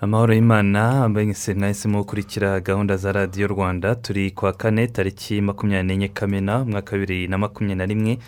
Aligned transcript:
Amahoro 0.00 0.32
y'imana 0.34 1.08
mbese 1.08 1.54
nahisemo 1.54 1.98
gukurikira 1.98 2.60
gahunda 2.60 2.96
za 2.96 3.12
radiyo 3.12 3.46
rwanda. 3.48 3.94
Turi 3.94 4.30
kwa 4.30 4.52
kane 4.52 4.86
tariki 4.86 5.40
makumyabiri 5.40 5.86
n'enye 5.88 6.08
kamena 6.08 6.62
umwaka 6.62 6.92
wa 6.92 6.98
bibiri 6.98 7.28
na 7.28 7.38
makumyabiri 7.38 7.78
na 7.78 7.86
rimwe 7.86 8.18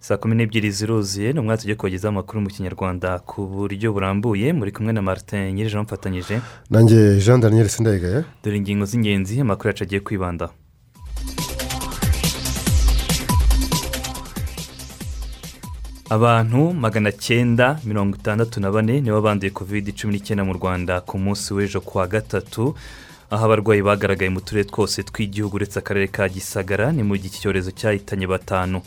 saa 0.00 0.16
kumi 0.16 0.34
n'ebyiri 0.34 0.70
ziruzuye 0.70 1.32
ni 1.32 1.38
umwaka 1.40 1.60
tugiye 1.60 1.76
kubagezaho 1.76 2.12
amakuru 2.12 2.40
mu 2.40 2.48
kinyarwanda 2.48 3.18
ku 3.18 3.46
buryo 3.46 3.92
burambuye. 3.92 4.52
Muri 4.52 4.72
kumwe 4.72 4.92
na 4.92 5.02
martin 5.02 5.52
nyirije 5.54 5.78
mfatanyije. 5.78 6.40
Nanjye 6.70 7.18
jean 7.20 7.40
daniel 7.40 7.68
sindayigaya. 7.68 8.24
Dore 8.44 8.56
ingingo 8.56 8.84
z'ingenzi 8.84 9.40
amakuru 9.40 9.68
yacu 9.68 9.82
agiye 9.84 10.00
kwibandaho 10.00 10.52
abantu 16.10 16.72
magana 16.74 17.12
cyenda 17.12 17.78
mirongo 17.84 18.16
itandatu 18.16 18.60
na 18.60 18.70
bane 18.70 19.00
nibo 19.00 19.20
banduye 19.20 19.50
kovide 19.50 19.92
cumi 19.92 20.12
n'icyenda 20.14 20.44
mu 20.44 20.52
rwanda 20.58 21.00
ku 21.00 21.18
munsi 21.18 21.54
w'ejo 21.54 21.80
kuwa 21.80 22.06
gatatu. 22.06 22.74
Aho 23.30 23.44
abarwayi 23.46 23.82
bagaragaye 23.82 24.30
mu 24.30 24.40
turere 24.40 24.66
twose 24.66 25.02
tw'igihugu 25.06 25.54
uretse 25.56 25.78
akarere 25.78 26.08
ka 26.10 26.26
gisagara 26.28 26.90
ni 26.92 27.02
mu 27.06 27.14
gihe 27.16 27.28
iki 27.30 27.40
cyorezo 27.40 27.70
cyahitanye 27.70 28.26
batanu. 28.26 28.82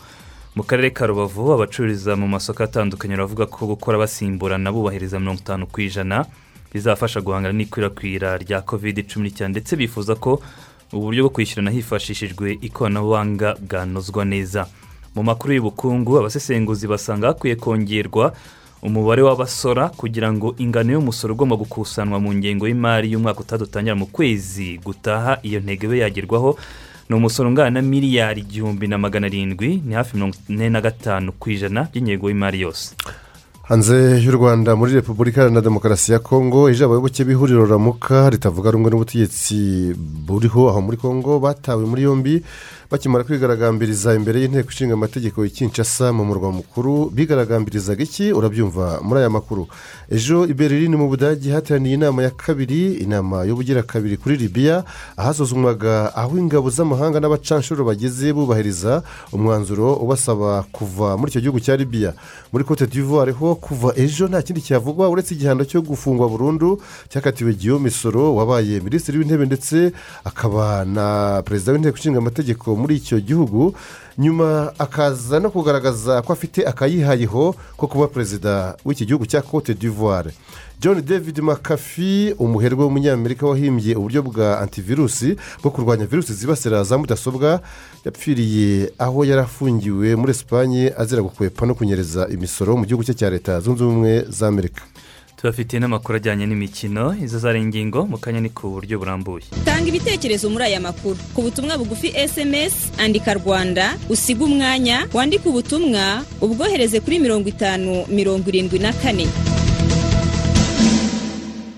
Mu 0.54 0.62
karere 0.68 0.90
ka 0.92 1.06
rubavu 1.08 1.52
abacururiza 1.56 2.12
mu 2.16 2.28
masoko 2.28 2.60
atandukanye 2.62 3.16
baravuga 3.16 3.46
ko 3.48 3.66
gukora 3.72 3.96
basimburana 3.98 4.68
bubahiriza 4.72 5.16
mirongo 5.20 5.40
itanu 5.40 5.64
ku 5.66 5.80
ijana. 5.80 6.26
Bizafasha 6.72 7.24
guhangana 7.24 7.56
n'ikwirakwira 7.56 8.36
rya 8.36 8.60
kovide 8.60 9.00
cumi 9.08 9.32
n'icyenda 9.32 9.56
ndetse 9.56 9.72
bifuza 9.80 10.12
ko 10.14 10.44
uburyo 10.92 11.24
bwo 11.24 11.30
kwishyurana 11.32 11.70
hifashishijwe 11.72 12.58
ikoranabuhanga 12.60 13.56
bwanozwa 13.64 14.24
neza. 14.28 14.68
Mu 15.14 15.22
makuru 15.22 15.54
y'ubukungu 15.54 16.18
abasesenguzi 16.18 16.86
basanga 16.86 17.26
hakwiye 17.26 17.56
kongerwa 17.56 18.32
umubare 18.82 19.22
w'abasora 19.22 19.88
kugira 19.88 20.32
ngo 20.32 20.54
ingano 20.58 20.92
y'umusoro 20.92 21.34
ugomba 21.34 21.56
gukusanwa 21.56 22.20
mu 22.20 22.34
ngengo 22.34 22.68
y'imari 22.68 23.12
y'umwaka 23.12 23.40
utadutangira 23.40 23.94
mu 23.96 24.06
kwezi 24.06 24.78
gutaha. 24.84 25.38
Iyo 25.42 25.60
ntego 25.60 25.84
ibe 25.86 25.98
yagerwaho 26.04 26.58
ni 27.08 27.16
umusoro 27.16 27.48
ungana 27.48 27.70
na 27.70 27.82
miliyari 27.82 28.40
igihumbi 28.40 28.88
na 28.88 28.98
magana 28.98 29.26
arindwi 29.26 29.80
ni 29.86 29.94
hafi 29.94 30.16
mirongo 30.16 30.36
ine 30.48 30.68
na 30.68 30.80
gatanu 30.80 31.32
ku 31.32 31.50
ijana 31.50 31.88
by'ingengo 31.92 32.28
y'imari 32.28 32.60
yose. 32.60 32.92
Hanze 33.64 34.20
y'u 34.20 34.32
rwanda 34.36 34.76
muri 34.76 34.92
repubulika 34.92 35.40
iharanira 35.40 35.62
demokarasi 35.64 36.12
ya 36.12 36.18
kongo 36.18 36.68
ejo 36.68 36.84
abayoboke 36.84 37.24
b'ihuriro 37.24 37.64
ramuka 37.66 38.28
ritavuga 38.30 38.70
rumwe 38.70 38.90
n'ubutegetsi 38.92 39.96
buriho 39.96 40.68
aho 40.68 40.80
muri 40.84 40.96
kongo 41.00 41.40
batawe 41.40 41.80
muri 41.88 42.02
yombi. 42.04 42.44
Bakimara 42.90 43.24
kwigaragambiriza 43.24 44.14
imbere 44.14 44.40
y'inteko 44.40 44.70
ishinga 44.70 44.94
amategeko 44.94 45.42
Kinshasa 45.48 46.12
mu 46.12 46.24
murwa 46.24 46.52
mukuru 46.52 47.10
bigaragambirizaga 47.10 48.02
iki? 48.02 48.32
Urabyumva 48.32 49.00
muri 49.02 49.20
aya 49.20 49.30
makuru. 49.30 49.66
Ejo 50.10 50.46
i 50.46 50.54
berlin 50.54 50.96
mu 50.96 51.08
budage 51.08 51.50
hateraniye 51.52 51.94
inama 51.94 52.22
ya 52.22 52.30
kabiri 52.30 52.94
inama 53.04 53.44
y'ubugira 53.44 53.82
kabiri 53.82 54.16
kuri 54.16 54.36
libiya 54.36 54.84
ahasuzumwaga 55.16 56.14
aho 56.16 56.38
ingabo 56.38 56.70
z'amahanga 56.70 57.20
n'abacanshuro 57.20 57.84
bageze 57.84 58.32
bubahiriza 58.32 59.02
umwanzuro 59.32 59.96
ubasaba 59.96 60.62
kuva 60.72 61.16
muri 61.16 61.30
icyo 61.30 61.40
gihugu 61.40 61.60
cya 61.60 61.76
libiya 61.76 62.12
muri 62.52 62.64
cote 62.64 62.86
d'ivoire 62.86 63.32
ho 63.32 63.54
kuva 63.54 63.92
ejo 63.96 64.28
nta 64.28 64.42
kindi 64.42 64.60
cyavugwa 64.60 65.08
uretse 65.08 65.34
igihano 65.34 65.64
cyo 65.64 65.80
gufungwa 65.82 66.28
burundu 66.28 66.80
cyakatiwe 67.08 67.54
giyo 67.54 67.78
misoro 67.78 68.34
wabaye 68.36 68.80
minisitiri 68.80 69.18
w'intebe 69.18 69.46
ndetse 69.46 69.92
akaba 70.24 70.84
na 70.84 71.42
perezida 71.42 71.72
w'inteko 71.72 71.96
ishinga 71.98 72.18
amategeko 72.18 72.73
muri 72.76 72.96
icyo 72.96 73.20
gihugu 73.20 73.74
nyuma 74.18 74.72
akaza 74.78 75.40
no 75.40 75.50
kugaragaza 75.50 76.22
ko 76.22 76.32
afite 76.32 76.62
akayihayeho 76.66 77.54
ko 77.76 77.86
kuba 77.86 78.06
perezida 78.08 78.76
w'iki 78.84 79.06
gihugu 79.06 79.26
cya 79.26 79.42
cote 79.42 79.74
d'ivoire. 79.74 80.30
John 80.80 81.02
david 81.04 81.38
mcafee 81.40 82.32
umuherwe 82.38 82.84
w'umunyamerika 82.84 83.46
wahimbye 83.46 83.94
uburyo 83.96 84.22
bwa 84.22 84.60
antivirusi 84.60 85.36
bwo 85.62 85.70
kurwanya 85.70 86.06
virusi 86.06 86.32
zibasira 86.34 86.84
za 86.84 86.98
mudasobwa 86.98 87.60
yapfiriye 88.04 88.92
aho 88.98 89.24
yari 89.24 89.40
afungiwe 89.42 90.16
muri 90.16 90.30
esipanye 90.30 90.92
azira 90.98 91.22
gukwepa 91.22 91.66
no 91.66 91.74
kunyereza 91.74 92.28
imisoro 92.28 92.76
mu 92.76 92.84
gihugu 92.86 93.04
cye 93.04 93.14
cya 93.14 93.30
leta 93.30 93.60
zunze 93.60 93.84
ubumwe 93.84 94.24
za 94.28 94.48
amerika. 94.48 94.82
Tubafitiye 95.44 95.80
n'amakuru 95.80 96.16
ajyanye 96.16 96.46
n'imikino 96.48 97.12
izo 97.24 97.36
zari 97.38 97.60
ingingo 97.60 98.08
mu 98.08 98.16
kanya 98.16 98.40
ni 98.40 98.48
ku 98.48 98.72
buryo 98.72 98.96
burambuye. 98.96 99.44
Tanga 99.68 99.84
ibitekerezo 99.92 100.48
muri 100.48 100.64
aya 100.64 100.80
makuru. 100.80 101.20
Ku 101.36 101.44
butumwa 101.44 101.76
bugufi 101.76 102.08
esemesi 102.16 102.88
andika 102.96 103.36
rwanda 103.36 103.92
usiga 104.08 104.40
umwanya 104.48 105.04
wandike 105.12 105.44
ubutumwa 105.48 106.24
ubwohereze 106.40 106.96
kuri 107.04 107.20
mirongo 107.20 107.48
itanu 107.52 108.08
mirongo 108.08 108.48
irindwi 108.48 108.78
na 108.80 108.92
kane. 108.96 109.28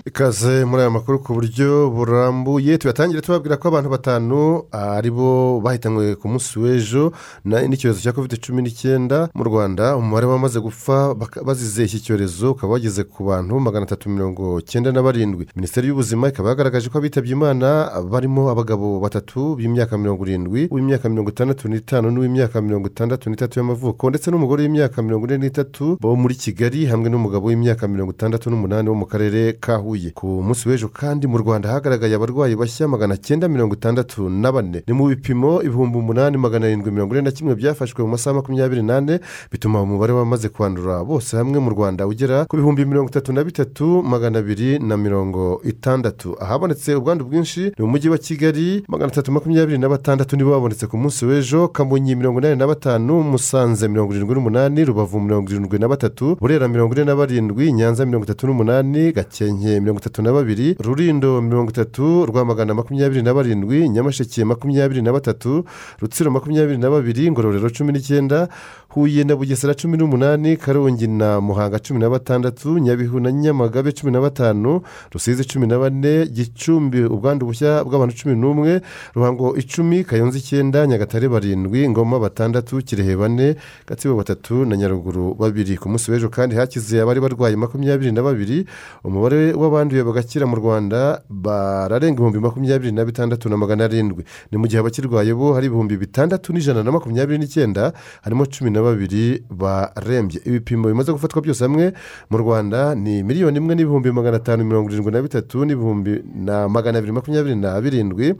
Ikaze 0.07 0.65
muri 0.65 0.81
aya 0.81 0.89
makuru 0.89 1.19
ku 1.19 1.33
buryo 1.33 1.89
burambuye 1.91 2.77
tuyatangire 2.77 3.21
tubabwira 3.21 3.57
ko 3.59 3.67
abantu 3.67 3.89
batanu 3.89 4.63
ari 4.71 5.11
bo 5.11 5.59
bahitanywe 5.59 6.15
ku 6.15 6.31
munsi 6.31 6.55
w'ejo 6.59 7.11
n'icyorezo 7.43 7.99
cya 7.99 8.15
covid 8.15 8.39
cumi 8.39 8.61
n'icyenda 8.63 9.27
mu 9.35 9.43
rwanda. 9.43 9.97
Umubare 9.99 10.25
wamaze 10.25 10.59
gupfa 10.63 11.11
bazize 11.43 11.83
iki 11.83 11.99
cyorezo 11.99 12.51
ukaba 12.55 12.73
wageze 12.79 13.03
ku 13.03 13.27
bantu 13.27 13.59
magana 13.59 13.83
atatu 13.83 14.07
mirongo 14.09 14.61
cyenda 14.63 14.91
na 14.95 15.03
barindwi. 15.03 15.51
Minisiteri 15.55 15.87
y'ubuzima 15.91 16.29
ikaba 16.31 16.49
yagaragaje 16.55 16.87
ko 16.89 16.97
abitabye 17.03 17.35
imana 17.35 17.91
barimo 18.07 18.47
abagabo 18.47 19.03
batatu 19.03 19.59
b'imyaka 19.59 19.97
mirongo 19.99 20.23
irindwi 20.23 20.71
uw'imyaka 20.71 21.09
mirongo 21.11 21.29
itandatu 21.35 21.67
n'itanu 21.67 22.07
n'uw'imyaka 22.15 22.61
mirongo 22.63 22.87
itandatu 22.87 23.27
n'itatu 23.27 23.59
y'amavuko 23.59 24.07
ndetse 24.09 24.31
n'umugore 24.31 24.63
w'imyaka 24.63 25.03
mirongo 25.03 25.27
ine 25.27 25.37
n'itatu 25.43 25.99
bo 25.99 26.15
muri 26.15 26.35
kigali 26.39 26.87
hamwe 26.87 27.11
n'umugabo 27.11 27.51
w'imyaka 27.51 27.83
mirongo 27.91 28.15
itandatu 28.15 28.47
n'umunani 28.47 28.87
wo 28.87 28.95
mu 28.95 29.05
karere 29.05 29.59
ka 29.59 29.75
huye. 29.75 29.96
Ku 30.13 30.27
munsi 30.45 30.69
w'ejo 30.69 30.87
kandi 30.89 31.27
mu 31.27 31.37
rwanda 31.37 31.69
hagaragaye 31.69 32.15
abarwayi 32.15 32.55
bashya 32.55 32.87
magana 32.87 33.17
cyenda 33.17 33.47
mirongo 33.47 33.73
itandatu 33.75 34.29
na 34.29 34.51
bane. 34.51 34.83
Ni 34.87 34.93
mu 34.93 35.07
bipimo 35.07 35.61
ibihumbi 35.61 35.97
umunani 35.97 36.37
magana 36.37 36.65
arindwi 36.65 36.91
mirongo 36.91 37.13
ine 37.15 37.21
na 37.23 37.31
kimwe 37.31 37.55
byafashwe 37.55 38.03
mu 38.03 38.09
masaha 38.13 38.35
makumyabiri 38.35 38.83
n'ane 38.83 39.19
bituma 39.51 39.81
umubare 39.81 40.13
w'abamaze 40.13 40.49
kwandura 40.49 41.03
bose 41.03 41.37
hamwe 41.37 41.59
mu 41.59 41.69
rwanda 41.69 42.07
ugera 42.07 42.45
ku 42.45 42.57
bihumbi 42.57 42.85
mirongo 42.85 43.09
itatu 43.09 43.33
na 43.33 43.43
bitatu 43.43 44.03
magana 44.03 44.39
abiri 44.39 44.79
na 44.79 44.97
mirongo 44.97 45.61
itandatu. 45.63 46.35
Ahabonetse 46.39 46.95
ubwandu 46.95 47.25
bwinshi 47.25 47.61
ni 47.77 47.81
mu 47.85 47.87
mujyi 47.91 48.09
wa 48.09 48.17
kigali 48.17 48.83
magana 48.87 49.11
atatu 49.11 49.31
makumyabiri 49.31 49.77
na 49.77 49.89
batandatu 49.89 50.35
nibo 50.37 50.51
babonetse 50.51 50.87
ku 50.87 50.97
munsi 50.97 51.25
w'ejo 51.25 51.67
kamonyi 51.67 52.15
mirongo 52.15 52.39
inani 52.39 52.55
na 52.55 52.67
batanu 52.67 53.23
musanze 53.23 53.87
mirongo 53.87 54.13
irindwi 54.13 54.35
n'umunani 54.35 54.85
rubavu 54.85 55.19
mirongo 55.19 55.49
irindwi 55.51 55.79
na 55.79 55.87
batatu 55.87 56.35
burera 56.41 56.67
mirongo 56.67 56.93
ine 56.95 57.03
na 57.05 57.15
barindwi 57.15 57.71
nyanza 57.73 58.05
mirongo 58.05 58.25
itatu 58.25 58.47
n'umunani 58.47 59.11
gakenke 59.11 59.79
mirongo 59.87 59.99
itatu 60.03 60.19
na 60.21 60.33
babiri 60.35 60.75
rurindo 60.83 61.39
mirongo 61.41 61.71
itatu 61.71 62.25
rwamagana 62.27 62.73
makumyabiri 62.75 63.23
na 63.23 63.33
barindwi 63.33 63.87
nyamasheke 63.89 64.43
makumyabiri 64.43 65.01
na 65.01 65.13
batatu 65.15 65.63
rutsiro 66.03 66.27
makumyabiri 66.31 66.75
na 66.77 66.89
babiri 66.91 67.31
ngororero 67.31 67.69
cumi 67.71 67.93
n'icyenda 67.95 68.49
huye 68.97 69.23
na 69.23 69.35
bugesera 69.35 69.73
cumi 69.73 69.97
n'umunani 69.97 70.57
karongi 70.57 71.07
na 71.07 71.41
muhanga 71.41 71.79
cumi 71.79 71.99
na 71.99 72.09
batandatu 72.09 72.79
nyabihu 72.79 73.19
na 73.19 73.31
nyamagabe 73.31 73.91
cumi 73.91 74.11
na 74.11 74.21
batanu 74.21 74.81
rusizi 75.13 75.45
cumi 75.45 75.67
na 75.67 75.77
bane 75.77 76.25
gicumbi 76.25 77.03
ubwandu 77.05 77.45
bushya 77.45 77.83
bw'abantu 77.85 78.15
cumi 78.17 78.35
n'umwe 78.35 78.81
ruhango 79.13 79.53
icumi 79.57 80.03
kayonza 80.03 80.37
icyenda 80.37 80.87
nyagatare 80.87 81.29
barindwi 81.29 81.89
ngoma 81.89 82.19
batandatu 82.19 82.81
kirehe 82.81 83.13
bane 83.15 83.55
gatsibo 83.87 84.15
batatu 84.17 84.65
na 84.65 84.73
nyaruguru 84.77 85.35
babiri. 85.37 85.77
Ku 85.77 85.89
munsi 85.89 86.09
w'ejo 86.11 86.29
kandi 86.33 86.55
hakize 86.55 86.97
abari 87.01 87.21
barwaye 87.21 87.55
makumyabiri 87.55 88.11
na 88.11 88.21
babiri 88.25 88.65
umubare 89.05 89.53
w'abanduye 89.53 90.01
bagakira 90.03 90.49
mu 90.49 90.55
rwanda 90.57 91.21
bararenga 91.29 92.17
ibihumbi 92.17 92.39
makumyabiri 92.41 92.91
na 92.91 93.05
bitandatu 93.05 93.45
na 93.49 93.57
magana 93.57 93.85
arindwi. 93.85 94.23
Ni 94.51 94.57
mu 94.57 94.65
gihe 94.67 94.81
abakirwaye 94.81 95.33
bo 95.37 95.53
hari 95.53 95.69
ibihumbi 95.69 95.97
bitandatu 96.01 96.49
n'ijana 96.53 96.81
na 96.83 96.89
makumyabiri 96.91 97.37
n'icyenda 97.37 97.93
harimo 98.25 98.45
cumi 98.49 98.71
na 98.73 98.81
babiri 98.91 99.43
barembye. 99.49 100.41
Ibipimo 100.45 100.87
bimaze 100.87 101.11
gufatwa 101.11 101.41
byose 101.41 101.63
hamwe 101.63 101.93
mu 102.29 102.37
rwanda 102.37 102.95
ni 102.95 103.23
miliyoni 103.23 103.57
imwe 103.57 103.75
n'ibihumbi 103.75 104.11
magana 104.11 104.37
atanu 104.37 104.63
mirongo 104.63 104.89
irindwi 104.89 105.11
na 105.11 105.21
bitatu 105.21 105.65
n'ibihumbi 105.65 106.23
na 106.35 106.69
magana 106.69 106.97
abiri 106.97 107.11
makumyabiri 107.13 107.55
na 107.55 107.81
birindwi. 107.81 108.35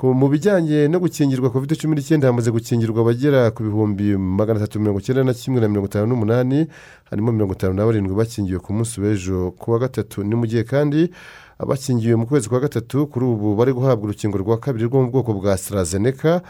Mu 0.00 0.28
bijyanye 0.32 0.88
no 0.88 0.96
gukingirwa 0.98 1.50
covid 1.52 1.76
cumi 1.76 1.92
n'icyenda 1.96 2.26
hamaze 2.32 2.48
gukingirwa 2.50 3.00
abagera 3.04 3.50
ku 3.52 3.62
bihumbi 3.62 4.16
magana 4.16 4.56
atatu 4.64 4.80
mirongo 4.80 5.00
icyenda 5.00 5.24
na 5.24 5.34
kimwe 5.36 5.60
na 5.60 5.68
mirongo 5.68 5.86
itanu 5.92 6.06
n'umunani 6.08 6.66
harimo 7.10 7.32
mirongo 7.32 7.52
itanu 7.52 7.74
na 7.76 7.84
barindwi 7.84 8.16
bakingiwe 8.16 8.58
ku 8.64 8.72
munsi 8.72 8.96
w'ejo 9.00 9.52
ku 9.60 9.72
wa 9.72 9.78
gatatu 9.78 10.24
ni 10.24 10.32
mu 10.34 10.46
gihe 10.48 10.64
kandi 10.64 11.12
abakingiwe 11.60 12.16
mu 12.16 12.24
kwezi 12.26 12.48
kwa 12.48 12.60
gatatu 12.64 13.06
kuri 13.12 13.24
ubu 13.26 13.52
bari 13.56 13.72
guhabwa 13.76 14.04
urukingo 14.08 14.38
rwa 14.40 14.56
kabiri 14.56 14.88
rwo 14.88 15.02
mu 15.04 15.10
bwoko 15.12 15.36
bwa 15.36 15.52
AstraZeneca 15.52 16.40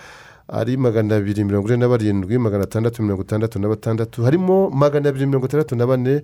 ari 0.52 0.76
magana 0.76 1.17
abiri 1.17 1.44
mirongo 1.44 1.69
ine 1.69 1.76
na 1.76 1.88
barindwi 1.88 2.38
magana 2.38 2.64
atandatu 2.64 3.02
mirongo 3.02 3.23
itandatu 3.23 3.58
na 3.58 3.69
batandatu. 3.69 4.23
Harimo 4.25 4.70
magana 4.70 5.08
abiri 5.08 5.26
mirongo 5.26 5.47
itandatu 5.47 5.76
na 5.76 5.87
bane 5.87 6.23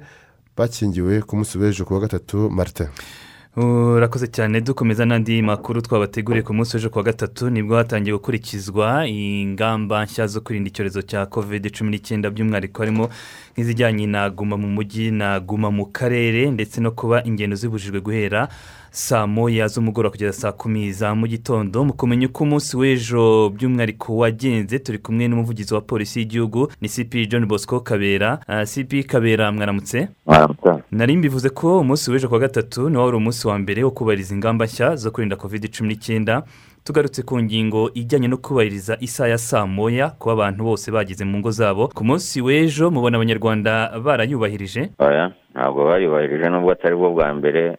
bakingiwe 0.57 1.23
ku 1.23 1.37
munsi 1.37 1.59
w'ejo 1.59 1.85
ku 1.85 1.95
wa 1.95 2.01
gatatu 2.01 2.51
marite 2.51 2.89
urakoze 3.57 4.27
cyane 4.29 4.61
dukomeza 4.61 5.05
n'andi 5.09 5.43
makuru 5.43 5.81
twabateguriye 5.81 6.43
ku 6.45 6.53
munsi 6.55 6.77
w'ejo 6.77 6.91
ku 6.91 6.99
wa 6.99 7.05
gatatu 7.05 7.51
ni 7.51 7.63
bwo 7.63 7.77
hatangiye 7.77 8.13
gukurikizwa 8.17 9.09
ingamba 9.09 10.05
nshya 10.05 10.27
zo 10.27 10.41
kwirinda 10.41 10.69
icyorezo 10.69 11.03
cya 11.03 11.27
kovide 11.27 11.71
cumi 11.71 11.91
n'icyenda 11.91 12.31
by'umwihariko 12.31 12.83
harimo 12.83 13.09
nk'izijyanye 13.57 14.07
na 14.07 14.31
guma 14.31 14.57
mu 14.57 14.69
mujyi 14.69 15.11
na 15.11 15.41
guma 15.41 15.71
mu 15.71 15.87
karere 15.93 16.51
ndetse 16.51 16.81
no 16.81 16.91
kuba 16.93 17.25
ingendo 17.25 17.57
zibujijwe 17.57 18.01
guhera 18.01 18.49
saa 18.97 19.27
moya 19.27 19.67
z'umugoroba 19.69 20.11
kugeza 20.11 20.33
saa 20.33 20.53
kumi 20.53 20.93
za 20.93 21.15
mu 21.15 21.27
gitondo. 21.27 21.85
Mu 21.85 21.93
kumenya 21.93 22.27
uko 22.27 22.45
umunsi 22.45 22.77
w'ejo 22.77 23.51
by'umwihariko 23.55 24.17
wagenze 24.17 24.79
turi 24.79 24.99
kumwe 24.99 25.29
n'umuvugizi 25.29 25.75
wa 25.75 25.81
polisi 25.81 26.19
y'igihugu 26.21 26.73
ni 26.81 26.89
cp 26.89 27.29
john 27.29 27.47
bosco 27.47 27.81
kabera. 27.81 28.39
Ah, 28.49 28.65
cp 28.65 29.05
kabera 29.07 29.53
mwaramutse? 29.53 30.09
Nari 30.91 31.17
mbivuze 31.17 31.49
ko 31.49 31.81
umunsi 31.81 32.11
w'ejo 32.11 32.29
kuwa 32.29 32.41
gatatu 32.41 32.91
niwo 32.91 33.05
wari 33.05 33.17
umunsi 33.17 33.49
wa 33.49 33.59
mbere 33.59 33.85
wo 33.85 33.91
kubahiriza 33.91 34.35
ingamba 34.35 34.65
nshya 34.65 34.97
zo 34.97 35.11
kwirinda 35.11 35.37
covid 35.37 35.69
cumi 35.79 35.89
n'icyenda 35.89 36.43
tugarutse 36.85 37.23
ku 37.23 37.43
ngingo 37.43 37.91
ijyanye 37.95 38.29
no 38.29 38.37
kubahiriza 38.37 38.97
isaha 39.01 39.29
ya 39.29 39.39
saa 39.39 39.67
moya 39.67 40.09
kuba 40.11 40.33
abantu 40.33 40.65
bose 40.65 40.91
bageze 40.91 41.25
mu 41.25 41.39
ngo 41.39 41.51
zabo. 41.51 41.89
Ku 41.89 42.05
munsi 42.05 42.41
w'ejo 42.41 42.91
mubona 42.91 43.17
abanyarwanda 43.17 43.93
barayubahirije? 44.05 44.91
Ntabwo 45.55 45.85
bayubahirije 45.85 46.49
nubwo 46.49 46.71
atari 46.73 46.97
bwo 46.97 47.11
bwa 47.11 47.35
mbere. 47.35 47.77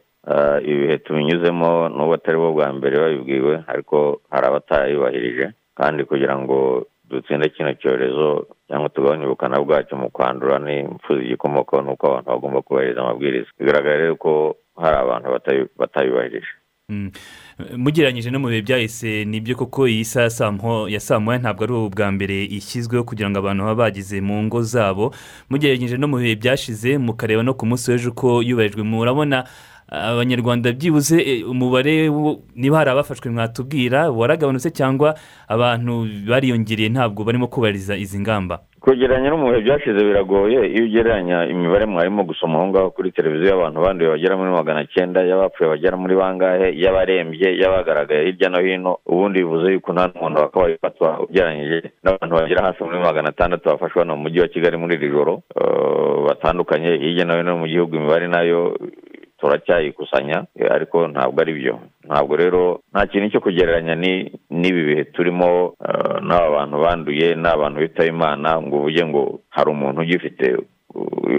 Ibi 0.64 0.76
bihe 0.82 0.98
tubinyuzemo 0.98 1.90
nubwo 1.90 2.14
atari 2.14 2.38
bwo 2.38 2.52
bwa 2.52 2.74
mbere 2.74 2.98
babibwiwe 3.00 3.64
ariko 3.68 4.22
hari 4.30 4.48
abatayubahirije. 4.48 5.52
Kandi 5.76 6.04
kugira 6.04 6.38
ngo 6.38 6.86
dutsinde 7.10 7.50
kino 7.50 7.74
cyorezo 7.74 8.48
cyangwa 8.68 8.90
tugabanye 8.90 9.26
ubukana 9.26 9.62
bwacyo 9.64 9.96
mu 9.98 10.10
kwandura 10.10 10.60
n'impfu 10.60 11.16
zigikomokaho 11.18 11.84
ni 11.84 11.90
uko 11.92 12.08
abantu 12.08 12.30
bagomba 12.30 12.62
kubahiriza 12.62 13.02
amabwiriza. 13.02 13.48
Bigaragara 13.60 13.98
rero 13.98 14.16
ko 14.16 14.56
hari 14.76 14.96
abantu 14.98 15.28
batayu- 15.32 15.70
batayubahirije. 15.78 16.52
Mm. 16.90 17.12
mugereranyije 17.78 18.32
no 18.32 18.40
mu 18.40 18.48
bihe 18.48 18.62
byahise 18.62 19.26
ni 19.28 19.40
byo 19.44 19.56
koko 19.60 19.88
iyi 19.88 20.06
saha 20.06 20.24
ya 20.24 20.30
saa 20.30 20.52
mo- 20.52 20.88
ya 20.90 21.00
saa 21.00 21.20
moya 21.20 21.40
ntabwo 21.40 21.64
ari 21.64 21.74
ubwa 21.74 22.12
mbere 22.12 22.44
ishyizweho 22.48 23.04
kugira 23.04 23.28
ngo 23.30 23.40
abantu 23.40 23.64
babe 23.68 23.76
bageze 23.92 24.22
mu 24.22 24.44
ngo 24.48 24.62
zabo. 24.64 25.12
Mugereranyije 25.52 25.98
no 26.00 26.08
mu 26.08 26.18
bihe 26.18 26.36
byashize 26.40 26.96
mukareba 26.98 27.44
no 27.44 27.54
ku 27.60 27.66
munsi 27.68 27.92
w'ejo 27.92 28.10
uko 28.16 28.40
yubahirijwe. 28.44 28.84
Murabona 28.88 29.44
abanyarwanda 29.88 30.72
byibuze 30.72 31.18
eh, 31.22 31.50
umubare 31.50 32.10
niba 32.56 32.78
hari 32.78 32.90
abafashwe 32.90 33.32
mwatubwira 33.32 34.12
waragabanutse 34.12 34.72
cyangwa 34.72 35.16
abantu 35.48 36.08
bariyongereye 36.30 36.90
ntabwo 36.90 37.24
barimo 37.24 37.48
kubahiriza 37.48 37.96
izi 37.96 38.20
ngamba? 38.20 38.60
Mu 38.88 39.52
bihe 39.52 39.62
byashize 39.62 40.00
biragoye. 40.00 40.60
Iyo 40.72 40.86
ugereranya 40.86 41.46
imibare 41.46 41.86
mwarimo 41.86 42.24
gusoma 42.24 42.56
aho 42.60 42.68
ngaho 42.68 42.90
kuri 42.92 43.12
televiziyo 43.12 43.50
y'abantu 43.50 43.82
banduye 43.82 44.10
bagera 44.10 44.38
muri 44.38 44.52
magana 44.52 44.88
cyenda 44.88 45.20
y'abapfuye 45.28 45.70
bagera 45.70 45.98
muri 45.98 46.16
bangahe 46.16 46.68
y'abarembye 46.72 47.60
y'abagaragaye 47.62 48.26
hirya 48.26 48.50
no 48.50 48.60
hino 48.64 48.92
ubundi 49.06 49.44
bivuze 49.44 49.74
yuko 49.74 49.94
nta 49.94 50.08
n'umuntu 50.08 50.40
wakabaye 50.40 50.76
ufatwa 50.76 51.20
ugereranyije 51.20 51.92
n'abantu 52.04 52.34
bagera 52.36 52.66
hasi 52.66 52.84
muri 52.84 53.00
magana 53.00 53.30
atandatu 53.30 53.70
bafashwe 53.70 54.00
hano 54.00 54.16
mu 54.16 54.22
mujyi 54.24 54.40
wa 54.40 54.48
kigali 54.48 54.78
muri 54.78 54.96
iri 54.96 55.10
joro. 55.12 55.42
Batandukanye 56.28 56.90
hirya 56.98 57.26
no 57.26 57.38
hino 57.38 57.58
mu 57.58 57.68
gihugu 57.68 57.96
imibare 57.96 58.28
na 58.28 58.42
yo 58.42 58.72
turacyayikusanya 59.40 60.46
eh, 60.60 60.72
ariko 60.72 61.08
ntabwo 61.08 61.42
ari 61.42 61.54
byo. 61.54 61.80
Ntabwo 62.06 62.36
rero 62.36 62.80
nta 62.92 63.08
kintu 63.08 63.30
cyo 63.30 63.40
kugereranya 63.42 63.96
ni- 63.96 64.32
n'ibi 64.50 64.82
bihe 64.86 65.04
turimo 65.14 65.74
eh, 65.82 66.22
n'aba 66.22 66.50
bantu 66.50 66.76
banduye 66.82 67.36
n'abantu 67.36 67.80
bitaba 67.80 68.10
imana 68.10 68.62
ngo 68.62 68.76
uvuge 68.78 69.06
ngo 69.06 69.40
hari 69.50 69.70
umuntu 69.72 70.02
ugifite 70.02 70.48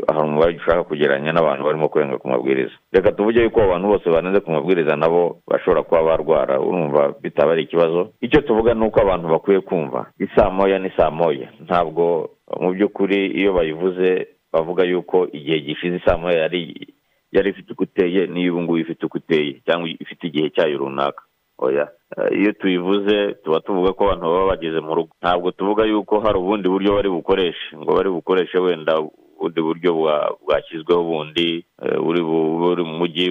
hari 0.08 0.20
umubare 0.28 0.56
ushaka 0.56 0.84
kugereranya 0.84 1.32
n'abantu 1.32 1.64
barimo 1.64 1.88
kurenga 1.88 2.18
ku 2.18 2.28
mabwiriza. 2.28 2.76
Reka 2.92 3.12
tuvuge 3.12 3.42
yuko 3.42 3.60
abantu 3.62 3.88
bose 3.88 4.06
banenze 4.10 4.40
ku 4.40 4.50
mabwiriza 4.50 4.96
nabo 4.96 5.40
bashobora 5.48 5.82
kuba 5.82 6.02
barwara 6.02 6.60
urumva 6.60 7.14
bitaba 7.22 7.52
ari 7.52 7.62
ikibazo. 7.62 8.12
Icyo 8.20 8.40
tuvuga 8.40 8.74
ni 8.74 8.84
uko 8.86 9.00
abantu 9.00 9.28
bakwiye 9.28 9.60
kumva. 9.60 10.06
Isaa 10.20 10.50
moya 10.50 10.78
ni 10.78 10.90
saa 10.96 11.10
moya. 11.10 11.48
Ntabwo 11.64 12.30
mu 12.60 12.70
by'ukuri 12.72 13.26
iyo 13.40 13.52
bayivuze 13.52 14.26
bavuga 14.52 14.84
yuko 14.84 15.26
igihe 15.32 15.60
gishize 15.60 15.96
isaa 15.96 16.16
moya 16.16 16.38
yari 16.48 16.88
yari 17.32 17.50
ifite 17.50 17.72
uko 17.72 17.84
iteye 17.84 18.26
n'iyo 18.26 18.52
ubu 18.52 18.62
ngubu 18.62 18.78
ifite 18.78 19.06
uko 19.06 19.18
iteye 19.18 19.60
cyangwa 19.66 19.88
ifite 19.88 20.26
igihe 20.26 20.50
cyayo 20.50 20.78
runaka. 20.78 21.22
Oya 21.58 21.88
Eh, 22.16 22.40
iyo 22.40 22.52
tuyivuze 22.52 23.34
tuba 23.44 23.60
tuvuga 23.60 23.92
ko 23.92 24.04
abantu 24.08 24.24
baba 24.32 24.46
bageze 24.56 24.80
mu 24.80 24.94
rugo. 24.94 25.12
Ntabwo 25.22 25.50
tuvuga 25.50 25.84
yuko 25.84 26.20
hari 26.20 26.38
ubundi 26.38 26.68
buryo 26.68 26.94
bari 26.96 27.08
bukoreshe. 27.12 27.76
Ngo 27.76 27.92
bari 27.94 28.08
bukoreshe 28.10 28.58
wenda 28.58 28.96
ubundi 29.00 29.60
buryo 29.60 29.92
bwa- 29.94 30.32
bwashyizweho 30.40 31.04
bundi 31.04 31.64
eh, 31.84 32.00
uri 32.00 32.22
bu- 32.24 32.58
buri 32.58 32.82
mu 32.84 32.96
mujyi 33.04 33.28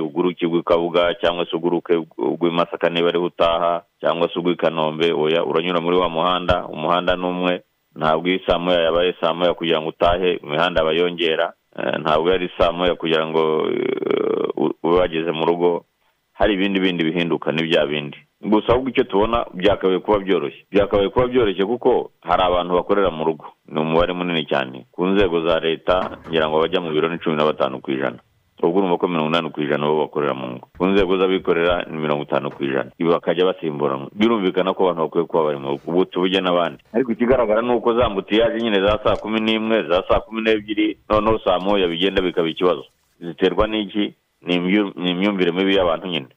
i 0.61 0.63
kabuga 0.63 1.13
cyangwa 1.17 1.45
se 1.49 1.55
uguruke 1.57 1.95
ugwa 2.17 2.49
i 2.49 2.51
masaka 2.53 2.89
niba 2.89 3.09
ariho 3.09 3.25
utaha 3.25 3.81
cyangwa 3.99 4.29
se 4.29 4.39
ugwa 4.39 4.51
i 4.53 4.55
kanombe. 4.55 5.09
Oya 5.11 5.41
uranyura 5.45 5.81
muri 5.81 5.97
wa 5.97 6.09
muhanda 6.09 6.67
umuhanda 6.69 7.15
ni 7.15 7.25
umwe. 7.25 7.61
Ntabwo 7.97 8.27
iyo 8.29 8.39
saa 8.45 8.59
yabaye 8.77 9.15
saa 9.19 9.33
kugira 9.57 9.81
ngo 9.81 9.89
utahe 9.89 10.37
imihanda 10.43 10.83
bayongera 10.85 11.45
Eh, 11.49 11.56
ntabwo 11.99 12.29
yari 12.31 12.49
saa 12.57 12.71
moya 12.71 12.95
kugira 12.95 13.27
ngo 13.27 13.69
eh, 13.69 14.49
ube 14.83 14.95
wageze 14.97 15.31
mu 15.31 15.45
rugo 15.45 15.85
hari 16.33 16.53
ibindi 16.53 16.79
bindi 16.79 17.03
bihinduka 17.03 17.51
ni 17.51 17.63
bya 17.63 17.85
bindi. 17.85 18.17
Gusa 18.41 18.69
ahubwo 18.73 18.89
icyo 18.89 19.03
tubona 19.03 19.45
byakabaye 19.53 19.99
kuba 19.99 20.19
byoroshye. 20.19 20.65
Byakabaye 20.71 21.09
kuba 21.09 21.27
byoroshye 21.27 21.65
kuko 21.65 22.11
hari 22.21 22.43
abantu 22.45 22.73
bakorera 22.77 23.09
mu 23.09 23.25
rugo. 23.25 23.45
Ni 23.65 23.79
umubare 23.81 24.13
munini 24.13 24.45
cyane. 24.45 24.85
Ku 24.91 25.05
nzego 25.05 25.41
za 25.41 25.59
leta 25.59 26.17
ngira 26.29 26.45
ngo 26.49 26.61
bajya 26.61 26.81
mu 26.81 26.89
biro 26.93 27.09
ni 27.09 27.17
cumi 27.17 27.35
na 27.35 27.45
batanu 27.49 27.81
ku 27.81 27.91
ijana. 27.91 28.19
Ubwo 28.63 28.79
urumva 28.79 28.97
ko 28.97 29.07
mirongo 29.07 29.29
inani 29.29 29.49
ku 29.53 29.61
ijana 29.61 29.85
bo 29.87 29.99
bakorera 30.07 30.33
mu 30.33 30.47
ngo 30.57 30.65
ku 30.77 30.85
nzego 30.87 31.17
z'abikorera 31.17 31.85
ni 31.89 31.97
mirongo 31.97 32.23
itanu 32.23 32.49
ku 32.51 32.63
ijana 32.63 32.91
ibi 32.99 33.09
bakajya 33.09 33.45
basimburana 33.45 34.07
birumvikana 34.15 34.73
ko 34.73 34.83
abantu 34.89 35.01
bakwiye 35.05 35.25
kuba 35.27 35.43
bari 35.43 35.57
mu 35.59 35.67
rugo 35.77 35.81
ubu 35.87 36.05
tubuge 36.05 36.41
n'abandi 36.41 36.79
ariko 36.93 37.11
ikigaragara 37.11 37.61
ni 37.61 37.71
uko 37.73 37.93
za 37.93 38.09
mbutiyaje 38.09 38.57
nyine 38.61 38.81
za 38.81 38.99
saa 39.03 39.15
kumi 39.21 39.39
n'imwe 39.39 39.83
za 39.87 40.03
saa 40.09 40.19
kumi 40.19 40.41
n'ebyiri 40.41 40.97
noneho 41.09 41.39
saa 41.45 41.59
moya 41.59 41.87
bigenda 41.87 42.21
bikaba 42.21 42.49
ikibazo 42.49 42.85
ziterwa 43.21 43.67
n'iki 43.67 44.13
ni 44.41 44.55
imyu- 44.55 44.93
ni 44.95 45.11
imyumvire 45.11 45.51
mibi 45.51 45.75
y'abantu 45.75 46.07
nyine 46.07 46.27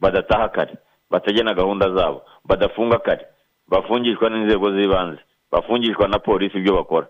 badataha 0.00 0.48
kare 0.48 0.74
bategena 1.10 1.54
gahunda 1.54 1.90
zabo 1.90 2.22
badafunga 2.44 2.98
kare 2.98 3.24
bafungishwa 3.68 4.30
n'inzego 4.30 4.70
z'ibanze 4.72 5.20
bafungishwa 5.52 6.08
na 6.08 6.18
polisi 6.18 6.58
ibyo 6.58 6.74
bakora 6.76 7.06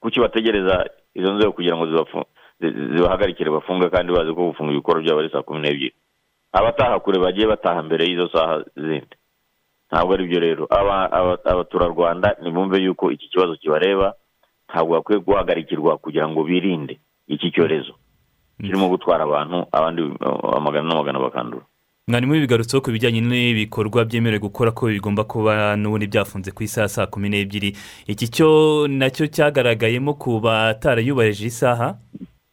kuki 0.00 0.20
bategereza 0.20 0.86
izo 1.14 1.32
nzego 1.34 1.52
kugira 1.52 1.76
ngo 1.76 1.86
zibafu- 1.86 2.26
zi- 2.26 2.28
zibahagarikire 2.70 3.50
bafunge 3.50 3.88
kandi 3.90 4.12
bazi 4.12 4.32
ko 4.34 4.46
gufunga 4.52 4.72
ibikorwa 4.72 5.02
byabo 5.02 5.20
ari 5.20 5.30
saa 5.30 5.42
kumi 5.42 5.60
n'ebyiri. 5.60 5.94
Abataha 6.52 7.00
kure 7.00 7.18
bagiye 7.18 7.46
bataha 7.46 7.82
mbere 7.82 8.04
y'izo 8.06 8.28
saha 8.32 8.64
zindi. 8.76 9.16
Ntabwo 9.90 10.14
ari 10.14 10.26
byo 10.26 10.40
rero. 10.40 10.64
Aba- 10.70 11.12
aba- 11.12 11.44
abaturarwanda 11.44 12.36
nibumve 12.42 12.78
yuko 12.82 13.10
iki 13.10 13.28
kibazo 13.28 13.56
kibareba 13.56 14.14
ntabwo 14.70 14.94
bakwiye 14.94 15.20
guhagarikirwa 15.20 15.98
kugira 15.98 16.28
ngo 16.28 16.44
birinde 16.44 16.98
iki 17.28 17.50
cyorezo. 17.50 17.94
Kirimo 18.60 18.88
gutwara 18.88 19.24
abantu 19.24 19.66
abandi 19.72 20.02
amagana 20.56 20.88
n'amagana 20.88 21.18
bakandura. 21.18 21.64
Mwarimu 22.08 22.32
bigarutseho 22.36 22.82
ku 22.84 22.90
bijyanye 22.92 23.20
n'ibikorwa 23.20 24.04
byemerewe 24.04 24.38
gukora 24.44 24.70
ko 24.76 24.86
bigomba 24.92 25.24
kuba 25.24 25.72
n'ubundi 25.76 26.06
byafunze 26.06 26.52
ku 26.52 26.62
isaha 26.62 26.88
saa 26.88 27.06
kumi 27.08 27.28
n'ebyiri. 27.32 27.72
Iki 28.06 28.26
cyo 28.28 28.48
na 28.88 29.08
cyo 29.10 29.26
cyagaragayemo 29.26 30.14
ku 30.20 30.36
batarayubahirije 30.38 31.46
isaha? 31.48 31.96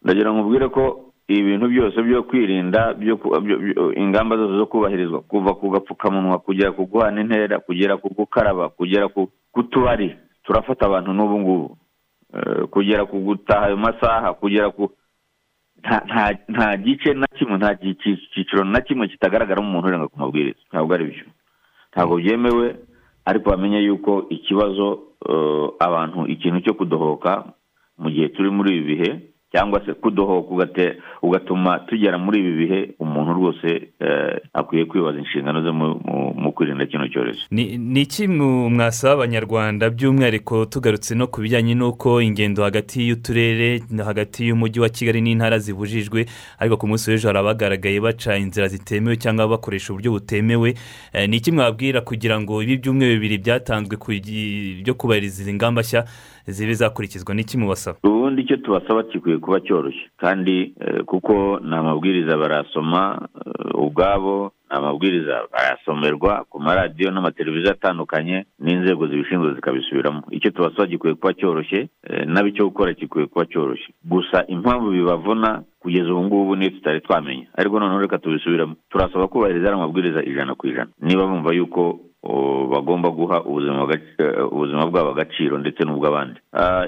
Ndagira 0.01 0.33
ngo 0.33 0.41
ubwire 0.41 0.67
ko 0.69 0.83
ibintu 1.27 1.67
byose 1.69 1.97
byo 2.03 2.23
kwirinda 2.23 2.95
ingamba 3.95 4.37
zose 4.37 4.57
zo 4.57 4.65
kubahirizwa 4.65 5.21
kuva 5.21 5.53
ku 5.55 5.69
gapfukamunwa 5.69 6.39
kugera 6.39 6.71
ku 6.71 6.85
guhana 6.85 7.21
intera 7.21 7.59
kugera 7.59 7.97
ku 7.97 8.09
gukaraba 8.09 8.69
kugera 8.69 9.07
ku 9.07 9.29
tubari 9.71 10.15
turafata 10.43 10.85
abantu 10.85 11.13
n'ubu 11.13 11.37
ngubu. 11.39 11.77
Eh, 12.33 12.63
kugera 12.71 13.05
ku 13.05 13.19
gutaha 13.19 13.65
ayo 13.67 13.77
masaha 13.77 14.33
kugera 14.33 14.71
ku 14.71 14.91
nta- 15.83 16.77
gice 16.77 17.13
na 17.13 17.27
kimwe 17.27 17.57
nta 17.57 17.75
cyiciro 18.33 18.63
na 18.63 18.81
kimwe 18.81 19.07
kitagaragaramo 19.07 19.69
umuntu 19.69 19.87
urenga 19.87 20.07
ku 20.07 20.19
mabwiriza. 20.19 20.59
Ntabwo 20.71 20.93
ari 20.93 21.05
byo. 21.05 21.25
Ntabwo 21.93 22.15
byemewe 22.17 22.75
ariko 23.25 23.49
bamenye 23.49 23.79
yuko 23.85 24.25
ikibazo 24.29 24.99
eh, 25.29 25.67
abantu 25.79 26.27
ikintu 26.27 26.59
cyo 26.65 26.73
kudohoka 26.73 27.53
mu 27.97 28.09
gihe 28.09 28.29
turi 28.33 28.49
muri 28.49 28.77
ibi 28.77 28.85
bihe 28.95 29.09
cyangwa 29.51 29.81
se 29.85 29.93
kudohoka 29.93 30.71
ugatuma 31.21 31.79
tugera 31.79 32.17
muri 32.17 32.39
ibi 32.39 32.53
bihe 32.55 32.89
umuntu 32.99 33.21
muntu 33.21 33.33
rwose 33.33 33.87
akwiye 34.53 34.85
kwibaza 34.85 35.19
inshingano 35.19 35.61
ze 35.63 35.71
mu 35.71 36.51
kwirinda 36.55 36.85
kino 36.85 37.07
cyorezo. 37.07 37.39
Ni 37.51 38.01
iki 38.01 38.27
mwasaba 38.27 39.13
abanyarwanda 39.13 39.89
by'umwihariko 39.89 40.65
tugarutse 40.65 41.15
no 41.15 41.27
ku 41.27 41.41
bijyanye 41.41 41.75
n'uko 41.75 42.21
ingendo 42.21 42.63
hagati 42.63 43.07
y'uturere 43.07 43.81
hagati 44.05 44.47
y'umujyi 44.47 44.79
wa 44.79 44.89
kigali 44.89 45.21
n'intara 45.21 45.59
zibujijwe 45.59 46.25
ariko 46.59 46.77
ku 46.77 46.87
munsi 46.87 47.11
w'ejo 47.11 47.27
hari 47.27 47.39
abagaragaye 47.39 47.99
baca 48.01 48.37
inzira 48.37 48.67
zitemewe 48.67 49.15
cyangwa 49.17 49.47
bakoresha 49.47 49.93
uburyo 49.93 50.11
butemewe. 50.11 50.73
Ni 51.27 51.37
iki 51.37 51.51
mwabwira 51.51 52.01
kugira 52.01 52.41
ngo 52.41 52.63
ibi 52.63 52.77
byumweru 52.77 53.13
bibiri 53.13 53.37
byatanzwe 53.37 53.97
byo 54.83 54.93
kubahiriza 54.93 55.41
izi 55.41 55.53
ngamba 55.53 55.81
nshya 55.81 56.05
zibe 56.47 56.73
zakurikizwa? 56.73 57.35
N'iki 57.35 57.57
mubasaba? 57.57 57.97
Ubundi 58.03 58.41
icyo 58.41 58.57
tubasaba 58.57 59.03
gikwiye 59.03 59.37
kuba 59.41 59.59
cyoroshye 59.59 60.05
kandi 60.17 60.73
kuko 61.05 61.59
ni 61.63 61.75
amabwiriza 61.75 62.37
barasoma 62.37 63.27
ubwabo 63.73 64.51
ni 64.71 64.77
amabwiriza 64.77 65.41
barasomerwa 65.53 66.45
ku 66.49 66.59
maradiyo 66.59 67.11
n'amateleviziyo 67.11 67.71
atandukanye 67.71 68.45
n'inzego 68.59 69.07
zibishinzwe 69.07 69.53
zikabisubiramo. 69.55 70.21
Icyo 70.31 70.51
tubasaba 70.51 70.85
gikwiye 70.87 71.15
kuba 71.15 71.33
cyoroshye 71.33 71.89
nabo 72.25 72.47
icyo 72.47 72.65
gukora 72.69 72.93
gikwiye 72.93 73.27
kuba 73.27 73.45
cyoroshye. 73.45 73.89
Gusa 74.03 74.45
impamvu 74.47 74.89
bibavuna 74.91 75.63
kugeza 75.79 76.13
ubu 76.13 76.23
ngubu 76.23 76.55
niyo 76.55 76.69
tutari 76.69 77.01
twamenya. 77.01 77.47
Ariko 77.57 77.79
noneho 77.79 77.99
reka 77.99 78.17
tubisubiramo 78.17 78.75
turasaba 78.89 79.27
kubahiriza 79.27 79.73
amabwiriza 79.73 80.23
ijana 80.23 80.55
ku 80.55 80.67
ijana. 80.67 80.89
Niba 81.01 81.27
bumva 81.27 81.53
yuko 81.53 81.99
bagomba 82.71 83.09
guha 83.09 83.41
ubuzima 83.43 84.85
bwabo 84.87 85.09
agaciro 85.11 85.57
ndetse 85.57 85.83
n'ubw'abandi. 85.83 86.39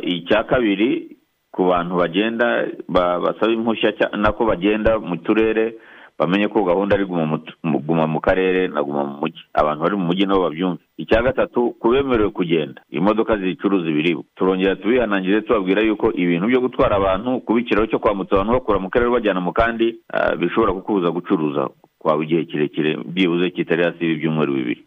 Icya 0.02 0.44
kabiri 0.44 1.18
ku 1.54 1.70
bantu 1.70 2.02
bagenda 2.02 2.66
basaba 2.90 3.54
impushya 3.54 3.94
nako 4.18 4.46
bagenda 4.50 4.98
mu 5.00 5.18
turere 5.22 5.78
bamenye 6.18 6.48
ko 6.50 6.64
gahunda 6.66 6.96
ari 6.96 7.06
guma 7.06 8.06
mu 8.08 8.20
karere 8.22 8.68
na 8.74 8.82
guma 8.84 9.04
mu 9.06 9.16
mujyi 9.22 9.42
abantu 9.54 9.82
bari 9.84 9.96
mu 9.98 10.06
mujyi 10.10 10.26
nabo 10.26 10.42
babyumve. 10.50 10.82
Icya 10.98 11.22
gatatu 11.26 11.74
ku 11.82 11.90
bemerewe 11.90 12.30
kugenda. 12.30 12.82
Imodoka 12.90 13.38
zicuruza 13.38 13.90
ibiribwa. 13.90 14.24
Turongera 14.36 14.76
tubihanangirize 14.76 15.42
tubabwira 15.42 15.82
yuko 15.82 16.14
ibintu 16.14 16.48
byo 16.48 16.62
gutwara 16.62 16.96
abantu 16.98 17.42
kuba 17.42 17.60
ikiraro 17.60 17.88
cyo 17.90 18.00
kwambutsa 18.00 18.36
abantu 18.36 18.54
bakura 18.54 18.80
mu 18.80 18.90
karere 18.90 19.10
bajyana 19.12 19.42
mu 19.42 19.52
kandi 19.54 19.98
bishobora 20.40 20.74
kukubuza 20.74 21.10
gucuruza 21.12 21.70
kwawe 22.00 22.24
igihe 22.26 22.46
kirekire 22.46 22.98
byibuze 23.06 23.50
kitari 23.50 23.84
hasi 23.84 24.06
y'ibyumweru 24.06 24.54
bibiri. 24.54 24.82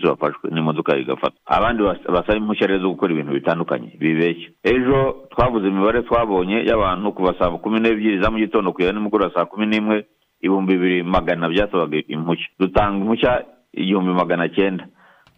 Umunsi 0.00 0.06
wafashwe 0.06 0.50
n'imodoka 0.50 0.96
igafata 0.96 1.36
abandi 1.46 1.82
basaba 1.82 2.36
impushya 2.38 2.66
rero 2.66 2.80
zo 2.82 2.90
gukora 2.90 3.12
ibintu 3.12 3.32
bitandukanye 3.32 3.96
bibeshya. 4.00 4.48
Ejo 4.64 5.28
twavuze 5.30 5.68
imibare 5.68 6.02
twabonye 6.02 6.64
y'abantu 6.68 7.12
kuva 7.12 7.34
saa 7.38 7.50
kumi 7.58 7.80
n'ebyiri 7.80 8.22
za 8.22 8.30
mu 8.30 8.38
gitondo 8.38 8.72
kugera 8.72 8.92
nimugoroba 8.92 9.34
saa 9.34 9.44
kumi 9.44 9.66
n'imwe 9.66 10.06
ibihumbi 10.40 10.72
bibiri 10.76 11.02
magana 11.02 11.48
byasabaga 11.48 11.98
impushya. 12.08 12.48
Dutanga 12.58 12.96
impushya 13.04 13.44
igihumbi 13.72 14.12
magana 14.12 14.48
cyenda. 14.48 14.84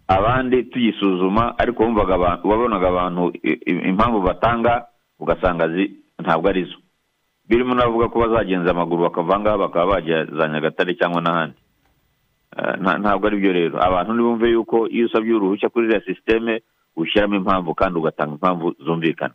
Abandi 0.09 0.65
tugisuzuma 0.71 1.59
ariko 1.59 1.83
wabonaga 1.83 2.89
abantu 2.89 3.33
impamvu 3.67 4.21
batanga 4.23 4.87
ugasanga 5.19 5.67
ntabwo 6.23 6.49
ari 6.49 6.65
zo 6.65 6.77
birimo 7.49 7.75
n'abavuga 7.75 8.09
ko 8.09 8.17
bazagenza 8.21 8.71
amaguru 8.71 9.03
bakava 9.03 9.39
ngaha 9.41 9.59
bakaba 9.59 9.87
bajya 9.99 10.25
za 10.27 10.49
nyagatare 10.49 10.95
cyangwa 10.95 11.21
n'ahandi. 11.23 11.57
Ntabwo 13.01 13.27
ari 13.27 13.37
byo 13.41 13.53
rero. 13.53 13.77
Abantu 13.83 14.13
ntibumve 14.13 14.47
yuko 14.51 14.89
iyo 14.89 15.07
usabye 15.07 15.35
uruhushya 15.35 15.69
kuri 15.69 15.87
iriya 15.87 16.01
sisiteme 16.05 16.63
ushyiramo 16.97 17.35
impamvu 17.37 17.75
kandi 17.75 17.99
ugatanga 17.99 18.33
impamvu 18.37 18.75
zumvikana. 18.85 19.35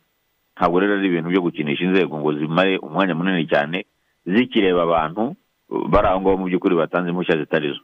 Ntabwo 0.57 0.79
rero 0.79 0.93
ari 0.97 1.07
ibintu 1.07 1.29
byo 1.29 1.41
gukinisha 1.41 1.83
inzego 1.83 2.17
ngo 2.19 2.33
zimare 2.33 2.77
umwanya 2.77 3.15
munini 3.15 3.45
cyane 3.49 3.85
zikireba 4.25 4.83
abantu 4.83 5.35
bari 5.69 6.07
aho 6.07 6.21
ngaho 6.21 6.37
mu 6.37 6.45
by'ukuri 6.45 6.75
batanze 6.75 7.09
impushya 7.09 7.37
zitari 7.41 7.69
zo. 7.73 7.81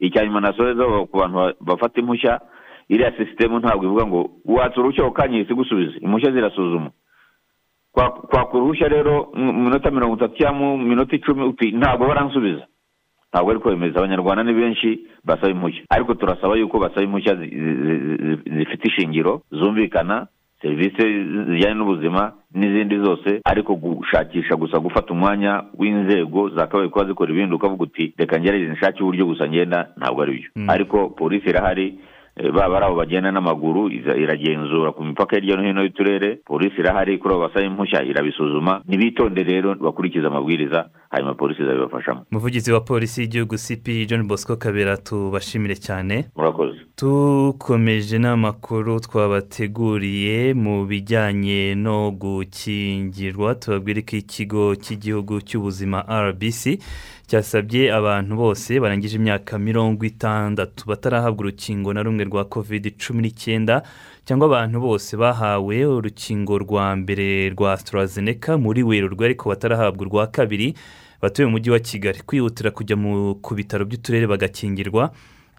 Icya 0.00 0.24
nyuma 0.24 0.40
nasoreza 0.40 0.84
ku 1.10 1.16
bantu 1.18 1.36
bafata 1.60 2.00
impushya 2.00 2.40
iriya 2.88 3.12
sisiteme 3.16 3.58
ntabwo 3.58 3.84
ivuga 3.84 4.06
ngo 4.06 4.20
watse 4.44 4.76
uruhushya 4.80 5.04
ukanyihise 5.08 5.54
gusubiza 5.54 5.96
impushya 6.00 6.32
zirasuzuma 6.32 6.90
kwaka 7.92 8.52
uruhushya 8.54 8.88
rero 8.88 9.32
mu 9.34 9.52
minota 9.52 9.90
mirongo 9.90 10.16
itatu 10.16 10.36
cyangwa 10.38 10.76
mu 10.76 10.84
minota 10.84 11.16
icumi 11.16 11.52
ntabwo 11.72 12.06
baransubiza. 12.08 12.66
Ntabwo 13.32 13.50
ari 13.50 13.60
kwemeza 13.60 13.98
abanyarwanda 13.98 14.42
ni 14.44 14.52
benshi 14.54 15.00
basaba 15.24 15.50
impushya. 15.50 15.82
Ariko 15.90 16.14
turasaba 16.14 16.56
yuko 16.56 16.78
basaba 16.78 17.02
impushya 17.02 17.34
zifite 18.56 18.88
ishingiro 18.88 19.42
zumvikana 19.50 20.26
serivisi 20.62 21.02
zijyanye 21.48 21.74
n'ubuzima 21.74 22.32
n'izindi 22.54 22.98
zose. 22.98 23.40
Ariko 23.44 23.74
gushakisha 23.74 24.56
gusa 24.56 24.78
gufata 24.78 25.12
umwanya 25.12 25.62
w'inzego 25.78 26.48
zakabaye 26.48 26.88
kuba 26.88 27.04
zikora 27.04 27.32
ibindi 27.32 27.54
ukavuga 27.54 27.82
uti 27.82 28.14
reka 28.18 28.40
ngerageze 28.40 28.72
nshake 28.72 29.02
uburyo 29.02 29.26
gusa 29.26 29.48
ngenda 29.48 29.88
ntabwo 29.96 30.22
ari 30.22 30.32
byo. 30.32 30.50
Ariko 30.72 31.08
polisi 31.08 31.48
irahari 31.48 31.98
baba 32.54 32.76
ari 32.76 32.86
abo 32.86 32.96
bagenda 32.96 33.30
n'amaguru 33.32 33.90
iragenzura 33.90 34.92
ku 34.92 35.04
mipaka 35.04 35.36
hirya 35.36 35.56
no 35.56 35.62
hino 35.62 35.82
y'uturere 35.82 36.36
polisi 36.46 36.80
irahari 36.80 37.18
kuri 37.18 37.34
abo 37.34 37.42
basaba 37.48 37.66
impushya 37.66 38.02
irabisuzuma 38.04 38.82
ntibitonde 38.88 39.42
rero 39.42 39.74
bakurikiza 39.74 40.26
amabwiriza 40.28 40.88
hanyuma 41.10 41.34
polisi 41.34 41.62
izabibafashamo 41.62 42.20
umuvugizi 42.32 42.72
wa 42.72 42.80
polisi 42.80 43.20
y'igihugu 43.20 43.56
cp 43.56 43.86
john 44.08 44.26
bosco 44.28 44.56
kabera 44.56 44.96
tubashimire 44.96 45.74
cyane. 45.76 46.24
Murakoze. 46.36 46.78
Tukomeje 46.96 48.18
n'amakuru 48.18 49.00
twabateguriye 49.00 50.54
mu 50.54 50.86
bijyanye 50.86 51.74
no 51.74 52.10
gukingirwa 52.10 53.54
tubabwire 53.54 54.02
ko 54.02 54.16
ikigo 54.16 54.74
cy'igihugu 54.76 55.40
cy'ubuzima 55.40 56.04
rbc 56.08 56.78
cyasabye 57.28 57.92
abantu 57.92 58.36
bose 58.36 58.80
barangije 58.80 59.16
imyaka 59.16 59.58
mirongo 59.58 60.04
itandatu 60.04 60.84
batarahabwa 60.88 61.40
urukingo 61.44 61.92
na 61.92 62.02
rumwe 62.02 62.24
rwa 62.28 62.44
kovide 62.44 62.90
cumi 62.94 63.22
n'icyenda 63.22 63.82
cyangwa 64.24 64.46
abantu 64.46 64.80
bose 64.80 65.16
bahawe 65.16 65.76
urukingo 65.86 66.58
rwa 66.58 66.96
mbere 66.96 67.50
rwa 67.50 67.72
AstraZeneca 67.72 68.56
muri 68.60 68.82
werurwe 68.82 69.24
ariko 69.26 69.48
batarahabwa 69.48 70.02
urwa 70.06 70.26
kabiri 70.28 70.74
batuye 71.22 71.46
mu 71.46 71.52
mujyi 71.58 71.70
wa 71.70 71.78
kigali. 71.80 72.20
Kwihutira 72.26 72.70
kujya 72.70 72.96
ku 73.42 73.54
bitaro 73.54 73.84
by'uturere 73.84 74.26
bagakingirwa. 74.26 75.10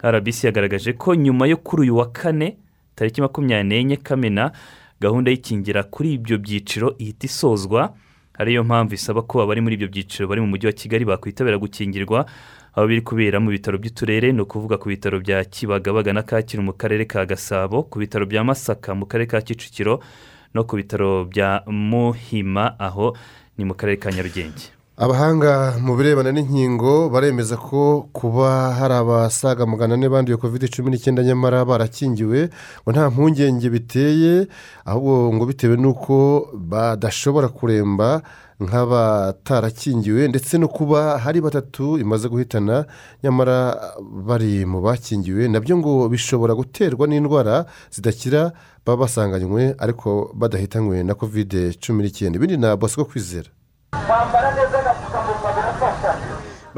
Rbc 0.03 0.43
yagaragaje 0.47 0.93
ko 0.93 1.15
nyuma 1.15 1.47
yo 1.47 1.57
kuri 1.57 1.81
uyu 1.81 1.97
wa 1.97 2.11
kane 2.11 2.57
tariki 2.95 3.21
makumyabiri 3.21 3.67
n'enye 3.67 3.97
kamena 3.99 4.51
gahunda 5.01 5.31
y'ikingira 5.31 5.83
kuri 5.83 6.13
ibyo 6.15 6.37
byiciro 6.37 6.95
ihita 6.97 7.25
isozwa. 7.27 7.91
Ariyo 8.39 8.63
mpamvu 8.63 8.93
isaba 8.95 9.21
ko 9.27 9.41
abari 9.43 9.59
muri 9.61 9.75
ibyo 9.75 9.87
byiciro 9.91 10.27
bari 10.27 10.39
mu 10.41 10.47
mujyi 10.47 10.67
wa 10.67 10.73
kigali 10.73 11.03
bakwitabira 11.05 11.57
gukingirwa. 11.59 12.25
Aho 12.79 12.87
biri 12.87 13.03
kubera 13.03 13.43
mu 13.43 13.51
bitaro 13.51 13.75
by'uturere 13.75 14.31
ni 14.31 14.39
ukuvuga 14.39 14.79
ku 14.79 14.87
bitaro 14.87 15.19
bya 15.19 15.43
kibagabaga 15.43 16.15
na 16.15 16.23
kacyiru 16.23 16.63
mu 16.63 16.71
karere 16.71 17.03
ka 17.03 17.27
gasabo 17.27 17.83
ku 17.83 17.99
bitaro 17.99 18.23
bya 18.23 18.39
masaka 18.39 18.95
mu 18.95 19.03
karere 19.03 19.27
ka 19.27 19.43
kicukiro 19.43 19.99
no 20.55 20.63
ku 20.63 20.79
bitaro 20.79 21.27
bya 21.27 21.67
muhima 21.67 22.79
aho 22.79 23.19
ni 23.59 23.67
mu 23.67 23.75
karere 23.75 23.99
ka 23.99 24.15
nyarugenge. 24.15 24.78
Abahanga 24.99 25.79
mu 25.79 25.95
birebana 25.95 26.31
n'inkingo 26.31 27.07
baremeza 27.09 27.55
ko 27.55 28.09
kuba 28.11 28.75
hari 28.75 28.93
abasaga 28.93 29.65
magana 29.65 29.93
ane 29.95 30.09
banduye 30.09 30.37
kovide 30.37 30.67
cumi 30.67 30.91
n'icyenda 30.91 31.23
nyamara 31.23 31.63
barakingiwe 31.65 32.49
ngo 32.83 32.89
nta 32.91 33.09
mpungenge 33.09 33.69
biteye 33.69 34.47
ahubwo 34.85 35.33
ngo 35.33 35.43
bitewe 35.45 35.75
n'uko 35.79 36.15
badashobora 36.53 37.47
kuremba 37.47 38.21
nk'abatarakingiwe 38.59 40.27
ndetse 40.27 40.57
no 40.59 40.67
kuba 40.67 41.15
hari 41.17 41.39
batatu 41.41 41.95
imaze 41.97 42.27
guhitana 42.27 42.83
nyamara 43.23 43.79
bari 44.03 44.65
mu 44.67 44.81
bakingiwe 44.83 45.47
na 45.47 45.59
byo 45.63 45.77
ngo 45.79 46.09
bishobora 46.11 46.51
guterwa 46.59 47.07
n'indwara 47.07 47.65
zidakira 47.91 48.51
baba 48.85 49.07
basanganywe 49.07 49.75
ariko 49.79 50.35
badahitanywe 50.35 51.03
na 51.07 51.15
kovide 51.15 51.71
cumi 51.79 52.03
n'icyenda. 52.03 52.35
Ibindi 52.35 52.57
na 52.57 52.75
bosco 52.75 53.05
kwizera. 53.05 53.47
Kwambara 54.07 54.51
neza 54.55 54.78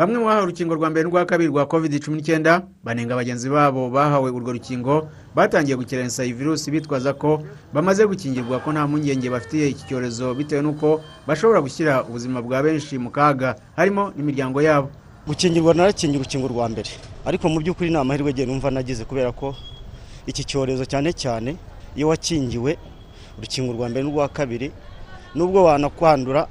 bamwe 0.01 0.17
mu 0.17 0.25
bahawe 0.25 0.43
urukingo 0.49 0.73
rwa 0.75 0.89
mbere 0.89 1.03
n'urwa 1.05 1.25
kabiri 1.29 1.49
rwa 1.53 1.65
covid 1.69 1.93
cumi 2.03 2.17
n'icyenda 2.17 2.65
banenga 2.83 3.13
bagenzi 3.15 3.49
babo 3.53 3.89
bahawe 3.93 4.31
urwo 4.33 4.51
rukingo 4.57 5.05
batangiye 5.35 5.77
gukerensa 5.77 6.25
iyi 6.25 6.33
virusi 6.33 6.71
bitwaza 6.73 7.13
ko 7.13 7.43
bamaze 7.73 8.01
gukingirwa 8.09 8.59
ko 8.65 8.71
nta 8.73 8.87
mpungenge 8.89 9.29
bafitiye 9.29 9.69
iki 9.69 9.85
cyorezo 9.85 10.33
bitewe 10.33 10.61
n'uko 10.65 11.01
bashobora 11.29 11.61
gushyira 11.61 12.01
ubuzima 12.09 12.41
bwa 12.41 12.63
benshi 12.65 12.97
mu 12.97 13.11
kaga 13.13 13.53
harimo 13.77 14.09
n'imiryango 14.17 14.57
yabo. 14.61 14.89
Gukingirwa 15.29 15.73
narakingira 15.77 16.19
urukingo 16.25 16.47
rwa 16.49 16.65
mbere. 16.69 16.89
Ariko 17.25 17.45
mu 17.49 17.61
by'ukuri 17.61 17.89
ni 17.93 17.97
amahirwe 18.01 18.29
agiye 18.33 18.47
numva 18.49 18.71
nagize 18.73 19.05
kubera 19.05 19.29
ko 19.31 19.53
iki 20.25 20.41
cyorezo 20.49 20.81
cyane 20.89 21.13
cyane 21.13 21.53
iyo 21.93 22.07
wakingiwe 22.09 22.73
urukingo 23.37 23.69
rwa 23.77 23.85
mbere 23.89 24.01
n'urwa 24.01 24.25
kabiri 24.33 24.71
nubwo 25.37 25.63
wanakwandura 25.69 26.47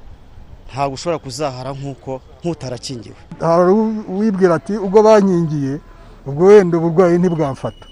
ntabwo 0.71 0.93
ushobora 0.95 1.19
kuzahara 1.19 1.71
nk'uko 1.73 2.21
nk'utarakingiwe 2.41 3.15
hari 3.39 3.71
uwibwira 4.11 4.55
ati 4.55 4.73
ubwo 4.85 5.03
bankingiye 5.03 5.73
ubwo 6.27 6.43
wenda 6.47 6.77
uburwayi 6.77 7.17
ntibwamfata. 7.19 7.85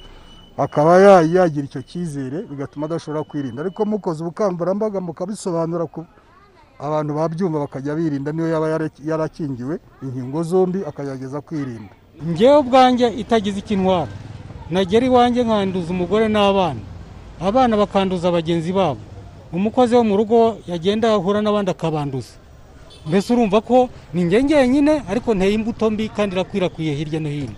Akaba 0.57 0.99
yagira 0.99 1.65
icyo 1.65 1.81
cyizere 1.81 2.43
bigatuma 2.49 2.85
adashobora 2.85 3.23
kwirinda. 3.23 3.61
Ariko 3.63 3.85
mukoze 3.85 4.19
ubukangurambaga 4.23 4.99
mukabisobanura 5.01 5.87
abantu 6.79 7.11
babyumva 7.15 7.59
bakajya 7.63 7.95
birinda 7.95 8.31
niyo 8.31 8.47
yaba 8.51 8.67
yara- 8.69 9.03
yarakingiwe 9.09 9.79
inkingo 10.03 10.43
zombi 10.43 10.79
akagerageza 10.89 11.41
kwirinda. 11.41 11.93
Ngewe 12.27 12.57
ubwanjye 12.59 13.07
itagize 13.07 13.59
ikintwara 13.59 14.11
nagera 14.71 15.05
iwanjye 15.07 15.43
nkanduza 15.43 15.89
umugore 15.95 16.27
n'abana. 16.27 16.79
Abana 17.39 17.77
bakanduza 17.79 18.27
bagenzi 18.31 18.71
babo. 18.75 18.99
Umukozi 19.55 19.95
wo 19.95 20.03
mu 20.03 20.15
rugo 20.19 20.57
yagenda 20.67 21.07
ahura 21.15 21.39
n'abandi 21.41 21.71
akabanduza. 21.71 22.35
Mbese 23.09 23.33
urumva 23.33 23.61
ko 23.61 23.89
ni 24.13 24.23
njye 24.23 24.43
njyenyine 24.43 25.01
ariko 25.09 25.33
nteye 25.33 25.53
imbuto 25.53 25.89
mbi 25.89 26.09
kandi 26.09 26.35
irakwirakwiye 26.35 26.93
hirya 26.95 27.19
no 27.19 27.29
hino. 27.29 27.55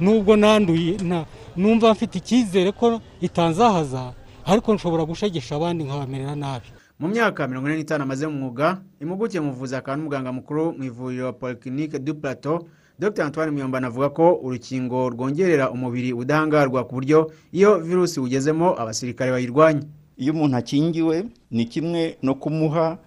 Nubwo 0.00 0.36
nanduye 0.36 0.96
na- 1.02 1.24
numva 1.56 1.92
mfite 1.92 2.18
icyizere 2.18 2.72
ko 2.72 3.00
itanzahaza 3.20 4.12
ariko 4.46 4.74
nshobora 4.74 5.04
gushegesha 5.04 5.56
abandi 5.56 5.84
nkabamerera 5.84 6.34
nabi. 6.36 6.66
Mu 6.98 7.08
myaka 7.08 7.46
mirongo 7.48 7.68
ine 7.68 7.76
n'itanu 7.78 8.02
amaze 8.04 8.26
mu 8.26 8.36
mwuga 8.38 8.78
impuguke 9.02 9.40
mu 9.40 9.50
buvuzi 9.52 9.76
akaba 9.76 9.96
n'umuganga 9.96 10.32
mukuru 10.32 10.72
mu 10.78 10.84
ivuriro 10.84 11.32
polyclinique 11.32 11.98
du 11.98 12.14
plateau 12.14 12.66
dr. 12.98 13.22
Antoine 13.26 13.50
muyombana 13.50 13.86
avuga 13.90 14.08
ko 14.08 14.38
urukingo 14.42 15.10
rwongerera 15.10 15.70
umubiri 15.70 16.12
ubudahangarwa 16.12 16.84
ku 16.86 16.94
buryo 16.94 17.30
iyo 17.52 17.78
virusi 17.82 18.20
ugezemo 18.20 18.78
abasirikare 18.78 19.30
bayirwanya 19.30 19.82
iyo 20.16 20.32
umuntu 20.32 20.56
akingiwe 20.56 21.24
ni 21.50 21.64
kimwe 21.66 22.16
no 22.22 22.34
kumuha 22.34 22.98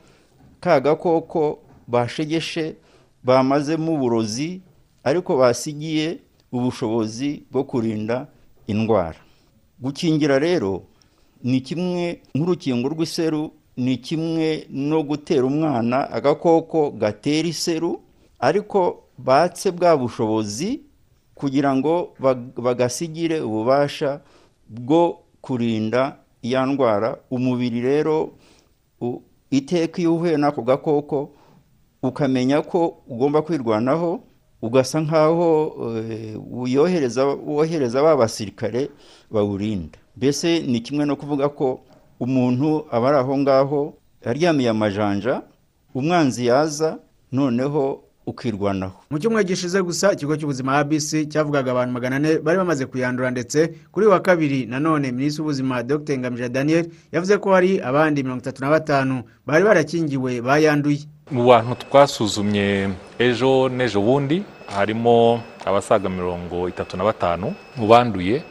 ka 0.59 0.79
gakoko 0.79 1.59
bashegeshe 1.87 2.75
bamazemo 3.23 3.93
uburozi 3.95 4.61
ariko 5.03 5.37
basigiye 5.37 6.19
ubushobozi 6.51 7.43
bwo 7.51 7.63
kurinda 7.63 8.27
indwara. 8.67 9.19
Gukingira 9.79 10.39
rero 10.39 10.83
ni 11.43 11.61
kimwe 11.61 12.21
nk'urukingo 12.35 12.89
rw'iseru 12.89 13.51
ni 13.77 13.97
kimwe 13.97 14.65
no 14.69 15.03
gutera 15.03 15.45
umwana 15.45 16.09
agakoko 16.11 16.91
gatera 16.91 17.47
iseru 17.47 18.01
ariko 18.39 19.03
batse 19.17 19.71
bwa 19.71 19.97
bushobozi 19.97 20.81
kugira 21.35 21.75
ngo 21.75 22.13
bag- 22.19 22.57
bagasigire 22.61 23.41
ububasha 23.41 24.21
bwo 24.69 25.21
kurinda 25.41 26.17
iya 26.41 26.65
ndwara. 26.65 27.17
Umubiri 27.31 27.81
rero 27.81 28.33
iteka 29.51 30.01
iyo 30.01 30.15
uhuye 30.15 30.37
n'ako 30.37 30.61
gakoko 30.61 31.29
ukamenya 32.07 32.61
ko 32.61 32.97
ugomba 33.07 33.41
kwirwanaho 33.41 34.19
ugasa 34.61 35.01
nk'aho 35.01 35.75
eh, 36.09 36.35
uyohereza 36.51 37.25
wohereza 37.25 38.01
ba 38.03 38.15
basirikare 38.17 38.89
bawurinda. 39.31 39.97
Mbese 40.17 40.59
ni 40.59 40.79
kimwe 40.79 41.05
no 41.05 41.15
kuvuga 41.15 41.49
ko 41.49 41.79
umuntu 42.19 42.85
aba 42.91 43.09
ari 43.09 43.17
aho 43.17 43.37
ngaho 43.37 43.93
aryamiye 44.25 44.69
amajanja 44.69 45.41
umwanzi 45.95 46.45
yaza 46.45 46.97
noneho 47.31 48.03
ukirwanaho. 48.27 48.97
Mu 49.11 49.19
cyumweru 49.19 49.47
gishize 49.47 49.81
gusa 49.81 50.11
ikigo 50.13 50.35
cy'ubuzima 50.35 50.77
abc 50.77 51.29
cyavugaga 51.31 51.71
abantu 51.71 51.93
magana 51.93 52.15
ane 52.15 52.39
bari 52.43 52.57
bamaze 52.57 52.85
kuyandura 52.85 53.31
ndetse 53.31 53.71
kuri 53.91 54.07
wa 54.07 54.19
kabiri 54.19 54.65
nanone 54.65 55.11
minisitiri 55.11 55.41
w'ubuzima 55.41 55.83
dr. 55.83 56.17
Ngamije 56.17 56.49
daniel 56.49 56.85
yavuze 57.11 57.37
ko 57.37 57.53
hari 57.53 57.79
abandi 57.81 58.23
mirongo 58.23 58.41
itatu 58.41 58.61
na 58.61 58.69
batanu 58.69 59.23
bari 59.45 59.63
barakingiwe 59.63 60.41
bayanduye. 60.41 60.99
Mu 61.31 61.43
bantu 61.47 61.75
twasuzumye 61.75 62.89
ejo 63.19 63.69
n'ejo 63.69 64.01
bundi 64.01 64.43
harimo 64.75 65.41
abasaga 65.65 66.09
mirongo 66.09 66.69
itatu 66.69 66.97
na 66.97 67.03
batanu 67.03 67.53
mu 67.75 67.87
banduye 67.87 68.41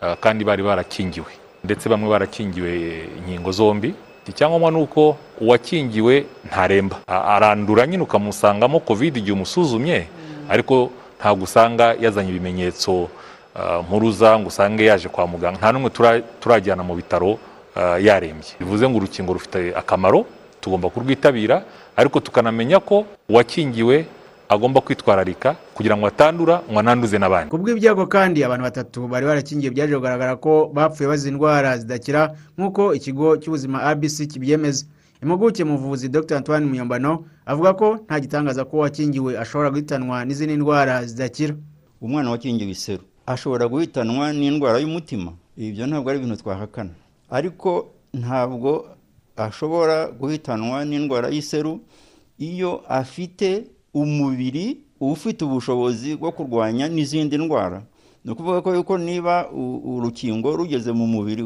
ah, 0.00 0.16
kandi 0.16 0.44
bari 0.44 0.62
barakingiwe. 0.62 1.32
Ndetse 1.64 1.88
bamwe 1.88 2.08
barakingiwe 2.10 2.70
inkingo 3.18 3.52
zombi. 3.52 3.94
Icyangombwa 4.28 4.70
ni 4.70 4.76
uko 4.82 5.16
uwakingiwe 5.40 6.26
ntaremba. 6.46 6.96
Arandura 7.06 7.86
nyine 7.86 8.02
ukamusangamo 8.02 8.80
covid 8.80 9.16
igihe 9.16 9.32
umusuzumye 9.32 10.06
ariko 10.48 10.90
ntabwo 11.20 11.44
usanga 11.44 11.94
yazanye 12.00 12.30
ibimenyetso 12.30 13.08
ah, 13.54 13.82
mpuruza 13.82 14.38
ngo 14.38 14.48
usange 14.48 14.84
yaje 14.84 15.08
kwa 15.08 15.26
muganga. 15.26 15.58
Nta 15.58 15.72
n'umwe 15.72 15.90
tura- 15.90 16.22
turajyana 16.40 16.82
mu 16.82 16.94
bitaro 16.94 17.38
ah, 17.76 17.98
yarembye. 17.98 18.58
Bivuze 18.60 18.88
ngo 18.88 18.96
urukingo 18.98 19.32
rufite 19.32 19.72
akamaro 19.76 20.26
tugomba 20.60 20.88
kurwitabira 20.90 21.62
ariko 21.96 22.20
tukanamenya 22.20 22.80
ko 22.80 23.06
uwakingiwe 23.28 24.06
agomba 24.48 24.80
kwitwararika 24.80 25.56
kugira 25.74 25.96
ngo 25.96 26.06
atandura 26.06 26.62
ngo 26.70 26.78
ananduze 26.80 27.18
n'abandi. 27.18 27.50
Ku 27.50 27.58
bw'ibyago 27.58 28.06
kandi 28.06 28.44
abantu 28.44 28.62
batatu 28.64 29.08
bari 29.08 29.26
barakingiye 29.26 29.70
byaje 29.72 29.94
kugaragara 29.96 30.36
ko 30.36 30.70
bapfuye 30.74 31.08
bazize 31.08 31.28
indwara 31.32 31.78
zidakira 31.78 32.34
nk'uko 32.58 32.94
ikigo 32.94 33.36
cy'ubuzima 33.40 33.82
abc 33.82 34.26
kibyemeza. 34.28 34.84
Impuguke 35.22 35.64
mu 35.64 35.78
buvuzi 35.80 36.08
dr. 36.12 36.36
Antoine 36.36 36.66
muyombano 36.66 37.24
avuga 37.46 37.72
ko 37.74 37.88
nta 38.06 38.20
gitangaza 38.20 38.64
ko 38.68 38.76
uwakingiwe 38.76 39.38
ashobora 39.40 39.70
guhitanwa 39.70 40.24
n'izindi 40.24 40.56
ndwara 40.60 41.00
zidakira. 41.08 41.54
Umwana 42.00 42.30
wakingiwe 42.30 42.70
iseru 42.70 43.02
ashobora 43.26 43.64
guhitanwa 43.68 44.32
n'indwara 44.32 44.78
y'umutima. 44.78 45.32
Ibyo 45.56 45.86
ntabwo 45.86 46.10
ari 46.10 46.18
ibintu 46.20 46.36
twahakana. 46.36 46.90
Ariko 47.30 47.88
ntabwo 48.12 48.84
ashobora 49.36 50.08
guhitanwa 50.10 50.84
n'indwara 50.84 51.28
y'iseru 51.28 51.80
iyo 52.38 52.82
afite 52.88 53.64
umubiri 53.94 54.78
ufite 55.00 55.44
ubushobozi 55.44 56.16
bwo 56.16 56.32
kurwanya 56.32 56.88
n'izindi 56.88 57.38
ndwara. 57.38 57.82
Ni 58.24 58.32
ukuvuga 58.32 58.62
ko 58.62 58.74
yuko 58.74 58.98
niba 58.98 59.50
urukingo 59.84 60.56
rugeze 60.56 60.92
mu 60.92 61.06
mubiri 61.06 61.44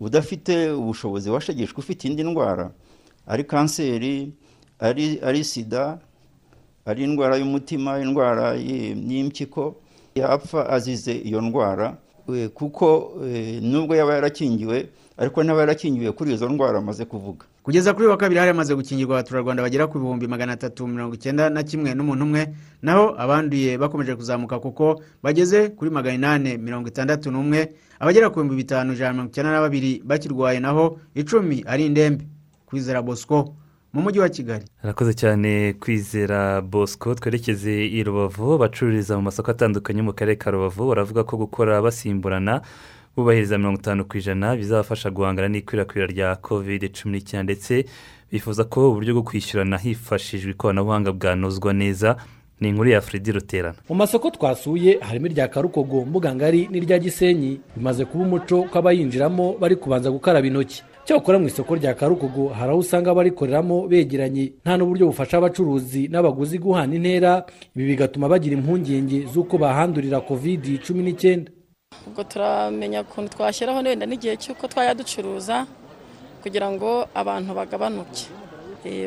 udafite 0.00 0.70
ubushobozi 0.70 1.30
washegeshwe 1.30 1.78
ufite 1.78 2.04
indi 2.08 2.22
ndwara 2.24 2.70
ari 3.26 3.44
kanseri 3.44 4.32
ari 4.78 5.44
sida 5.44 5.98
ari 6.86 7.04
indwara 7.04 7.36
y'umutima 7.36 7.98
indwara 8.00 8.54
y'impyiko 8.54 9.76
yapfa 10.14 10.70
azize 10.70 11.12
iyo 11.12 11.40
ndwara 11.40 11.96
eh, 12.34 12.48
kuko 12.48 13.12
eh, 13.26 13.62
nubwo 13.62 13.96
yaba 13.96 14.14
yarakingiwe 14.14 14.88
ariko 15.18 15.42
ntaba 15.42 15.60
yarakingiwe 15.60 16.12
kuri 16.12 16.32
izo 16.34 16.48
ndwara 16.48 16.78
amaze 16.78 17.04
kuvuga. 17.04 17.46
Kugeza 17.62 17.94
kuri 17.94 18.06
wa 18.06 18.16
kabiri 18.16 18.38
hari 18.38 18.48
hamaze 18.50 18.74
gukingirwa 18.74 19.18
abaturarwanda 19.18 19.62
bagera 19.62 19.86
ku 19.86 19.98
bihumbi 19.98 20.26
magana 20.26 20.52
atatu 20.52 20.86
mirongo 20.86 21.14
icyenda 21.14 21.50
na 21.50 21.62
kimwe 21.62 21.94
n'umuntu 21.94 22.24
umwe 22.24 22.48
naho 22.82 23.14
abanduye 23.18 23.78
bakomeje 23.78 24.14
kuzamuka 24.16 24.58
kuko 24.58 25.02
bageze 25.22 25.68
kuri 25.68 25.90
magana 25.90 26.14
inani 26.14 26.58
mirongo 26.58 26.88
itandatu 26.88 27.30
n'umwe 27.30 27.74
abagera 28.00 28.30
ku 28.30 28.34
bihumbi 28.40 28.56
bitanu 28.62 28.92
ijana 28.94 29.08
na 29.10 29.12
mirongo 29.14 29.30
icyenda 29.30 29.52
na 29.52 29.60
babiri 29.60 30.02
bakirwaye 30.06 30.60
naho 30.60 30.98
icumi 31.14 31.64
ari 31.66 31.86
indembe. 31.86 32.24
Kwizera 32.66 33.02
bosco 33.02 33.54
mu 33.92 34.02
mujyi 34.02 34.20
wa 34.20 34.28
kigali. 34.28 34.64
Arakoze 34.82 35.14
cyane 35.14 35.72
kwizera 35.80 36.60
bosco 36.60 37.14
twerekeze 37.14 37.86
i 37.86 38.04
rubavu 38.04 38.58
bacururiza 38.58 39.16
mu 39.16 39.22
masoko 39.22 39.50
atandukanye 39.50 40.02
mu 40.02 40.12
karere 40.12 40.36
ka 40.36 40.50
rubavu 40.50 40.88
baravuga 40.88 41.24
ko 41.24 41.36
gukora 41.36 41.82
basimburana 41.82 42.60
bubahiriza 43.22 43.58
mirongo 43.58 43.78
itanu 43.80 44.04
ku 44.04 44.18
ijana 44.18 44.56
bizabafasha 44.56 45.10
guhangana 45.10 45.48
n'ikwirakwira 45.48 46.06
rya 46.06 46.36
covid 46.36 46.82
cumi 46.92 47.18
n'icyenda 47.18 47.42
ndetse 47.52 47.84
bifuza 48.32 48.64
ko 48.64 48.90
uburyo 48.90 49.14
bwo 49.14 49.22
kwishyurana 49.22 49.78
hifashishijwe 49.78 50.50
ikoranabuhanga 50.50 51.12
bwanozwa 51.12 51.72
neza. 51.72 52.16
Ni 52.60 52.68
inkuru 52.68 52.90
ya 52.90 53.00
fredi 53.00 53.32
ruterana. 53.32 53.78
Mu 53.88 53.94
masoko 53.94 54.30
twasuye 54.30 54.98
harimo 55.00 55.26
irya 55.26 55.48
karukogo 55.48 56.04
mbuga 56.04 56.34
ngari 56.34 56.68
n'irya 56.70 56.98
gisenyi. 56.98 57.60
Bimaze 57.76 58.04
kuba 58.04 58.24
umuco 58.24 58.62
ko 58.62 58.78
abayinjiramo 58.78 59.54
bari 59.60 59.76
kubanza 59.76 60.10
gukaraba 60.10 60.46
intoki. 60.46 60.82
Cyakora 61.04 61.38
mu 61.38 61.46
isoko 61.46 61.74
rya 61.78 61.94
karukogo 61.94 62.48
hari 62.48 62.70
aho 62.70 62.78
usanga 62.78 63.10
abarikoreramo 63.10 63.86
begeranye. 63.88 64.52
Nta 64.66 64.76
n'uburyo 64.76 65.06
bufasha 65.06 65.38
abacuruzi 65.38 66.08
n'abaguzi 66.10 66.58
guhana 66.58 66.94
intera. 66.94 67.46
Ibi 67.76 67.86
bigatuma 67.86 68.28
bagira 68.28 68.56
impungenge 68.58 69.26
z'uko 69.32 69.58
bahandurira 69.58 70.20
kovidi 70.20 70.78
cumi 70.82 71.02
n'icyenda. 71.02 71.52
Ubwo 72.06 72.24
turamenya 72.24 73.00
ukuntu 73.02 73.28
twashyiraho 73.34 73.78
wenda 73.82 74.06
n'igihe 74.06 74.36
cy'uko 74.36 74.68
twajya 74.68 74.94
ducuruza 74.94 75.66
kugira 76.42 76.70
ngo 76.70 77.08
abantu 77.14 77.50
bagabanuke. 77.54 78.26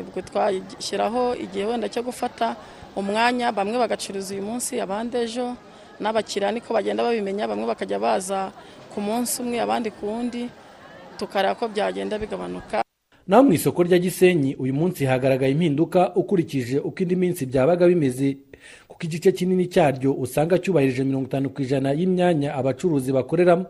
Ubwo 0.04 0.20
twashyiraho 0.22 1.34
igihe 1.34 1.64
wenda 1.64 1.88
cyo 1.88 2.02
gufata 2.02 2.56
umwanya 2.96 3.52
bamwe 3.52 3.78
bagacuruza 3.78 4.34
uyu 4.34 4.42
munsi 4.44 4.76
abandi 4.80 5.16
ejo 5.24 5.56
n'abakiriya 6.00 6.52
niko 6.52 6.74
bagenda 6.74 7.02
babimenya 7.02 7.48
bamwe 7.48 7.66
bakajya 7.66 7.98
baza 7.98 8.52
ku 8.92 9.00
munsi 9.00 9.42
umwe 9.42 9.58
abandi 9.60 9.88
ku 9.90 10.06
wundi 10.06 10.48
tukareba 11.18 11.54
ko 11.56 11.68
byagenda 11.72 12.18
bigabanuka. 12.18 12.82
Naho 13.26 13.42
mu 13.46 13.52
isoko 13.54 13.82
rya 13.86 13.98
gisenyi 14.02 14.54
uyu 14.58 14.74
munsi 14.74 15.06
hagaragaye 15.06 15.52
impinduka 15.54 16.10
ukurikije 16.14 16.78
uko 16.82 16.98
indi 17.02 17.16
minsi 17.16 17.46
byabaga 17.46 17.86
bimeze. 17.86 18.36
Kuko 19.02 19.10
igice 19.10 19.32
kinini 19.32 19.66
cyaryo 19.66 20.12
usanga 20.14 20.58
cyubahirije 20.62 21.02
mirongo 21.04 21.26
itanu 21.26 21.50
ku 21.50 21.62
ijana 21.62 21.90
y'imyanya 21.92 22.54
abacuruzi 22.54 23.10
bakoreramo. 23.12 23.66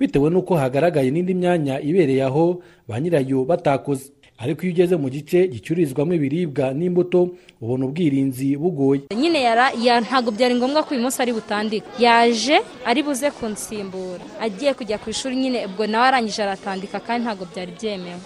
Bitewe 0.00 0.30
n'uko 0.30 0.56
hagaragaye 0.58 1.10
n'indi 1.14 1.34
myanya 1.34 1.78
ibereye 1.80 2.24
aho 2.26 2.58
ba 2.88 2.98
nyirayo 3.00 3.44
batakoze. 3.46 4.10
Ariko 4.38 4.62
iyo 4.66 4.72
ugeze 4.74 4.96
mu 4.98 5.06
gice 5.14 5.46
gicururizwamo 5.46 6.14
ibiribwa 6.18 6.74
n'imbuto 6.74 7.30
ubona 7.62 7.86
ubwirinzi 7.86 8.56
bugoye. 8.58 9.02
Nyine 9.14 9.42
yara 9.46 9.70
ya 9.78 10.00
ntabwo 10.02 10.30
byari 10.34 10.54
ngombwa 10.58 10.82
ko 10.82 10.90
uyu 10.94 11.02
munsi 11.06 11.22
ari 11.22 11.30
butandike. 11.32 11.86
Yaje 12.02 12.58
ari 12.84 13.02
buze 13.06 13.30
kunsimbura. 13.30 14.26
Agiye 14.42 14.74
kujya 14.74 14.98
ku 14.98 15.10
ishuri 15.10 15.36
nyine 15.38 15.66
ubwo 15.70 15.86
nawe 15.86 16.06
arangije 16.10 16.42
aratandika 16.42 16.98
kandi 16.98 17.22
ntabwo 17.30 17.46
byari 17.46 17.72
byemewe. 17.78 18.18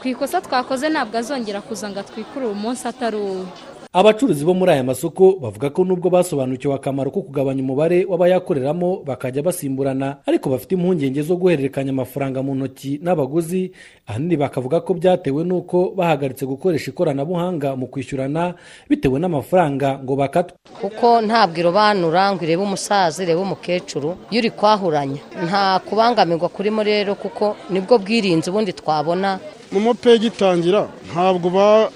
Ku 0.00 0.08
ikosa 0.12 0.44
twakoze 0.44 0.88
ntabwo 0.92 1.16
azongera 1.16 1.60
kuza 1.64 1.88
ngo 1.88 2.00
atwikurure 2.04 2.52
umunsi 2.52 2.84
atari 2.88 3.16
uwe 3.16 3.48
abacuruzi 3.92 4.44
bo 4.44 4.54
muri 4.54 4.70
aya 4.72 4.84
masoko 4.84 5.34
bavuga 5.42 5.70
ko 5.70 5.82
nubwo 5.84 6.10
basobanukiwe 6.10 6.74
akamaro 6.74 7.10
ko 7.10 7.22
kugabanya 7.26 7.58
umubare 7.62 8.06
w'abayakoreramo 8.06 9.02
bakajya 9.02 9.42
basimburana 9.42 10.16
ariko 10.26 10.46
bafite 10.50 10.72
impungenge 10.78 11.22
zo 11.26 11.34
guhererekanya 11.36 11.90
amafaranga 11.90 12.38
mu 12.42 12.54
ntoki 12.54 13.02
n'abaguzi 13.02 13.72
ahanini 14.06 14.36
bakavuga 14.38 14.80
ko 14.86 14.94
byatewe 14.94 15.42
n'uko 15.42 15.90
bahagaritse 15.98 16.46
gukoresha 16.46 16.94
ikoranabuhanga 16.94 17.74
mu 17.74 17.90
kwishyurana 17.90 18.54
bitewe 18.86 19.18
n'amafaranga 19.18 19.98
ngo 19.98 20.14
bakatwe 20.14 20.54
kuko 20.80 21.18
ntabwo 21.26 21.58
irobanura 21.58 22.30
ngo 22.30 22.44
irebe 22.46 22.62
umusaza 22.62 23.22
irebe 23.26 23.42
umukecuru 23.42 24.14
iyo 24.30 24.38
uri 24.38 24.50
kwahuranya. 24.54 25.18
Nta 25.46 25.82
kubangamirwa 25.82 26.46
kurimo 26.48 26.82
rero 26.86 27.14
kuko 27.18 27.56
ni 27.74 27.80
bwo 27.82 27.98
bwirinzi 27.98 28.50
ubundi 28.54 28.70
twabona. 28.72 29.42
Momo 29.74 29.94
peyi 29.98 30.16
igitangira 30.16 30.86
ntabwo 31.10 31.50
ba 31.50 31.90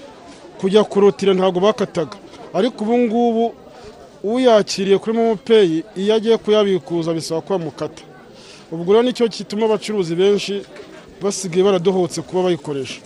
kujya 0.61 0.85
kurutira 0.85 1.35
ntabwo 1.35 1.61
bakataga. 1.61 2.17
Ariko 2.55 2.85
ubu 2.85 2.99
ngubu 2.99 3.45
uyakiriye 4.25 4.99
kuri 4.99 5.17
momo 5.17 5.37
peyi 5.37 5.85
iyo 5.97 6.15
agiye 6.15 6.37
kuyabikuza 6.39 7.13
bisaba 7.15 7.41
ko 7.41 7.59
bamukata 7.59 8.03
ubwo 8.73 8.93
rero 8.93 9.03
ni 9.03 9.13
cyo 9.13 9.29
gituma 9.29 9.67
abacuruzi 9.67 10.15
benshi 10.17 10.63
basigaye 11.23 11.63
baradohotse 11.65 12.23
kuba 12.23 12.43
bayikoresha. 12.49 13.01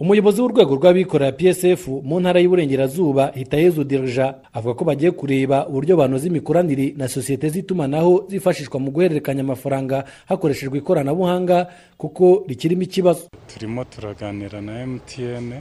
Umuyobozi 0.00 0.40
w'urwego 0.40 0.74
rw'abikorera 0.80 1.32
psf 1.32 1.88
mu 1.88 2.20
ntara 2.20 2.40
y'uburengerazuba 2.40 3.32
hitayezu 3.36 3.84
dirija 3.84 4.34
avuga 4.52 4.74
ko 4.74 4.84
bagiye 4.84 5.10
kureba 5.12 5.66
uburyo 5.68 5.96
banoza 5.96 6.26
imikoranire 6.26 6.94
na 6.96 7.08
sosiyete 7.08 7.48
z'itumanaho 7.52 8.24
zifashishwa 8.28 8.80
mu 8.80 8.90
guhererekanya 8.90 9.40
amafaranga 9.44 10.04
hakoreshejwe 10.28 10.78
ikoranabuhanga 10.78 11.66
kuko 12.00 12.44
rikirimo 12.48 12.82
ikibazo. 12.82 13.22
Turimo 13.52 13.84
turaganira 13.84 14.60
na 14.60 14.80
emutiyene 14.82 15.60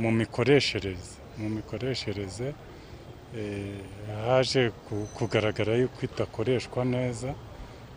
mu 0.00 0.10
mikoreshereze 0.20 1.16
mu 1.38 1.48
mikoreshereze 1.56 2.48
haje 4.26 4.70
kugaragara 5.16 5.74
yuko 5.80 5.98
idakoreshwa 6.08 6.84
neza 6.84 7.30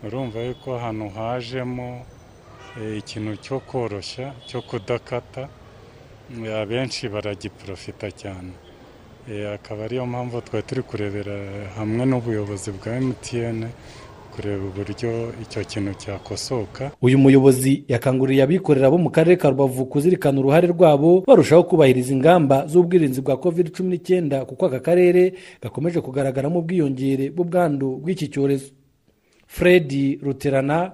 urumva 0.06 0.40
yuko 0.48 0.68
ahantu 0.80 1.06
hajemo 1.18 1.90
ikintu 3.02 3.32
cyo 3.46 3.58
koroshya 3.60 4.28
cyo 4.48 4.60
kudakata 4.62 5.44
abenshi 6.62 7.10
baragiprofita 7.14 8.08
cyane. 8.22 8.54
Akaba 9.56 9.84
ariyo 9.86 10.06
mpamvu 10.06 10.42
twari 10.46 10.66
turi 10.68 10.82
kurebera 10.90 11.36
hamwe 11.78 12.04
n'ubuyobozi 12.10 12.70
bwa 12.78 12.90
emutiyene 13.00 13.68
kureba 14.36 14.64
uburyo 14.66 15.34
icyo 15.42 15.64
kintu 15.66 15.94
cyakosoka. 15.98 16.92
Uyu 17.02 17.18
muyobozi 17.18 17.84
yakanguriye 17.88 18.44
abikorera 18.44 18.90
bo 18.90 18.98
mu 18.98 19.10
karere 19.10 19.36
ka 19.38 19.50
rubavu 19.50 19.86
kuzirikana 19.86 20.40
uruhare 20.40 20.68
rwabo 20.68 21.24
barushaho 21.28 21.64
kubahiriza 21.64 22.14
ingamba 22.14 22.68
z'ubwirinzi 22.68 23.22
bwa 23.22 23.38
covid 23.38 23.72
cumi 23.76 23.90
n'icyenda 23.90 24.46
kuko 24.46 24.66
aka 24.66 24.80
karere 24.80 25.34
gakomeje 25.62 26.02
kugaragaramo 26.02 26.60
ubwiyongere 26.60 27.30
bw'ubwandu 27.30 27.98
bw'iki 28.04 28.28
cyorezo. 28.30 28.72
Fred 29.48 29.90
ruterana 30.24 30.92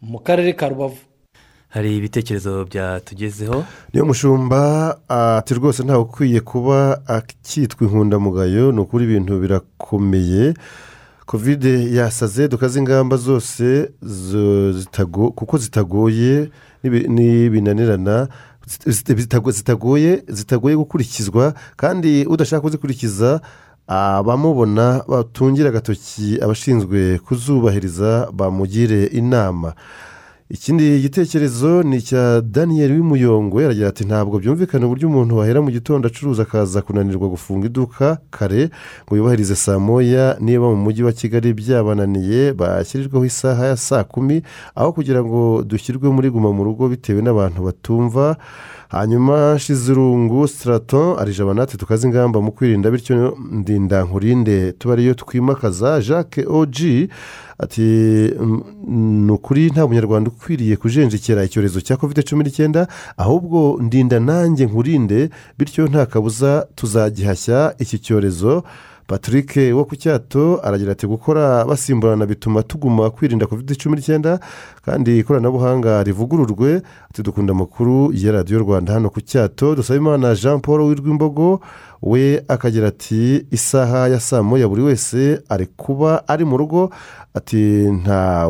mu 0.00 0.18
karere 0.18 0.52
ka 0.52 0.68
rubavu. 0.68 0.96
Hari 1.68 1.96
ibitekerezo 1.96 2.64
byatugezeho? 2.64 3.64
Niyo 3.92 4.04
mushumba 4.06 4.60
ati 5.08 5.54
rwose 5.54 5.82
ntawe 5.82 6.02
ukwiye 6.02 6.40
kuba 6.40 7.02
akitwa 7.06 7.86
inkundamugayo 7.86 8.72
ni 8.72 8.80
ukuri 8.80 9.04
ibintu 9.04 9.40
birakomeye. 9.42 10.54
Kovide 11.26 11.94
yasaze 11.94 12.48
dukaze 12.48 12.78
ingamba 12.80 13.16
zose 13.16 13.90
kuko 15.34 15.58
zitagoye 15.58 16.50
n'ibinanirana 16.84 18.28
zitagoye 19.52 20.22
zitagoye 20.28 20.76
gukurikizwa 20.76 21.54
kandi 21.76 22.24
udashaka 22.26 22.60
kuzikurikiza 22.60 23.40
abamubona 23.86 25.04
batungira 25.08 25.68
agatoki 25.68 26.38
abashinzwe 26.42 27.18
kuzubahiriza 27.18 28.28
bamugire 28.32 29.04
inama. 29.06 29.72
Ikindi 30.54 31.00
gitekerezo 31.00 31.82
ni 31.82 31.96
icya 31.96 32.40
daniel 32.40 32.92
w'imuyongo 32.92 33.60
yaragira 33.62 33.88
ati 33.88 34.04
ntabwo 34.04 34.38
byumvikana 34.38 34.86
uburyo 34.86 35.08
umuntu 35.08 35.36
wahera 35.36 35.58
mu 35.62 35.70
gitondo 35.70 36.06
acuruza 36.08 36.42
akaza 36.42 36.82
kunanirwa 36.82 37.28
gufunga 37.28 37.66
iduka 37.66 38.18
kare 38.30 38.70
ngo 39.06 39.16
yubahirize 39.16 39.54
saa 39.56 39.78
moya 39.78 40.36
niba 40.40 40.70
mu 40.70 40.76
mujyi 40.76 41.02
wa 41.02 41.12
kigali 41.12 41.50
byabananiye 41.52 42.52
bashyirirwaho 42.52 43.24
isaha 43.26 43.66
ya 43.66 43.76
saa 43.76 44.04
kumi 44.04 44.42
aho 44.78 44.92
kugira 44.92 45.24
ngo 45.26 45.62
dushyirwe 45.66 46.06
muri 46.14 46.30
guma 46.30 46.52
mu 46.54 46.62
rugo 46.64 46.88
bitewe 46.88 47.18
n'abantu 47.22 47.58
batumva 47.66 48.36
hanyuma 48.94 49.58
shizirungu 49.58 50.48
sitarato 50.48 51.18
arijaba 51.20 51.54
natwe 51.54 51.78
tukaze 51.78 52.06
ingamba 52.08 52.40
mu 52.40 52.52
kwirinda 52.52 52.90
bityo 52.90 53.36
ndinda 53.50 54.04
nkurinde. 54.04 54.72
Tuba 54.72 54.94
ariyo 54.94 55.14
twimakaza 55.14 56.00
jacques 56.00 56.46
oji 56.48 57.08
ati 57.58 57.82
ni 59.24 59.32
ukuri 59.32 59.70
nta 59.70 59.86
munyarwanda 59.86 60.30
ukwiriye 60.30 60.76
kujenjekera 60.76 61.44
icyorezo 61.44 61.80
cya 61.80 61.96
kovide 61.96 62.22
cumi 62.22 62.44
n'icyenda 62.44 62.86
ahubwo 63.16 63.78
ndinda 63.82 64.20
nanjye 64.20 64.66
nkurinde 64.66 65.30
bityo 65.58 65.86
nta 65.86 66.06
kabuza 66.06 66.66
tuzagihashya 66.74 67.74
iki 67.78 67.98
cyorezo. 67.98 68.62
Patrick 69.06 69.56
wo 69.74 69.84
ku 69.84 69.96
cyato 69.96 70.60
aragira 70.64 70.92
ati 70.92 71.06
gukora 71.06 71.64
basimburana 71.64 72.26
bituma 72.26 72.62
tuguma 72.62 73.10
kwirinda 73.10 73.46
kovide 73.46 73.74
cumi 73.74 73.96
n'icyenda 73.96 74.40
kandi 74.84 75.18
ikoranabuhanga 75.18 76.02
rivugururwe. 76.02 76.82
Ati 77.10 77.22
dukunda 77.22 77.52
amakuru 77.52 78.12
ya 78.14 78.32
radiyo 78.32 78.58
rwanda 78.58 78.92
hano 78.92 79.10
ku 79.10 79.20
cyato. 79.20 79.74
Dusaba 79.74 79.96
imana 79.96 80.34
jean 80.34 80.60
paul 80.60 80.80
w'irwimbogo 80.80 81.60
we 82.02 82.44
akagira 82.48 82.88
ati 82.88 83.46
isaha 83.50 84.08
ya 84.08 84.20
saa 84.20 84.42
moya 84.42 84.68
buri 84.68 84.82
wese 84.82 85.40
ari 85.48 85.66
kuba 85.76 86.28
ari 86.28 86.44
mu 86.44 86.56
rugo. 86.56 86.90
Ati 87.34 87.56
nta 87.90 88.48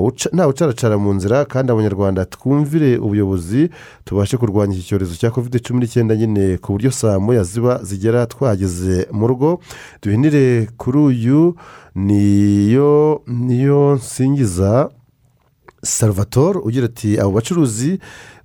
ucaracara 0.49 0.99
mu 0.99 1.15
nzira 1.15 1.45
kandi 1.45 1.73
abanyarwanda 1.73 2.25
twumvire 2.25 2.99
ubuyobozi 2.99 3.71
tubashe 4.05 4.37
kurwanya 4.37 4.75
iki 4.77 4.85
cyorezo 4.89 5.17
cya 5.17 5.31
kovide 5.31 5.59
cumi 5.59 5.81
n'icyenda 5.81 6.17
nyine 6.17 6.59
ku 6.61 6.73
buryo 6.73 6.91
saa 6.91 7.19
moya 7.19 7.43
ziba 7.45 7.81
zigera 7.83 8.27
twageze 8.27 9.09
mu 9.13 9.27
rugo. 9.27 9.61
Duhinire 10.03 10.69
kuri 10.77 10.99
uyu 10.99 11.57
niyo 11.95 13.23
niyo 13.27 13.95
nsingiza 13.95 14.91
salvatore 15.83 16.59
ugira 16.59 16.87
ati 16.87 17.21
abo 17.21 17.31
bacuruzi 17.33 17.99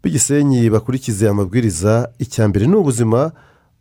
b'igisenyi 0.04 0.70
bakurikize 0.70 1.28
amabwiriza 1.30 2.10
icya 2.20 2.48
mbere 2.48 2.68
ni 2.68 2.76
ubuzima 2.76 3.32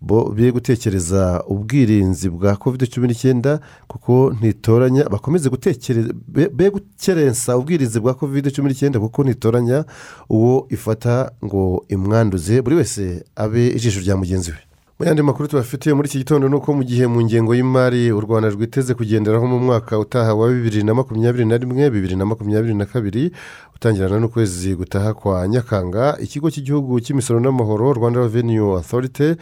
bo 0.00 0.30
be 0.30 0.52
gutekereza 0.52 1.42
ubwirinzi 1.48 2.30
bwa 2.30 2.56
kovide 2.56 2.87
cumi 2.87 3.08
n'icyenda 3.08 3.61
kuko 3.88 4.34
ntitoranya 4.40 5.04
bakomeze 5.11 5.48
gutekereza 5.50 6.12
be 6.28 6.70
gukerensa 6.70 7.56
ubwirinzi 7.58 8.00
bwa 8.00 8.14
kovide 8.14 8.50
cumi 8.50 8.68
n'icyenda 8.68 9.00
kuko 9.00 9.24
ntitoranya 9.24 9.84
uwo 10.30 10.66
ifata 10.70 11.30
ngo 11.44 11.84
imwanduze 11.88 12.62
buri 12.62 12.76
wese 12.76 13.24
abe 13.37 13.68
ijisho 13.68 14.00
rya 14.00 14.16
mugenzi 14.16 14.50
we. 14.50 14.58
Mu 14.98 15.06
yandi 15.06 15.22
makuru 15.22 15.48
tubafitiye 15.48 15.94
muri 15.94 16.08
iki 16.08 16.18
gitondo 16.18 16.48
ni 16.48 16.54
uko 16.54 16.74
mu 16.74 16.82
gihe 16.84 17.06
mu 17.06 17.22
ngengo 17.22 17.54
y'imari 17.54 18.12
u 18.12 18.20
rwanda 18.20 18.48
rwiteze 18.50 18.94
kugenderaho 18.94 19.46
mu 19.46 19.58
mwaka 19.58 19.98
utaha 19.98 20.34
wa 20.34 20.48
bibiri 20.50 20.82
na 20.82 20.94
makumyabiri 20.94 21.44
na 21.46 21.56
rimwe 21.56 21.90
bibiri 21.90 22.16
na 22.16 22.26
makumyabiri 22.26 22.74
na 22.74 22.87
kabiri 22.87 23.30
utangirana 23.74 24.18
n'ukwezi 24.18 24.74
gutaha 24.74 25.14
kwa 25.14 25.48
nyakanga 25.48 26.18
ikigo 26.20 26.50
cy'igihugu 26.50 26.98
cy'imisoro 27.00 27.38
n'amahoro 27.40 27.92
rwanda 27.94 28.20
reveniyu 28.26 28.70
otorite 28.74 29.37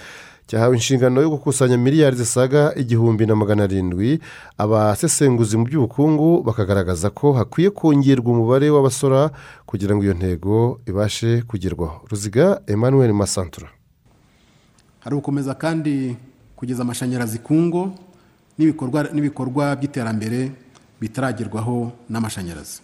cyahawe 0.46 0.76
inshingano 0.76 1.20
yo 1.22 1.30
gukusanya 1.30 1.76
miliyari 1.78 2.16
zisaga 2.16 2.74
igihumbi 2.76 3.26
na 3.26 3.34
magana 3.36 3.64
arindwi 3.64 4.20
abasesenguzi 4.58 5.56
mu 5.58 5.64
by'ubukungu 5.66 6.42
bakagaragaza 6.42 7.10
ko 7.10 7.32
hakwiye 7.32 7.70
kongerwa 7.70 8.30
umubare 8.32 8.70
w'abasora 8.70 9.30
kugira 9.66 9.96
ngo 9.96 10.02
iyo 10.04 10.14
ntego 10.14 10.80
ibashe 10.86 11.42
kugerwaho. 11.42 12.06
Ruziga 12.10 12.62
emmanuel 12.66 13.12
masantura. 13.12 13.68
Hari 15.02 15.16
gukomeza 15.16 15.54
kandi 15.54 16.16
kugeza 16.56 16.82
amashanyarazi 16.82 17.38
ku 17.42 17.54
ngo 17.54 17.90
n'ibikorwa 18.58 19.74
by'iterambere 19.76 20.50
bitaragerwaho 21.00 21.90
n'amashanyarazi. 22.10 22.80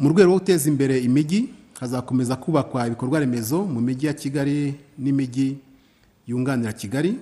Mu 0.00 0.08
rwego 0.08 0.28
rwo 0.32 0.38
guteza 0.40 0.64
imbere 0.68 0.96
imijyi 1.00 1.52
hazakomeza 1.80 2.36
kubakwa 2.36 2.86
ibikorwa 2.88 3.20
remezo 3.20 3.64
mu 3.64 3.80
mijyi 3.80 4.06
ya 4.06 4.12
kigali 4.16 4.74
n'imijyi 4.98 5.56
yunganira 6.30 6.72
kigali 6.72 7.18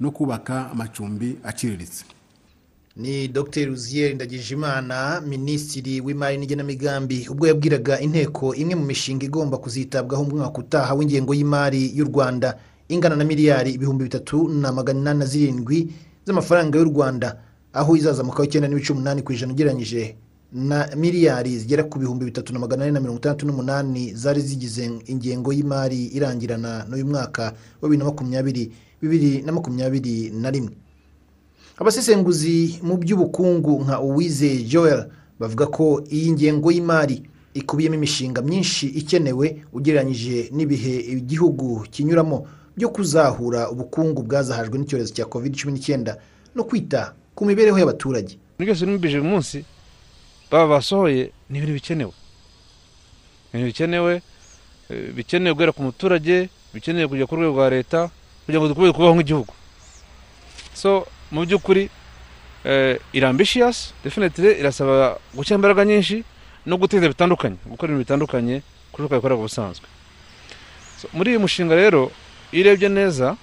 no 0.00 0.10
kubaka 0.10 0.70
amacumbi 0.70 1.36
aciriritse. 1.44 2.04
Ni 2.96 3.28
dr. 3.28 3.70
Uziyeri 3.70 4.14
ndagijimana 4.14 5.20
minisitiri 5.20 6.00
w'imari 6.00 6.38
n'igenamigambi. 6.38 7.28
Ubwo 7.28 7.46
yabwiraga 7.46 8.00
inteko 8.00 8.54
imwe 8.54 8.74
mu 8.74 8.84
mishinga 8.86 9.24
igomba 9.26 9.58
kuzitabwaho 9.58 10.24
mu 10.24 10.36
mwaka 10.36 10.58
utaha 10.58 10.94
w'ingengo 10.94 11.34
y'imari 11.34 11.92
y'u 11.96 12.04
rwanda. 12.08 12.56
Ingana 12.88 13.16
na 13.16 13.24
miliyari 13.24 13.70
ibihumbi 13.72 14.04
bitatu 14.04 14.48
na 14.48 14.72
magana 14.72 15.00
inani 15.00 15.18
na 15.18 15.26
zirindwi 15.26 15.92
z'amafaranga 16.26 16.78
y'u 16.78 16.84
rwanda. 16.88 17.36
Aho 17.72 17.96
izazamukaho 17.96 18.44
icyenda 18.44 18.68
n'ibice 18.68 18.92
umunani 18.92 19.22
ku 19.22 19.32
ijana 19.32 19.52
ugereranyije. 19.52 20.16
Na 20.52 20.88
miliyari 20.96 21.58
zigera 21.58 21.84
ku 21.84 21.98
bihumbi 21.98 22.24
bitatu 22.24 22.52
na 22.52 22.58
magana 22.58 22.82
ane 22.84 22.92
na 22.92 23.00
mirongo 23.00 23.18
itandatu 23.18 23.46
n'umunani 23.46 24.14
zari 24.14 24.40
zigize 24.40 24.90
ingengo 25.06 25.52
y'imari 25.52 26.06
irangirana 26.16 26.86
n'uyu 26.88 27.06
mwaka 27.06 27.52
wa 27.82 27.88
bibiri 27.88 27.98
na 27.98 28.04
makumyabiri 28.04 28.72
bibiri 29.02 29.42
na 29.42 29.52
makumyabiri 29.52 30.30
na 30.30 30.50
rimwe. 30.50 30.72
Abasesenguzi 31.78 32.78
mu 32.82 32.96
by'ubukungu 32.96 33.84
nka 33.84 34.00
uwize 34.00 34.62
joel 34.64 35.06
bavuga 35.40 35.66
ko 35.66 36.02
iyi 36.10 36.32
ngengo 36.32 36.72
y'imari 36.72 37.22
ikubiyemo 37.54 37.94
imishinga 37.94 38.42
myinshi 38.42 38.86
ikenewe 38.86 39.62
ugereranyije 39.72 40.48
n'ibihe 40.52 40.94
igihugu 41.20 41.84
kinyuramo 41.90 42.46
byo 42.76 42.88
kuzahura 42.88 43.70
ubukungu 43.70 44.22
bwazahajwe 44.22 44.78
n'icyorezo 44.78 45.12
cya 45.14 45.24
covid 45.24 45.52
cumi 45.56 45.72
n'icyenda 45.72 46.16
no 46.54 46.64
kwita 46.64 47.12
ku 47.34 47.44
mibereho 47.44 47.76
y'abaturage. 47.78 48.38
Ibintu 48.56 48.64
byose 48.64 48.86
biri 48.86 49.14
uyu 49.20 49.24
munsi 49.24 49.64
baba 50.50 50.66
basohoye 50.78 51.30
ni 51.50 51.58
ibintu 51.58 51.74
bikenewe. 51.74 52.12
Ibintu 53.50 53.66
bikenewe 53.66 54.22
bikenewe 55.16 55.54
guhera 55.54 55.72
ku 55.72 55.82
muturage 55.82 56.48
bikenewe 56.74 57.08
kujya 57.08 57.26
ku 57.26 57.36
rwego 57.36 57.52
rwa 57.56 57.70
leta 57.70 58.10
kugira 58.46 58.60
ngo 58.60 58.68
dukomeze 58.68 58.92
kubaho 58.92 59.14
nk'igihugu. 59.14 59.52
So 60.74 61.06
mu 61.30 61.42
by'ukuri 61.46 61.90
irambishiyasi 63.12 63.94
definitire 64.04 64.58
irasaba 64.60 65.18
gushyira 65.34 65.58
imbaraga 65.58 65.84
nyinshi 65.84 66.22
no 66.66 66.76
guteza 66.78 67.08
bitandukanye 67.08 67.56
gukora 67.66 67.90
ibintu 67.90 68.04
bitandukanye 68.06 68.62
kuri 68.92 69.06
uko 69.06 69.14
bikorera 69.14 69.38
ubusanzwe. 69.38 69.86
Muri 71.12 71.30
uyu 71.30 71.40
mushinga 71.40 71.74
rero 71.74 72.10
iyo 72.52 72.62
urebye 72.62 72.88
neza 72.88 73.36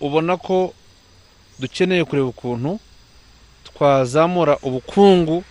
ubona 0.00 0.36
ko 0.36 0.74
dukeneye 1.58 2.04
kureba 2.04 2.28
ukuntu 2.34 2.78
twazamura 3.86 4.58
ubukungu 4.62 5.42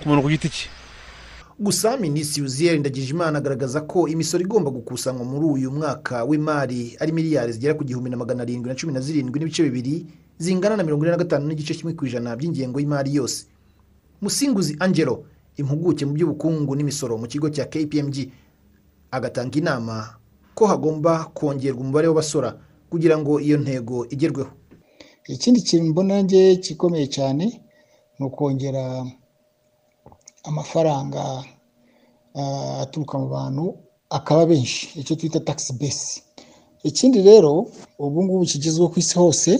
ku 0.00 0.08
muntu 0.08 0.22
ku 0.24 0.28
giti 0.32 0.48
cye 0.48 0.68
gusa 1.60 1.96
minisitiri 2.00 2.46
uziyeri 2.46 2.78
ndagijimana 2.80 3.36
agaragaza 3.38 3.80
ko 3.84 4.08
imisoro 4.08 4.40
igomba 4.44 4.70
gukusanywa 4.72 5.24
muri 5.24 5.44
uyu 5.46 5.68
mwaka 5.70 6.24
w'imari 6.24 6.96
ari 7.00 7.12
miliyari 7.12 7.52
zigera 7.52 7.74
ku 7.76 7.84
gihumbi 7.84 8.08
na 8.10 8.16
magana 8.16 8.42
arindwi 8.48 8.68
na 8.68 8.74
cumi 8.80 8.92
na 8.96 9.00
zirindwi 9.04 9.40
n'ibice 9.40 9.62
bibiri 9.68 10.06
zingana 10.40 10.76
na 10.76 10.84
mirongo 10.88 11.04
ine 11.04 11.10
na 11.12 11.20
gatanu 11.20 11.44
n'igice 11.48 11.74
kimwe 11.76 11.92
ku 11.92 12.06
ijana 12.08 12.32
by'ingengo 12.36 12.80
y'imari 12.80 13.12
yose. 13.14 13.44
Musinguzi 14.24 14.76
angelo 14.80 15.24
impuguke 15.60 16.04
mu 16.08 16.12
by'ubukungu 16.16 16.72
n'imisoro 16.76 17.20
mu 17.20 17.26
kigo 17.28 17.48
cya 17.52 17.68
kpmg 17.68 18.16
agatanga 19.12 19.52
inama 19.60 20.16
ko 20.56 20.64
hagomba 20.66 21.28
kongerwa 21.36 21.80
umubare 21.84 22.08
w'abasora 22.08 22.56
kugira 22.88 23.18
ngo 23.20 23.36
iyo 23.40 23.56
ntego 23.60 24.06
igerweho. 24.08 24.48
Ikindi 25.28 25.60
kintu 25.60 25.90
mbona 25.92 26.24
nge 26.24 26.56
gikomeye 26.56 27.06
cyane 27.08 27.60
ni 28.18 28.22
ukongera 28.26 28.84
amafaranga 30.48 31.44
aturuka 32.82 33.14
mu 33.18 33.28
bantu 33.28 33.64
akaba 34.10 34.46
benshi. 34.46 34.82
Icyo 35.00 35.16
twita 35.16 35.40
takisi 35.40 35.72
besi 35.72 36.22
ikindi 36.86 37.18
rero 37.22 37.66
ubu 37.98 38.18
ngubu 38.24 38.44
kigezweho 38.46 38.88
ku 38.92 38.98
isi 39.02 39.14
hose 39.18 39.52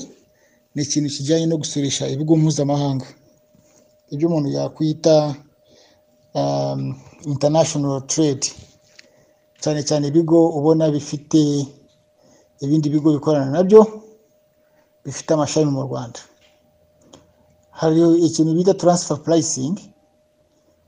ni 0.75 0.83
ikintu 0.83 1.09
kijyanye 1.15 1.47
no 1.47 1.57
gusurisha 1.59 2.09
ibigo 2.09 2.37
mpuzamahanga. 2.37 3.07
Ibyo 4.13 4.29
umuntu 4.29 4.49
yakwita 4.57 5.35
international 7.27 8.01
trade. 8.07 8.47
Cyane 9.61 9.83
cyane 9.89 10.05
ibigo 10.09 10.39
ubona 10.59 10.91
bifite 10.91 11.41
ibindi 12.61 12.87
bigo 12.93 13.09
bikorana 13.13 13.51
na 13.51 13.63
byo 13.67 13.81
bifite 15.05 15.31
amashami 15.35 15.71
mu 15.71 15.83
rwanda. 15.83 16.21
Hari 17.81 18.01
ikintu 18.27 18.55
bita 18.57 18.75
taransifa 18.75 19.17
purayisingi 19.17 19.85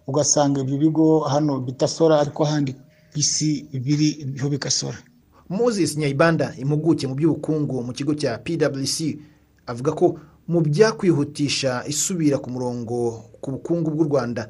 ugasanga 0.06 0.60
ibyo 0.60 0.76
bigo 0.78 1.06
hano 1.20 1.60
bitasora 1.60 2.20
ariko 2.20 2.40
ahandi 2.46 2.72
ku 3.12 3.16
isi 3.22 3.68
biri 3.84 4.24
biho 4.24 4.48
bigasora 4.48 4.98
moses 5.48 5.96
nyayibanda 5.96 6.46
impuguke 6.62 7.04
mu 7.06 7.14
by'ubukungu 7.18 7.76
mu 7.86 7.92
kigo 7.92 8.14
cya 8.20 8.38
pwc 8.44 8.96
avuga 9.66 9.92
ko 9.92 10.06
mu 10.48 10.60
byakwihutisha 10.64 11.84
isubira 11.92 12.36
ku 12.40 12.48
murongo 12.50 12.96
ku 13.40 13.48
bukungu 13.52 13.88
bw'u 13.92 14.08
rwanda 14.08 14.42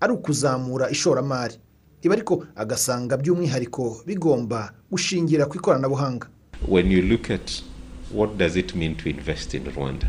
ari 0.00 0.12
ukuzamura 0.12 0.90
ishoramari. 0.90 1.54
Ibi 2.02 2.12
ariko 2.14 2.34
agasanga 2.56 3.16
by'umwihariko 3.20 4.02
bigomba 4.08 4.72
gushingira 4.90 5.46
ku 5.46 5.54
ikoranabuhanga. 5.60 6.26
When 6.68 6.90
you 6.90 7.02
look 7.02 7.30
at 7.30 7.62
what 8.10 8.30
does 8.40 8.56
it 8.56 8.74
mean 8.74 8.96
to 8.96 9.08
invest 9.08 9.54
in 9.54 9.64
rwanda? 9.76 10.06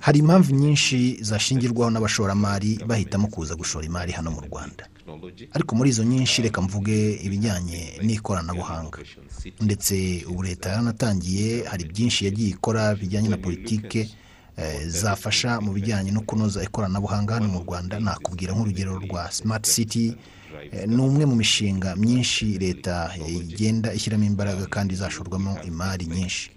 Hari 0.00 0.18
impamvu 0.18 0.54
nyinshi 0.54 1.18
zashingirwaho 1.24 1.90
n'abashoramari 1.90 2.78
bahitamo 2.86 3.26
kuza 3.28 3.54
gushora 3.54 3.86
imari 3.86 4.12
hano 4.12 4.30
mu 4.30 4.40
rwanda. 4.40 4.84
Ariko 5.52 5.76
muri 5.76 5.90
izo 5.90 6.04
nyinshi 6.04 6.42
reka 6.42 6.62
mvuge 6.62 7.12
ibijyanye 7.26 7.98
n'ikoranabuhanga. 8.02 8.98
Ndetse 9.60 10.24
ubu 10.28 10.42
leta 10.42 10.68
yaranatangiye 10.70 11.64
hari 11.64 11.84
byinshi 11.84 12.24
yagiye 12.24 12.50
ikora 12.50 12.94
bijyanye 12.94 13.28
na 13.28 13.36
politike 13.36 14.08
zafasha 14.86 15.60
mu 15.60 15.72
bijyanye 15.72 16.10
no 16.10 16.20
kunoza 16.20 16.62
ikoranabuhanga 16.62 17.34
hano 17.34 17.48
mu 17.48 17.60
rwanda. 17.66 18.00
Nakubwira 18.00 18.52
nk'urugero 18.54 18.98
rwa 18.98 19.30
simati 19.32 19.70
siti 19.70 20.16
ni 20.86 20.96
umwe 21.02 21.26
mu 21.26 21.36
mishinga 21.36 21.96
myinshi 21.96 22.58
leta 22.58 23.10
igenda 23.28 23.92
ishyiramo 23.92 24.24
imbaraga 24.24 24.66
kandi 24.66 24.94
izashorwamo 24.94 25.58
imari 25.66 26.06
nyinshi. 26.06 26.50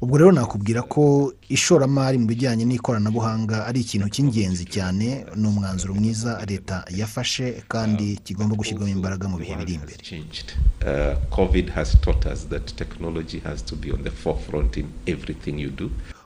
Ubwo 0.00 0.18
rero 0.18 0.32
nakubwira 0.32 0.82
ko 0.82 1.32
ishoramari 1.48 2.18
mu 2.18 2.26
bijyanye 2.26 2.64
n'ikoranabuhanga 2.66 3.66
ari 3.66 3.80
ikintu 3.80 4.08
cy'ingenzi 4.10 4.64
cyane. 4.66 5.24
Ni 5.36 5.46
umwanzuro 5.48 5.94
mwiza 5.94 6.44
leta 6.48 6.84
yafashe 6.90 7.62
kandi 7.68 8.16
kigomba 8.24 8.56
gushyirwamo 8.58 8.90
imbaraga 8.92 9.28
mu 9.28 9.38
bihe 9.38 9.54
biri 9.56 9.74
imbere. 9.78 10.02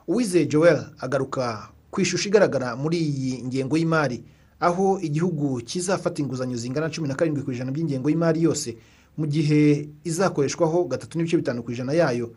Uwizeye 0.09 0.47
joel 0.47 0.81
agaruka 1.01 1.69
ku 1.91 2.01
ishusho 2.01 2.29
igaragara 2.29 2.77
muri 2.77 2.99
iyi 2.99 3.43
ngengo 3.45 3.77
y'imari 3.77 4.23
aho 4.61 4.99
igihugu 5.03 5.61
kizafata 5.65 6.23
inguzanyo 6.23 6.57
zingana 6.57 6.87
na 6.87 6.93
cumi 6.93 7.09
na 7.09 7.15
karindwi 7.15 7.43
ku 7.43 7.53
ijana 7.53 7.73
by'ingengo 7.73 8.09
y'imari 8.11 8.43
yose 8.43 8.77
mu 9.19 9.27
gihe 9.27 9.89
izakoreshwaho 10.05 10.85
gatatu 10.85 11.19
n'ibice 11.19 11.37
bitanu 11.37 11.63
ku 11.63 11.73
ijana 11.73 11.93
yayo 11.93 12.33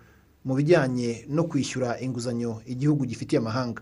mu 0.45 0.55
bijyanye 0.55 1.25
no 1.29 1.43
kwishyura 1.43 1.99
inguzanyo 2.01 2.61
igihugu 2.67 3.05
gifitiye 3.05 3.39
amahanga. 3.39 3.81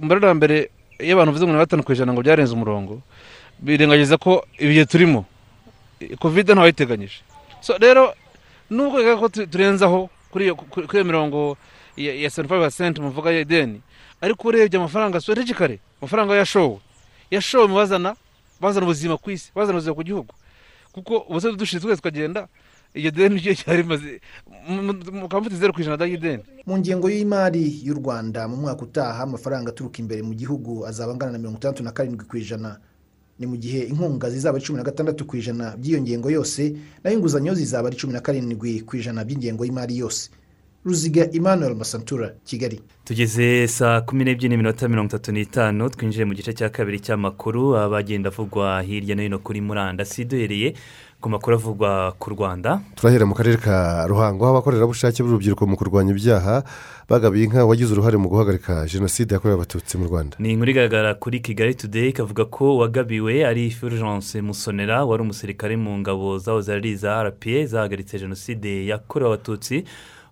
Mbere 0.00 0.20
na 0.20 0.34
mbere 0.34 0.70
iyo 1.00 1.14
abantu 1.16 1.32
bavuze 1.32 1.44
ngo 1.46 1.52
ni 1.52 1.58
gatanu 1.58 1.82
ku 1.82 1.92
ijana 1.92 2.12
ngo 2.12 2.22
byarenze 2.22 2.52
umurongo 2.54 3.02
birengagiza 3.58 4.16
ko 4.20 4.44
ibihe 4.58 4.84
turimo. 4.86 5.24
Kovide 6.20 6.52
ntawayiteganyije. 6.54 7.24
Rero 7.80 8.12
nubwo 8.70 9.00
ko 9.18 9.28
turenzaho 9.28 10.10
kuri 10.30 10.44
iyo 10.52 11.04
mirongo 11.04 11.56
ya 11.96 12.30
fayive 12.30 12.60
pasenti 12.60 13.00
muvuga 13.00 13.30
ya 13.32 13.40
ideni 13.40 13.80
ariko 14.20 14.48
urebye 14.48 14.78
amafaranga 14.78 15.20
strategically 15.20 15.78
amafaranga 16.00 16.34
yashowe 16.36 16.78
yashowe 17.30 17.68
bazana 17.68 18.16
bazana 18.60 18.86
ubuzima 18.86 19.16
ku 19.16 19.30
isi 19.30 19.50
bazana 19.54 19.78
ubuzima 19.78 19.94
ku 19.94 20.02
gihugu. 20.02 20.34
Kuko 20.92 21.18
ubusore 21.28 21.56
dushize 21.56 21.80
twese 21.80 21.96
tukagenda 21.96 22.48
iryo 22.94 23.10
deni 23.10 23.36
ryo 23.36 23.52
ryari 23.52 23.82
rimaze 23.82 24.20
mukaba 25.12 25.40
mufite 25.40 25.56
zeru 25.60 25.72
ku 25.72 25.80
ijana 25.80 26.00
ry'ideni 26.00 26.42
mu 26.66 26.78
ngengo 26.78 27.10
y'imari 27.12 27.84
y'u 27.84 27.94
rwanda 27.94 28.48
mu 28.48 28.56
mwaka 28.56 28.82
utaha 28.88 29.22
amafaranga 29.28 29.68
aturuka 29.70 29.98
imbere 30.00 30.22
mu 30.22 30.32
gihugu 30.34 30.86
azaba 30.88 31.12
angana 31.12 31.32
na 31.32 31.38
mirongo 31.38 31.58
itandatu 31.60 31.82
na 31.84 31.92
karindwi 31.92 32.24
ku 32.24 32.36
ijana. 32.36 32.80
Ni 33.38 33.44
mu 33.46 33.56
gihe 33.60 33.84
inkunga 33.92 34.30
zizaba 34.30 34.56
ari 34.56 34.64
cumi 34.64 34.78
na 34.80 34.84
gatandatu 34.84 35.26
ku 35.28 35.36
ijana 35.36 35.76
by'iyo 35.76 36.00
ngengo 36.00 36.30
yose 36.32 36.72
naho 37.04 37.16
inguzanyo 37.16 37.52
zizaba 37.54 37.88
ari 37.92 37.96
cumi 38.00 38.12
na 38.16 38.20
karindwi 38.24 38.80
ku 38.80 38.96
ijana 38.96 39.24
by'ingengo 39.24 39.64
y'imari 39.64 39.98
yose. 40.00 40.30
Ruziga 40.86 41.26
emmanuel 41.34 41.74
masantura 41.74 42.32
kigali. 42.44 42.80
Tugeze 43.04 43.68
saa 43.68 44.00
kumi 44.00 44.24
n'ebyiri 44.24 44.48
n'iminota 44.48 44.88
mirongo 44.88 45.08
itatu 45.08 45.32
n'itanu 45.32 45.90
twinjiye 45.90 46.24
mu 46.24 46.34
gice 46.34 46.52
cya 46.54 46.68
kabiri 46.70 47.00
cy'amakuru 47.02 47.74
abagenda 47.76 48.30
avugwa 48.30 48.82
hirya 48.82 49.14
no 49.16 49.22
hino 49.22 49.38
kuri 49.38 49.60
murandasi 49.60 50.24
duhereye 50.24 50.74
ku 51.20 51.28
makuru 51.30 51.56
avugwa 51.56 52.12
ku 52.18 52.30
rwanda. 52.30 52.80
Turahera 52.94 53.26
mu 53.26 53.34
karere 53.34 53.56
ka 53.56 54.06
ruhango 54.06 54.44
aho 54.46 54.52
abakorerabushake 54.58 55.22
b'urubyiruko 55.22 55.66
mu 55.66 55.76
kurwanya 55.76 56.10
ibyaha 56.14 56.62
bagabiye 57.08 57.44
inka 57.50 57.64
wagize 57.66 57.90
uruhare 57.94 58.16
mu 58.18 58.28
guhagarika 58.28 58.86
jenoside 58.86 59.34
yakorewe 59.34 59.58
abatutsi 59.58 59.98
mu 59.98 60.06
rwanda. 60.06 60.36
Ni 60.38 60.52
inkuru 60.52 60.70
igaragara 60.70 61.14
kuri 61.14 61.40
kigali 61.40 61.74
today 61.74 62.12
kavuga 62.12 62.44
ko 62.44 62.74
uwagabiwe 62.78 63.46
ari 63.46 63.70
fulgence 63.70 64.38
musonera 64.42 65.04
wari 65.04 65.22
umusirikare 65.22 65.74
mu 65.76 65.98
ngabo 65.98 66.38
zaho 66.38 66.60
zari 66.60 66.90
iza 66.94 67.22
rpa 67.26 67.66
zahagaritse 67.66 68.18
jenoside 68.18 68.86
yakorewe 68.86 69.30
abatutsi. 69.34 69.84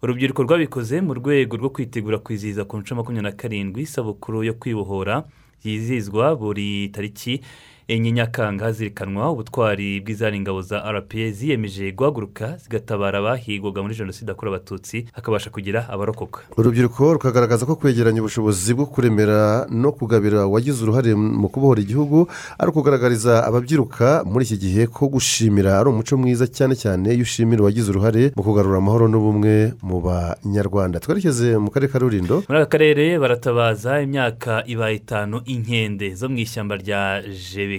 Urubyiruko 0.04 0.42
rwabikoze 0.42 1.00
mu 1.00 1.14
rwego 1.14 1.56
rwo 1.56 1.70
kwitegura 1.70 2.18
kwizihiza 2.18 2.64
ku 2.68 2.76
nshuro 2.78 2.96
makumyabiri 3.00 3.30
na 3.30 3.36
karindwi 3.40 3.82
isabukuru 3.82 4.44
yo 4.44 4.54
kwibohora 4.54 5.24
yizihizwa 5.64 6.36
buri 6.36 6.88
tariki 6.92 7.40
enye 7.88 8.12
nyakanga 8.12 8.64
hazirikanwa 8.64 9.30
ubutwari 9.32 10.00
bw'izari 10.00 10.36
ingabo 10.36 10.62
za 10.62 10.78
rpa 10.92 11.30
ziyemeje 11.30 11.92
guhaguruka 11.92 12.56
zigatabara 12.56 13.18
abahigwaga 13.18 13.82
muri 13.82 13.94
jenoside 13.94 14.28
yakorewe 14.30 14.56
abatutsi 14.56 15.04
hakabasha 15.12 15.50
kugira 15.50 15.88
abarokoka. 15.88 16.40
Urubyiruko 16.56 17.12
rukagaragaza 17.12 17.66
ko 17.66 17.76
kwegeranya 17.76 18.20
ubushobozi 18.20 18.74
bwo 18.74 18.86
kuremera 18.86 19.66
no 19.70 19.92
kugabira 19.92 20.46
uwagize 20.46 20.82
uruhare 20.84 21.14
mu 21.14 21.48
kubohora 21.48 21.80
igihugu 21.80 22.28
ari 22.58 22.68
ukugaragariza 22.70 23.44
ababyiruka 23.44 24.24
muri 24.24 24.44
iki 24.44 24.56
gihe 24.58 24.86
ko 24.86 25.08
gushimira 25.08 25.78
ari 25.80 25.88
umuco 25.88 26.16
mwiza 26.16 26.46
cyane 26.48 26.74
cyane 26.76 27.12
iyo 27.14 27.22
ushimira 27.22 27.60
uwagize 27.62 27.90
uruhare 27.90 28.32
mu 28.36 28.42
kugarura 28.42 28.78
amahoro 28.78 29.08
n'ubumwe 29.08 29.72
mu 29.82 30.00
banyarwanda. 30.00 31.00
Twerekeze 31.00 31.58
mu 31.60 31.68
karere 31.70 31.92
ka 31.92 31.98
rurindo 31.98 32.40
muri 32.48 32.58
aka 32.64 32.70
karere 32.72 33.18
baratabaza 33.20 34.00
imyaka 34.00 34.64
ibaye 34.66 34.96
itanu 34.96 35.40
inkende 35.44 36.14
zo 36.16 36.28
mu 36.32 36.38
ishyamba 36.40 36.76
rya 36.80 37.20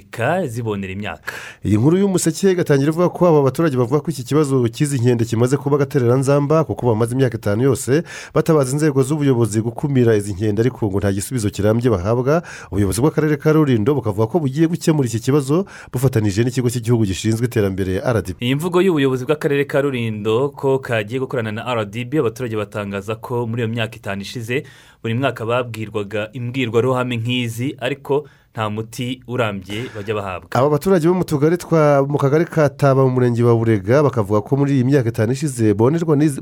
jebeka 0.06 0.48
zibonera 0.48 0.94
imyaka. 0.94 1.34
Iyi 1.66 1.78
nkuru 1.78 1.98
y'umuseke 1.98 2.52
igatangira 2.52 2.90
ivuga 2.92 3.10
ko 3.10 3.28
aba 3.28 3.42
baturage 3.44 3.78
bavuga 3.78 4.00
ko 4.02 4.12
iki 4.12 4.24
kibazo 4.24 4.68
cy'izi 4.68 5.00
nkende 5.00 5.26
kimaze 5.26 5.58
kuba 5.58 5.76
agatereranzamba 5.76 6.64
kuko 6.64 6.88
bamaze 6.88 7.16
imyaka 7.16 7.38
itanu 7.38 7.64
yose 7.64 8.04
batabaza 8.34 8.72
inzego 8.72 9.04
z'ubuyobozi 9.04 9.62
gukumira 9.62 10.16
izi 10.16 10.34
nkende 10.34 10.62
ariko 10.62 10.86
ngo 10.88 11.00
nta 11.00 11.12
gisubizo 11.12 11.50
kirambye 11.50 11.90
bahabwa. 11.90 12.44
Ubuyobozi 12.72 13.02
bw'akarere 13.02 13.38
ka 13.38 13.52
rurindo 13.54 13.96
bukavuga 13.96 14.28
ko 14.28 14.40
bugiye 14.40 14.68
gukemura 14.68 15.08
iki 15.08 15.20
kibazo 15.20 15.66
bufatanije 15.94 16.44
n'ikigo 16.44 16.70
cy'igihugu 16.70 17.06
gishinzwe 17.06 17.46
iterambere 17.48 18.00
rdb 18.04 18.38
iyi 18.42 18.56
mvugo 18.56 18.82
y'ubuyobozi 18.82 19.26
bw'akarere 19.26 19.66
ka 19.66 19.82
rurindo 19.82 20.50
ko 20.50 20.80
kagiye 20.80 21.20
gukorana 21.20 21.52
na 21.52 21.64
rdb 21.74 22.20
abaturage 22.20 22.56
batangaza 22.58 23.16
ko 23.16 23.48
muri 23.48 23.62
iyo 23.64 23.70
myaka 23.72 23.96
itanu 23.96 24.22
ishize 24.22 24.64
buri 25.02 25.14
mwaka 25.14 25.46
babwirwaga 25.46 26.30
imbwirwaruhame 26.34 27.18
nk'izi 27.18 27.76
ariko 27.80 28.26
nta 28.56 28.70
muti 28.70 29.20
urambye 29.28 29.92
bajya 29.96 30.16
bahabwa. 30.16 30.48
Aba 30.56 30.70
baturage 30.70 31.08
bo 31.08 31.14
mu 31.14 31.24
tugari 31.28 31.58
twa 31.60 32.08
mu 32.08 32.16
kagari 32.18 32.46
ka 32.48 32.70
taba 32.70 33.04
mu 33.04 33.10
murenge 33.12 33.44
wa 33.44 33.52
burega 33.56 34.00
bakavuga 34.04 34.42
ko 34.42 34.56
muri 34.56 34.80
iyi 34.80 34.84
myaka 34.88 35.10
itanu 35.12 35.32
ishize 35.36 35.74
bonerwa 35.76 36.16
n'izi- 36.16 36.40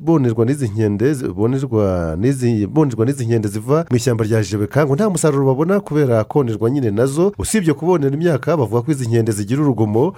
nkende 0.70 1.34
bonerwa 1.34 2.16
n'izi 2.22 3.26
nkende 3.26 3.48
ziva 3.50 3.86
mu 3.90 3.96
ishyamba 3.98 4.24
rya 4.26 4.44
jebeka 4.46 4.86
ngo 4.86 4.94
nta 4.96 5.10
musaruro 5.10 5.46
babona 5.46 5.80
kubera 5.82 6.24
konerwa 6.24 6.70
nyine 6.70 6.92
na 6.92 7.06
zo. 7.06 7.34
Usibye 7.38 7.74
kubonera 7.74 8.14
imyaka 8.14 8.58
bavuga 8.58 8.82
ko 8.86 8.92
izi 8.92 9.08
nkende 9.10 9.32
zigira 9.32 9.62
urugomo 9.66 10.14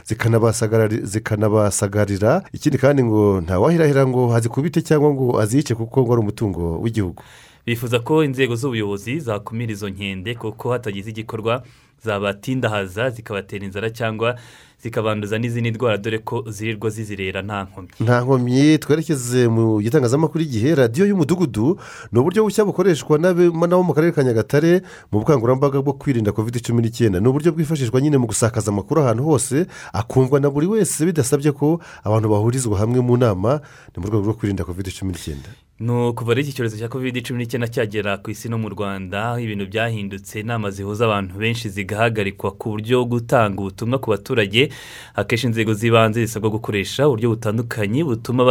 zikanabasagarira. 1.07 2.43
Ikindi 2.53 2.77
kandi 2.77 3.03
ngo 3.03 3.41
ntawahirahira 3.41 4.07
ngo 4.07 4.35
azikubite 4.35 4.81
cyangwa 4.81 5.13
ngo 5.13 5.39
azice 5.39 5.75
kuko 5.75 6.01
ngo 6.03 6.11
ari 6.13 6.21
umutungo 6.21 6.79
w'igihugu. 6.83 7.23
Bifuza 7.65 7.99
ko 7.99 8.23
inzego 8.23 8.55
z'ubuyobozi 8.55 9.19
zakumira 9.19 9.71
izo 9.73 9.89
nkende 9.89 10.35
kuko 10.35 10.71
hatagize 10.71 11.09
igikorwa 11.09 11.63
zabatindahaza 12.05 13.09
zikabatera 13.09 13.65
inzara 13.65 13.89
cyangwa 13.89 14.35
zikabanduza 14.81 15.37
n'izindi 15.41 15.71
ndwara 15.71 15.97
dore 15.97 16.19
ko 16.21 16.45
zirirwa 16.47 16.89
zizirera 16.89 17.41
nta 17.41 17.63
nkomyi. 17.65 17.89
Nta 17.99 18.21
nkomyi. 18.21 18.77
Twerekeze 18.77 19.47
mu 19.49 19.81
gitangazamakuru 19.81 20.43
igihe 20.45 20.75
radiyo 20.75 21.05
y'umudugudu 21.09 21.79
ni 22.11 22.17
uburyo 22.19 22.43
bushya 22.45 22.65
bukoreshwa 22.65 23.17
n'abo 23.17 23.81
mu 23.83 23.93
karere 23.97 24.11
ka 24.13 24.21
nyagatare 24.23 24.85
mu 25.09 25.19
bukangurambaga 25.25 25.81
bwo 25.81 25.93
kwirinda 25.97 26.31
covid 26.31 26.61
cumi 26.61 26.81
n'icyenda. 26.85 27.17
Ni 27.19 27.27
uburyo 27.27 27.49
bwifashishwa 27.51 27.97
nyine 28.01 28.17
mu 28.21 28.27
gusakaza 28.29 28.69
amakuru 28.69 29.01
ahantu 29.01 29.23
hose 29.25 29.65
akumvwa 29.93 30.37
na 30.39 30.49
buri 30.53 30.67
wese 30.67 31.01
bidasabye 31.05 31.49
ko 31.51 31.81
abantu 32.05 32.29
bahurizwa 32.29 32.77
hamwe 32.77 32.99
mu 33.01 33.17
nama 33.17 33.61
ni 33.95 33.97
mu 33.97 34.05
rwego 34.07 34.23
rwo 34.29 34.33
kwirinda 34.37 34.61
covid 34.67 34.93
cumi 34.93 35.11
n'icyenda. 35.17 35.49
Ni 35.79 35.91
ukuva 35.91 36.31
ari 36.31 36.41
iki 36.41 36.53
cyorezo 36.53 36.77
cya 36.77 36.87
covid 36.87 37.19
cumi 37.25 37.39
n'icyenda 37.43 37.67
cyagera 37.67 38.17
ku 38.23 38.31
isi 38.31 38.47
no 38.49 38.57
mu 38.57 38.69
rwanda 38.71 39.35
ibintu 39.43 39.67
byahindutse 39.67 40.39
inama 40.39 40.71
zihuza 40.71 41.03
abantu 41.05 41.35
benshi 41.39 41.67
zigahagarikwa 41.69 42.51
ku 42.55 42.69
buryo 42.71 43.03
gutanga 43.05 43.59
ubutumwa 43.59 43.99
ku 43.99 44.09
baturage. 44.09 44.71
Akenshi 45.15 45.47
inzego 45.47 45.73
z'ibanze 45.75 46.23
zisabwa 46.25 46.49
gukoresha 46.49 47.07
uburyo 47.11 47.29
butandukanye 47.35 48.03
butuma 48.07 48.43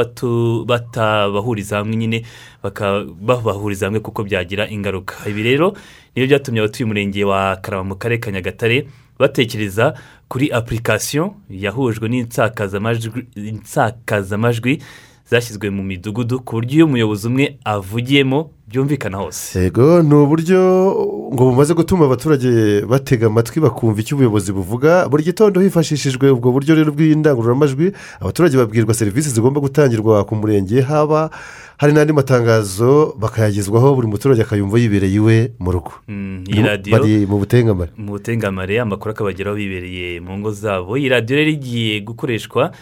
batabahuriza 0.69 1.77
hamwe 1.81 1.97
nyine 1.97 2.19
babahuriza 3.25 3.87
hamwe 3.89 4.01
kuko 4.05 4.21
byagira 4.25 4.69
ingaruka. 4.69 5.15
Ibi 5.25 5.43
rero 5.43 5.73
ni 6.15 6.21
byo 6.21 6.27
byatumye 6.29 6.61
abatuye 6.61 6.85
umurenge 6.85 7.25
wa 7.25 7.57
karama 7.57 7.85
mu 7.85 7.95
karere 7.97 8.21
ka 8.21 8.31
nyagatare 8.31 8.85
batekereza 9.19 9.97
kuri 10.29 10.53
apurikasiyo 10.53 11.35
yahujwe 11.49 12.05
n'insakazamajwi 12.09 13.27
insakazamajwi 13.37 14.83
zashyizwe 15.31 15.71
mu 15.71 15.83
midugudu 15.83 16.41
ku 16.45 16.57
buryo 16.57 16.75
iyo 16.77 16.87
umuyobozi 16.87 17.27
umwe 17.29 17.57
avugiyemo 17.65 18.51
byumvikana 18.69 19.19
hose. 19.19 19.61
Yego 19.61 20.03
ni 20.03 20.15
uburyo 20.15 20.61
ngo 21.33 21.43
bumaze 21.51 21.75
gutuma 21.75 22.05
abaturage 22.05 22.81
batega 22.89 23.27
amatwi 23.27 23.61
bakumva 23.61 24.01
icyo 24.01 24.17
ubuyobozi 24.17 24.53
buvuga. 24.53 25.09
Buri 25.09 25.25
gitondo 25.25 25.61
hifashishijwe 25.61 26.31
ubwo 26.31 26.53
buryo 26.53 26.75
rero 26.75 26.93
bw'indangururamajwi 26.93 27.93
abaturage 28.21 28.57
babwirwa 28.57 28.95
serivisi 28.95 29.31
zigomba 29.31 29.61
gutangirwa 29.61 30.25
ku 30.25 30.37
murenge. 30.37 30.81
Haba 30.81 31.31
hari 31.77 31.93
n'andi 31.93 32.13
matangazo 32.13 33.15
bakayagezwaho 33.19 33.95
buri 33.95 34.07
muturage 34.09 34.43
akayumva 34.43 34.79
yibereye 34.79 35.15
iwe 35.17 35.37
mu 35.59 35.73
rugo. 35.73 35.93
Mm, 36.09 36.45
iyi 36.49 36.63
radiyo 36.63 36.93
bari 36.99 37.27
mu 37.27 37.37
butengamare. 37.39 37.91
mu 37.97 38.13
butengamare 38.13 38.81
amakuru 38.81 39.11
akabageraho 39.13 39.57
bibereye 39.57 40.21
mu 40.21 40.39
ngo 40.39 40.51
zabo. 40.53 40.97
Iyi 40.97 41.09
radiyo 41.09 41.37
rero 41.39 41.51
igiye 41.51 42.01
gukoreshwa 42.01 42.73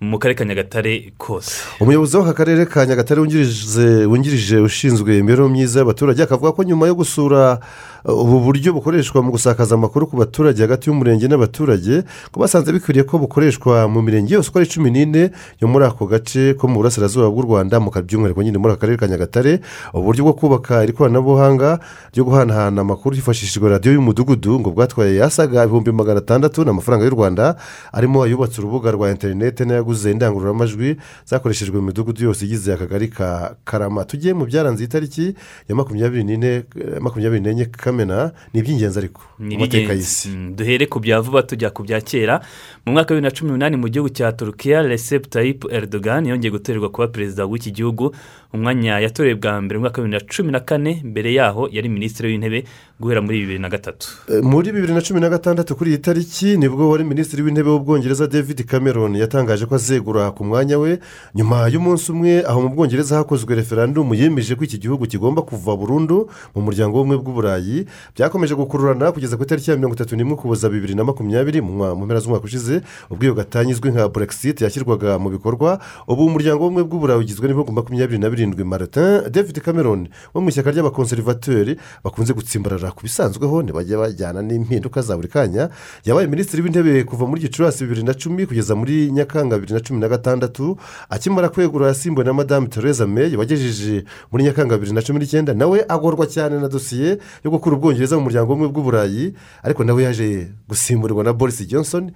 mu 0.00 0.18
karere 0.18 0.34
ka 0.36 0.44
nyagatare 0.44 1.12
kose. 1.18 1.60
Umuyobozi 1.80 2.16
w'aka 2.16 2.32
karere 2.32 2.64
ka 2.66 2.86
nyagatare 2.86 3.20
wungirije 3.20 4.56
ushinzwe 4.58 5.18
imibereho 5.18 5.48
myiza 5.48 5.78
y'abaturage 5.80 6.22
akavuga 6.22 6.52
ko 6.52 6.62
nyuma 6.64 6.86
yo 6.86 6.94
gusura 6.94 7.60
uh, 8.04 8.22
ubu 8.24 8.40
buryo 8.40 8.72
bukoreshwa 8.72 9.22
mu 9.22 9.30
gusakaza 9.30 9.74
amakuru 9.74 10.06
ku 10.06 10.16
baturage 10.16 10.62
hagati 10.62 10.88
y'umurenge 10.88 11.28
n'abaturage 11.28 12.02
ko 12.32 12.40
basanze 12.40 12.72
bikwiriye 12.72 13.04
ko 13.04 13.18
bukoreshwa 13.18 13.88
mu 13.92 14.00
mirenge 14.02 14.34
yose 14.34 14.48
uko 14.48 14.58
ari 14.58 14.68
cumi 14.72 14.88
n'ine 14.90 15.30
yo 15.60 15.68
muri 15.68 15.84
ako 15.84 16.06
gace 16.08 16.56
ko 16.56 16.64
mu 16.68 16.80
burasirazuba 16.80 17.28
bw'u 17.28 17.44
rwanda 17.44 17.76
mu 17.76 17.92
by'umwihariko 17.92 18.40
nyine 18.42 18.56
muri 18.56 18.72
aka 18.72 18.80
karere 18.80 18.96
ka 18.96 19.04
nyagatare 19.04 19.60
uburyo 19.92 20.24
bwo 20.24 20.32
kubaka 20.32 20.80
iri 20.80 20.96
koranabuhanga 20.96 21.76
ryo 22.16 22.24
guhanahana 22.24 22.80
amakuru 22.80 23.20
hifashishijwe 23.20 23.68
radiyo 23.68 23.92
y'umudugudu 24.00 24.64
ngo 24.64 24.72
bwatwaye 24.72 25.20
yasaga 25.20 25.60
ibihumbi 25.68 25.92
magana 25.92 26.24
atandatu 26.24 26.64
ni 26.64 26.70
amafaranga 26.72 27.04
y'u 27.04 27.12
rwanda 27.12 27.60
arimo 27.92 28.24
ayubatse 28.24 28.56
urubuga 28.64 28.90
rwa 28.96 29.10
interinete 29.12 29.64
n'ayaguze 29.90 30.10
indangururamajwi 30.10 30.96
zakoreshejwe 31.26 31.80
mu 31.80 31.86
midugudu 31.86 32.24
yose 32.24 32.44
igize 32.44 32.72
akagari 32.72 33.08
ka 33.08 33.56
karama. 33.64 34.04
Tugiye 34.04 34.34
mu 34.34 34.46
byaranze 34.46 34.84
iyi 34.84 34.88
tariki 34.88 35.34
ya 35.68 35.74
makumyabiri 35.74 36.24
n'ine 36.24 36.46
eh, 36.76 37.00
makumyabiri 37.00 37.40
n'enye 37.42 37.64
kamena 37.64 38.32
ni 38.54 38.60
iby'ingenzi 38.60 38.98
ariko 38.98 39.20
ni 39.38 39.56
mu 39.56 39.60
mateka 39.60 39.92
y'isi. 39.92 40.28
Mm, 40.28 40.56
duhere 40.56 40.86
ku 40.86 41.00
bya 41.00 41.20
vuba 41.20 41.42
tujya 41.42 41.70
ku 41.70 41.82
bya 41.82 42.00
kera. 42.00 42.40
Mu 42.86 42.92
mwaka 42.92 43.14
wa 43.14 43.20
bibiri 43.20 43.22
na 43.22 43.30
cumi 43.36 43.48
n'umunani 43.50 43.76
mu 43.76 43.88
gihugu 43.88 44.08
cya 44.08 44.32
turukiya 44.32 44.82
recep 44.82 45.30
tayyip 45.30 45.64
erdogan 45.70 46.26
yongeye 46.26 46.50
gutorerwa 46.50 46.88
kuba 46.88 47.08
perezida 47.08 47.46
w'iki 47.46 47.70
gihugu. 47.72 48.14
Umwanya 48.54 48.98
yatorewe 49.00 49.34
bwa 49.34 49.60
mbere 49.62 49.78
mu 49.78 49.82
mwaka 49.84 50.00
wa 50.02 50.06
bibiri 50.08 50.22
na 50.24 50.26
cumi 50.34 50.50
na 50.52 50.60
kane 50.60 51.02
mbere 51.04 51.32
yaho 51.34 51.68
yari 51.72 51.88
minisitiri 51.88 52.28
w'intebe 52.28 52.64
guhera 53.00 53.20
muri 53.22 53.40
bibiri 53.40 53.58
na 53.58 53.68
gatatu. 53.68 54.08
Eh, 54.28 54.42
muri 54.42 54.72
bibiri 54.72 54.92
na 54.94 55.00
cumi 55.00 55.20
na 55.20 55.28
gatandatu 55.28 55.76
kuri 55.76 55.90
iyi 55.90 55.98
tariki 55.98 56.56
ni 56.58 56.68
bwo 56.68 56.90
wari 56.90 57.04
minisitiri 57.04 57.42
w'intebe 57.42 57.70
w'ubwongereza 57.70 58.26
david 58.26 58.64
cameron 58.66 59.14
yatangaje 59.14 59.66
ko 59.66 59.74
azegura 59.74 60.30
ku 60.34 60.44
mwanya 60.44 60.78
we. 60.78 60.98
Nyuma 61.34 61.68
y'umunsi 61.68 62.12
umwe 62.12 62.42
aho 62.44 62.60
mu 62.62 62.68
bwongereza 62.74 63.16
hakozwe 63.16 63.54
referandumu 63.54 64.14
yemeje 64.14 64.54
ko 64.54 64.64
iki 64.64 64.78
gihugu 64.78 65.06
kigomba 65.06 65.42
kuva 65.42 65.76
burundu 65.76 66.26
mu 66.54 66.60
muryango 66.62 66.98
w'ubumwe 66.98 67.16
bw'uburayi 67.22 67.86
byakomeje 68.18 68.54
gukururana 68.58 69.12
kugeza 69.14 69.36
ku 69.38 69.42
itariki 69.46 69.70
ya 69.70 69.76
mirongo 69.78 69.94
itatu 69.94 70.16
n'imwe 70.18 70.34
ukuboza 70.34 70.68
bibiri 70.68 70.94
na 70.98 71.04
makumyabiri 71.06 71.60
mu 71.62 71.86
mpera 72.04 72.20
z'umwaka 72.20 72.44
ushize. 72.44 72.82
Ubwo 73.10 73.24
iyo 73.24 73.34
gatanya 73.34 73.70
izwi 73.72 73.94
nka 73.94 74.08
brexit 74.10 74.60
yashyirwaga 74.60 75.16
mu 75.22 75.30
bikorwa. 75.30 75.78
Ubu 76.10 76.26
umuryango 76.26 76.66
w'ubumwe 76.66 76.82
bw'uburayi 76.84 77.20
ugizwe 77.22 77.46
n'ibihugu 77.48 77.72
makumyabiri 77.72 78.18
na 78.20 78.28
birindwi 78.40 78.64
martin 78.64 79.28
david 79.30 79.60
cameron 79.60 80.08
wo 80.34 80.40
mu 80.40 80.48
ishyaka 80.48 80.70
ry'abakonservateri 80.72 81.76
bakunze 82.04 82.32
gutsimbarara 82.32 82.90
ku 82.90 83.02
bisanzweho 83.04 83.62
ntibajya 83.62 83.98
bajyana 83.98 84.40
n'impinduka 84.42 85.02
za 85.02 85.16
buri 85.16 85.28
kanya. 85.28 85.68
Yabaye 86.04 86.26
minisitiri 86.26 86.62
w'intebe 86.62 87.04
kuva 87.04 87.26
muri 87.26 87.40
gicurasi 87.44 87.84
bibiri 87.84 88.02
na 88.02 88.14
cumi 88.14 88.46
kugeza 88.46 88.74
muri 88.74 89.12
nyakanga 89.12 89.58
bibiri 89.58 89.74
na 89.74 89.80
cumi 89.80 90.00
na 90.00 90.08
gatandatu 90.08 90.76
akimara 91.08 91.48
kwegura 91.48 91.86
yasimbuwe 91.88 92.24
na 92.26 92.32
madamu 92.32 92.68
theresa 92.68 93.06
may 93.06 93.36
wagejeje 93.36 94.04
muri 94.32 94.44
nyakanga 94.44 94.74
bibiri 94.78 94.92
na 94.94 95.02
cumi 95.02 95.18
n'icyenda. 95.20 95.54
Nawe 95.54 95.84
agorwa 95.88 96.26
cyane 96.26 96.56
na 96.60 96.68
dosiye 96.68 97.18
yo 97.44 97.50
gukura 97.50 97.76
ubwongereza 97.76 98.16
mu 98.16 98.22
muryango 98.24 98.52
w'ubumwe 98.52 98.72
bw'uburayi 98.72 99.34
ariko 99.62 99.84
nawe 99.84 100.02
yaje 100.02 100.48
gusimburwa 100.68 101.24
na 101.24 101.32
boris 101.32 101.60
johnson 101.68 102.12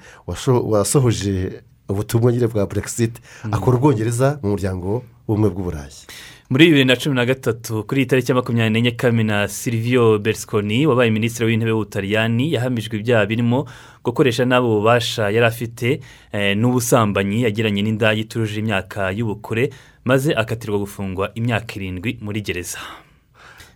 wasohoje 0.73 1.61
ubutumwa 1.89 2.33
nyine 2.33 2.47
bwa 2.47 2.67
brexit. 2.67 3.13
Akora 3.53 3.77
ubwongereza 3.77 4.39
mu 4.43 4.49
muryango 4.51 5.03
w'ubumwe 5.29 5.51
bw'uburayi. 5.51 6.05
Muri 6.51 6.67
bibiri 6.69 6.85
na 6.85 6.97
cumi 6.97 7.15
na 7.17 7.25
gatatu 7.27 7.85
kuri 7.89 8.01
iyi 8.01 8.07
tariki 8.07 8.31
ya 8.31 8.35
makumyabiri 8.37 8.71
n'enye 8.73 8.91
kamena 8.97 9.49
silvio 9.49 10.19
bersconi 10.19 10.87
wabaye 10.87 11.11
minisitiri 11.11 11.47
w'intebe 11.49 11.73
w'ubutaliyani 11.73 12.53
yahamijwe 12.53 12.97
ibyaha 13.01 13.27
birimo 13.27 13.65
gukoresha 14.05 14.45
n'abo 14.45 14.69
bubasha 14.79 15.31
yari 15.31 15.47
afite 15.47 16.01
eh, 16.33 16.53
n'ubusambanyi 16.57 17.43
yagiranye 17.49 17.83
n'indaya 17.83 18.21
itujuje 18.21 18.61
imyaka 18.61 19.11
y'ubukure 19.17 19.71
maze 20.05 20.35
akatirwa 20.37 20.79
gufungwa 20.79 21.33
imyaka 21.35 21.75
irindwi 21.81 22.19
muri 22.21 22.41
gereza. 22.45 22.79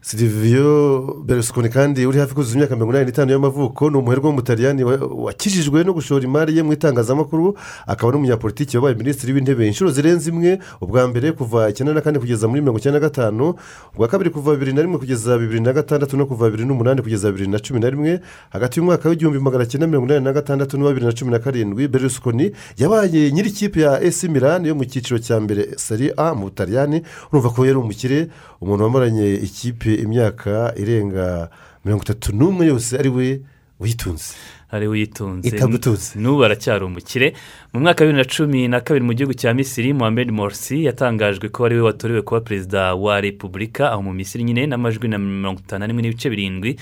Siriviyo 0.08 1.16
beresukoni 1.24 1.68
kandi 1.68 2.06
uri 2.06 2.18
hafi 2.18 2.34
kuzuza 2.34 2.54
imyaka 2.54 2.74
mirongo 2.76 2.92
inani 2.92 3.06
n'itanu 3.06 3.32
y'amavuko 3.32 3.90
ni 3.90 3.96
umuherwe 3.96 4.26
w'umutaliyani 4.26 4.84
wa- 4.84 4.96
wakijijwe 5.24 5.84
no 5.84 5.92
gushora 5.92 6.24
imari 6.24 6.56
ye 6.56 6.62
mu 6.62 6.72
itangazamakuru 6.72 7.56
akaba 7.86 8.12
n'umunyapolitiki 8.12 8.76
wabaye 8.76 8.94
minisitiri 8.94 9.32
w'intebe 9.32 9.66
inshuro 9.66 9.90
zirenze 9.90 10.30
imwe 10.30 10.58
ubwa 10.80 11.08
mbere 11.08 11.32
kuva 11.32 11.68
icyenda 11.70 11.92
na 11.94 12.00
kane 12.00 12.18
kugeza 12.18 12.48
muri 12.48 12.60
mirongo 12.60 12.78
icyenda 12.78 13.00
na 13.00 13.06
gatanu 13.06 13.54
ubwa 13.94 14.08
kabiri 14.08 14.30
kuva 14.30 14.52
bibiri 14.52 14.72
na 14.72 14.82
rimwe 14.82 14.98
kugeza 14.98 15.38
bibiri 15.38 15.60
na 15.60 15.72
gatandatu 15.72 16.16
no 16.16 16.26
kuva 16.26 16.46
bibiri 16.50 16.64
n'umunani 16.64 17.02
kugeza 17.02 17.28
bibiri 17.30 17.48
na 17.50 17.58
cumi 17.58 17.80
na 17.80 17.90
rimwe. 17.90 18.20
Hagati 18.50 18.80
y'umwaka 18.80 19.08
w'igihumbi 19.08 19.38
magana 19.38 19.66
cyenda 19.66 19.86
mirongo 19.86 20.06
inani 20.08 20.24
na 20.24 20.32
gatandatu 20.32 20.78
n'uwa 20.78 20.90
bibiri 20.92 21.06
na 21.06 21.12
cumi 21.12 21.30
na 21.30 21.38
karindwi 21.38 21.88
beresukoni 21.88 22.52
yabaye 22.78 23.32
nyir'ikipe 23.32 23.80
ya 23.80 24.00
esi 24.02 24.28
milani 24.28 24.68
yo 24.68 24.74
mu 24.74 24.84
cyiciro 24.84 25.18
cya 25.20 25.40
mbere 25.40 25.68
seri 25.76 26.12
a 26.16 26.34
mu 26.34 26.44
butaliyani 26.48 27.02
urumva 27.32 27.50
ko 27.50 27.66
yari 27.66 27.76
umukire 27.78 28.28
umuntu 28.60 28.84
wamaranye 28.84 29.34
ikipe 29.34 29.97
imyaka 29.98 30.72
irenga 30.76 31.50
mirongo 31.84 32.02
itatu 32.04 32.32
n'umwe 32.32 32.66
yose 32.66 32.98
ari 32.98 33.08
we 33.08 33.40
uyitunze 33.80 34.34
ari 34.70 34.86
Itagutunze. 35.48 36.18
n'ubu 36.20 36.44
aracyari 36.44 36.84
umukire 36.84 37.32
mu 37.72 37.80
mwaka 37.80 38.04
wa 38.04 38.10
bibiri 38.10 38.22
na 38.24 38.28
cumi 38.34 38.68
na 38.68 38.80
kabiri 38.80 39.04
mu 39.06 39.12
gihugu 39.14 39.34
cya 39.34 39.54
misiri 39.54 39.92
muhammed 39.96 40.28
morsi 40.30 40.84
yatangajwe 40.84 41.48
ko 41.48 41.64
ari 41.64 41.74
we 41.74 41.80
watorewe 41.82 42.22
kuba 42.22 42.40
perezida 42.40 42.94
wa 42.94 43.20
repubulika 43.20 43.92
aho 43.92 44.02
mu 44.02 44.12
misiri 44.12 44.44
nyine 44.44 44.66
n'amajwi 44.66 45.08
na 45.08 45.18
mirongo 45.18 45.60
itanu 45.64 45.80
na 45.80 45.86
rimwe 45.86 46.02
n'ibice 46.02 46.28
birindwi. 46.30 46.76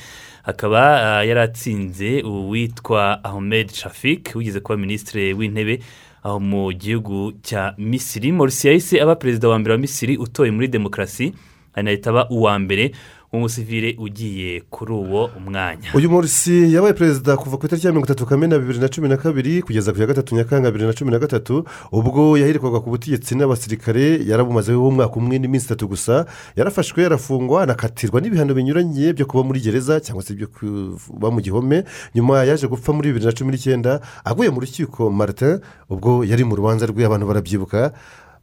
Akaba 0.47 1.23
yari 1.27 1.41
atsinze 1.41 2.23
uwitwa 2.23 3.25
ahmed 3.25 3.71
shafik 3.73 4.33
wigeze 4.35 4.61
kuba 4.61 4.77
minisitiri 4.79 5.35
w'intebe 5.35 5.79
aho 6.23 6.41
mu 6.41 6.73
gihugu 6.73 7.33
cya 7.43 7.75
misiri. 7.79 8.33
Morsi 8.33 8.67
yahise 8.69 8.99
aba 9.03 9.15
perezida 9.15 9.49
wa 9.49 9.59
mbere 9.59 9.73
wa 9.75 9.79
misiri 9.81 10.17
utoye 10.19 10.51
muri 10.51 10.69
demokarasi. 10.69 11.35
Anahita 11.77 12.11
aba 12.11 12.29
uwa 12.31 12.59
mbere 12.59 12.93
w'umusivire 13.33 13.97
ugiye 13.99 14.61
kuri 14.71 14.93
uwo 14.93 15.31
mwanya. 15.47 15.91
Uyu 15.95 16.11
morisi 16.11 16.73
yabaye 16.75 16.93
perezida 16.95 17.37
kuva 17.37 17.57
ku 17.59 17.67
itariki 17.67 17.87
ya 17.87 17.93
mirongo 17.93 18.07
itatu 18.07 18.27
kamena 18.27 18.59
bibiri 18.59 18.79
na 18.79 18.89
cumi 18.89 19.09
na 19.09 19.17
kabiri 19.17 19.63
kugeza 19.63 19.93
ku 19.93 20.01
ya 20.01 20.07
gatatu 20.07 20.35
nyakanga 20.35 20.71
bibiri 20.71 20.87
na 20.87 20.93
cumi 20.95 21.11
na 21.11 21.19
gatatu 21.19 21.65
ubwo 21.93 22.39
yahirikwaga 22.39 22.81
ku 22.81 22.91
butegetsi 22.91 23.35
n'abasirikare 23.35 24.23
yarabumazeho 24.27 24.89
umwaka 24.89 25.17
umwe 25.19 25.39
n'iminsi 25.39 25.67
itatu 25.67 25.89
gusa 25.89 26.25
yarafashwe 26.57 27.03
yarafungwa 27.03 27.63
anakatirwa 27.63 28.21
n'ibihano 28.21 28.55
binyuranye 28.55 29.13
byo 29.13 29.27
kuba 29.27 29.43
muri 29.45 29.61
gereza 29.61 30.01
cyangwa 30.01 30.23
se 30.23 30.35
byo 30.35 30.47
kuba 30.49 31.31
mu 31.31 31.41
gihome 31.43 31.85
nyuma 32.15 32.45
yaje 32.47 32.67
gupfa 32.71 32.93
muri 32.95 33.11
bibiri 33.11 33.27
na 33.27 33.33
cumi 33.35 33.51
n'icyenda 33.53 34.01
aguye 34.25 34.51
mu 34.55 34.61
rukiko 34.63 35.11
martin 35.11 35.61
ubwo 35.91 36.25
yari 36.25 36.45
mu 36.47 36.55
rubanza 36.57 36.87
rwe 36.87 37.05
abantu 37.05 37.27
barabyibuka 37.27 37.93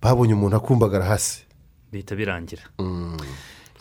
babonye 0.03 0.33
umuntu 0.35 0.55
akumbagara 0.59 1.05
hasi. 1.07 1.47
Bihita 1.93 2.15
birangira. 2.17 2.63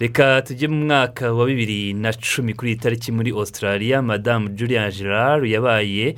Reka 0.00 0.42
tujye 0.42 0.68
mu 0.68 0.84
mwaka 0.84 1.32
wa 1.32 1.46
bibiri 1.46 1.94
na 1.94 2.12
cumi 2.12 2.52
kuri 2.54 2.70
iyi 2.72 2.80
tariki 2.80 3.12
muri 3.12 3.30
australia. 3.30 4.02
Madamu 4.02 4.48
julia 4.48 4.90
gerard 4.90 5.44
yabaye 5.46 6.16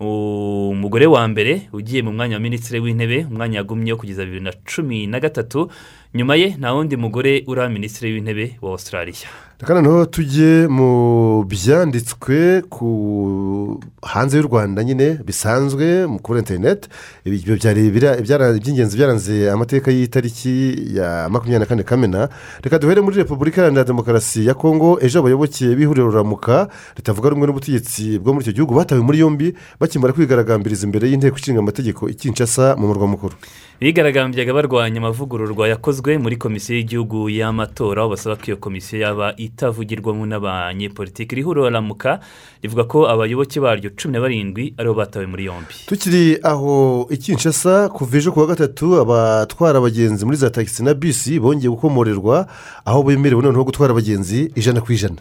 umugore 0.00 1.06
wa 1.06 1.28
mbere 1.28 1.68
ugiye 1.72 2.02
mu 2.02 2.12
mwanya 2.12 2.36
wa 2.36 2.40
minisitiri 2.42 2.80
w'intebe 2.80 3.24
umwanya 3.30 3.56
yagumyeho 3.58 3.96
kugeza 3.98 4.24
bibiri 4.24 4.44
na 4.44 4.52
cumi 4.64 5.06
na 5.06 5.20
gatatu. 5.20 5.70
Nyuma 6.14 6.34
ye 6.36 6.56
nta 6.58 6.72
wundi 6.74 6.96
mugore 6.96 7.44
uri 7.46 7.68
minisitiri 7.68 8.12
w'intebe 8.12 8.56
wa 8.62 8.70
australia. 8.70 9.28
Reka 9.60 9.74
noneho 9.74 10.06
tujye 10.06 10.66
mu 10.68 11.44
byanditswe 11.48 12.62
ku 12.70 13.80
hanze 14.02 14.36
y'u 14.36 14.42
rwanda 14.48 14.84
nyine 14.84 15.18
bisanzwe 15.26 16.04
kuri 16.22 16.38
interineti 16.38 16.88
ibyo 17.24 17.56
byari 17.56 17.86
iby'ingenzi 17.88 18.96
byaranze 18.96 19.50
amateka 19.50 19.88
y'itariki 19.90 20.76
ya 20.96 21.28
makumyabiri 21.32 21.60
na 21.60 21.66
kane 21.66 21.82
kamena. 21.82 22.28
Reka 22.62 22.78
duhere 22.78 23.00
muri 23.00 23.16
repubulika 23.16 23.60
iharanira 23.60 23.84
demokarasi 23.84 24.44
ya 24.46 24.54
kongo. 24.54 24.98
Ejo 25.00 25.18
abayoboke 25.20 25.72
b'ihuriro 25.76 26.06
ruramuka 26.12 26.68
ritavuga 26.96 27.30
rumwe 27.30 27.46
n'ubutegetsi 27.46 28.18
bwo 28.20 28.32
muri 28.36 28.44
icyo 28.44 28.52
gihugu. 28.52 28.74
Batawe 28.76 29.00
muri 29.00 29.18
yombi 29.24 29.54
bakimara 29.80 30.12
kwigaragambiriza 30.12 30.84
imbere 30.86 31.08
y'inteko 31.08 31.36
ishinga 31.40 31.60
amategeko 31.64 32.08
ikinshasa 32.12 32.76
mu 32.76 32.86
murwa 32.92 33.06
mukuru. 33.08 33.34
Bigaragambyaga 33.80 34.54
barwanya 34.54 34.98
amavugururwa 35.00 35.68
yakozwe 35.68 36.18
muri 36.18 36.36
komisiyo 36.36 36.76
y'igihugu 36.78 37.28
y'amatora 37.28 38.02
aho 38.02 38.10
basaba 38.10 38.36
ko 38.36 38.44
iyo 38.48 38.56
komisiyo 38.56 39.00
yaba 39.04 39.34
itavugirwamo 39.36 40.24
n'abanyepolitiki. 40.26 41.34
Iri 41.36 41.42
huriro 41.42 41.68
ramuka 41.70 42.20
rivuga 42.62 42.84
ko 42.84 43.04
abayoboke 43.08 43.60
baryo 43.60 43.90
cumi 43.92 44.12
na 44.16 44.20
barindwi 44.20 44.72
ari 44.78 44.88
bo 44.88 44.94
batawe 44.94 45.26
muri 45.28 45.44
yombi. 45.44 45.74
Tukiri 45.86 46.38
aho 46.42 47.06
ikinshasa 47.10 47.88
kuva 47.92 48.16
ejo 48.16 48.32
kuwa 48.32 48.46
gatatu 48.46 48.96
abatwara 49.00 49.78
abagenzi 49.78 50.24
muri 50.24 50.36
za 50.40 50.50
tagisi 50.50 50.80
na 50.84 50.94
bisi 50.94 51.36
bongeye 51.40 51.68
gukomorerwa 51.68 52.48
aho 52.84 53.02
bemerewe 53.02 53.42
noneho 53.42 53.64
gutwara 53.64 53.92
abagenzi 53.92 54.50
ijana 54.56 54.80
ku 54.80 54.92
ijana. 54.92 55.20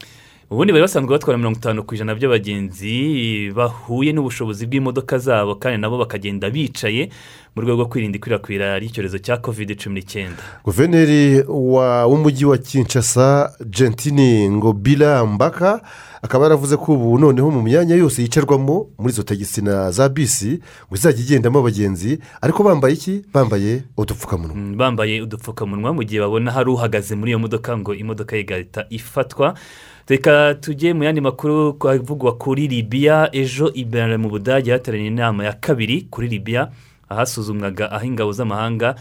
Ubundi 0.49 0.71
bari 0.73 0.81
basanzwe 0.81 1.11
batwara 1.11 1.37
mirongo 1.37 1.57
itanu 1.57 1.83
ku 1.83 1.95
ijana 1.95 2.15
by'abagenzi 2.15 3.51
bahuye 3.55 4.13
n'ubushobozi 4.13 4.65
bw'imodoka 4.67 5.17
zabo 5.17 5.55
kandi 5.55 5.81
nabo 5.81 5.97
bakagenda 5.97 6.49
bicaye 6.49 7.09
mu 7.55 7.61
rwego 7.61 7.81
rwo 7.81 7.85
kwirinda 7.89 8.17
ikwirakwira 8.17 8.79
ry'icyorezo 8.79 9.17
cya 9.19 9.37
kovide 9.37 9.75
cumi 9.75 9.95
n'icyenda. 9.99 10.37
Guverineri 10.63 11.43
wa- 11.47 12.05
w'umujyi 12.05 12.45
wa 12.45 12.57
kinshasa 12.57 13.51
gentini 13.65 14.49
ngobila 14.49 15.25
mbaka 15.25 15.81
akaba 16.21 16.43
yaravuze 16.45 16.77
ko 16.77 16.93
ubu 16.93 17.17
noneho 17.19 17.51
mu 17.51 17.61
myanya 17.61 17.95
yose 17.95 18.21
yicarwamo 18.21 18.87
muri 18.99 19.13
izo 19.13 19.23
tagisi 19.23 19.61
na 19.61 19.91
za 19.91 20.09
bisi 20.09 20.59
ngo 20.87 20.95
izajya 20.95 21.23
igendamo 21.23 21.59
abagenzi 21.59 22.19
ariko 22.41 22.63
bambaye 22.63 22.93
iki? 22.93 23.21
Bambaye 23.33 23.83
udupfukamunwa. 23.97 24.55
Mm, 24.55 24.77
bambaye 24.77 25.21
udupfukamunwa 25.21 25.93
mu 25.93 26.03
gihe 26.03 26.19
babona 26.21 26.51
hari 26.51 26.69
uhagaze 26.69 27.15
muri 27.15 27.31
iyo 27.31 27.39
modoka 27.39 27.77
ngo 27.77 27.95
imodoka 27.95 28.35
ye 28.35 28.41
igahita 28.41 28.85
ifatwa. 28.89 29.55
Reka 30.09 30.55
tujye 30.61 30.93
mu 30.93 31.03
yandi 31.03 31.21
makuru 31.21 31.77
avugwa 31.89 32.37
kuri 32.37 32.67
libiya 32.67 33.29
ejo 33.35 33.71
imbere 33.73 34.17
mu 34.17 34.29
budage 34.29 34.71
hateraniye 34.71 35.07
inama 35.09 35.45
ya 35.45 35.53
kabiri 35.53 36.01
kuri 36.11 36.27
libiya 36.27 36.69
ahasuzumwaga 37.09 37.91
aho 37.91 38.05
ingabo 38.05 38.31
z'amahanga 38.31 38.95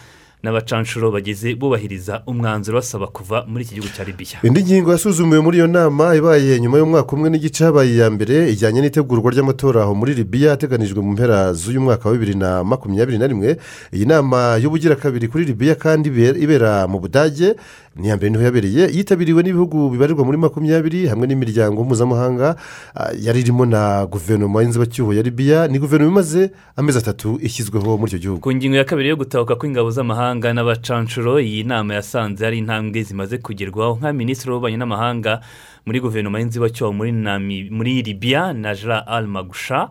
n'abacanshuro 0.45 1.11
bageze 1.11 1.55
bubahiriza 1.55 2.23
umwanzuro 2.27 2.79
basaba 2.79 3.07
kuva 3.07 3.45
muri 3.49 3.65
iki 3.65 3.75
gihugu 3.75 3.93
cya 3.97 4.05
libiya 4.05 4.39
indi 4.43 4.63
ngingo 4.65 4.93
yasuzumiwe 4.93 5.41
muri 5.41 5.57
iyo 5.57 5.67
nama 5.67 6.15
ibaye 6.17 6.61
nyuma 6.61 6.79
y'umwaka 6.79 7.13
umwe 7.17 7.31
n'igice 7.31 7.65
habaye 7.65 7.91
iya 7.97 8.11
mbere 8.11 8.53
ijyanye 8.53 8.81
n'itegurwa 8.81 9.33
ry'amatora 9.33 9.83
aho 9.83 9.95
muri 9.95 10.15
libiya 10.15 10.53
ateganijwe 10.53 11.01
mu 11.01 11.13
mpera 11.13 11.53
z'uyu 11.53 11.81
mwaka 11.81 12.09
wa 12.09 12.15
bibiri 12.15 12.35
na 12.35 12.65
makumyabiri 12.65 13.19
na 13.19 13.27
rimwe. 13.27 13.57
Iyi 13.93 14.05
nama 14.07 14.57
y'ubugira 14.61 14.97
kabiri 14.97 15.29
kuri 15.29 15.45
libiya 15.45 15.75
kandi 15.75 16.09
ibe- 16.09 16.37
ibera 16.45 16.87
mu 16.89 17.01
budage. 17.01 17.57
Ni 17.97 18.07
iya 18.07 18.17
mbere 18.17 18.31
ni 18.31 18.37
ho 18.39 18.43
yabereye 18.43 18.91
yitabiriwe 18.91 19.43
n'ibihugu 19.43 19.91
bibarirwa 19.91 20.25
muri 20.25 20.39
makumyabiri 20.39 21.07
hamwe 21.07 21.27
n'imiryango 21.27 21.85
mpuzamahanga 21.85 22.57
ah, 22.95 23.13
yari 23.15 23.41
irimo 23.41 23.67
na 23.67 24.07
guverinoma 24.07 24.63
y'inzibacyuho 24.63 25.15
ya 25.15 25.23
libiya 25.23 25.69
ni 25.69 25.79
guverinoma 25.79 26.11
imaze 26.15 26.51
amezi 26.77 26.99
atatu 26.99 27.39
ishyizweho 27.43 27.99
muri 27.99 28.11
icyo 28.11 28.19
gihugu. 28.19 28.41
Ku 28.41 28.51
ngingo 28.55 28.77
ya 28.77 28.85
kabiri 28.85 29.09
yo 29.09 29.17
gutahuka 29.17 29.55
kw'ingabo 29.55 29.91
z'amahanga 29.91 30.51
n'abacanshuro 30.55 31.39
iyi 31.39 31.63
nama 31.63 31.95
yasanze 31.95 32.45
hari 32.45 32.59
intambwe 32.59 33.03
zimaze 33.03 33.39
kugerwaho. 33.39 33.99
Nka 34.03 34.13
minisitiri 34.13 34.51
w'ububanyi 34.51 34.77
n'amahanga 34.83 35.41
muri 35.87 36.01
guverinoma 36.01 36.39
y'inzibacyuho 36.43 36.91
muri, 36.93 38.03
libiya 38.03 38.53
na 38.53 38.75
jara 38.75 39.07
al 39.07 39.27
magusha 39.27 39.89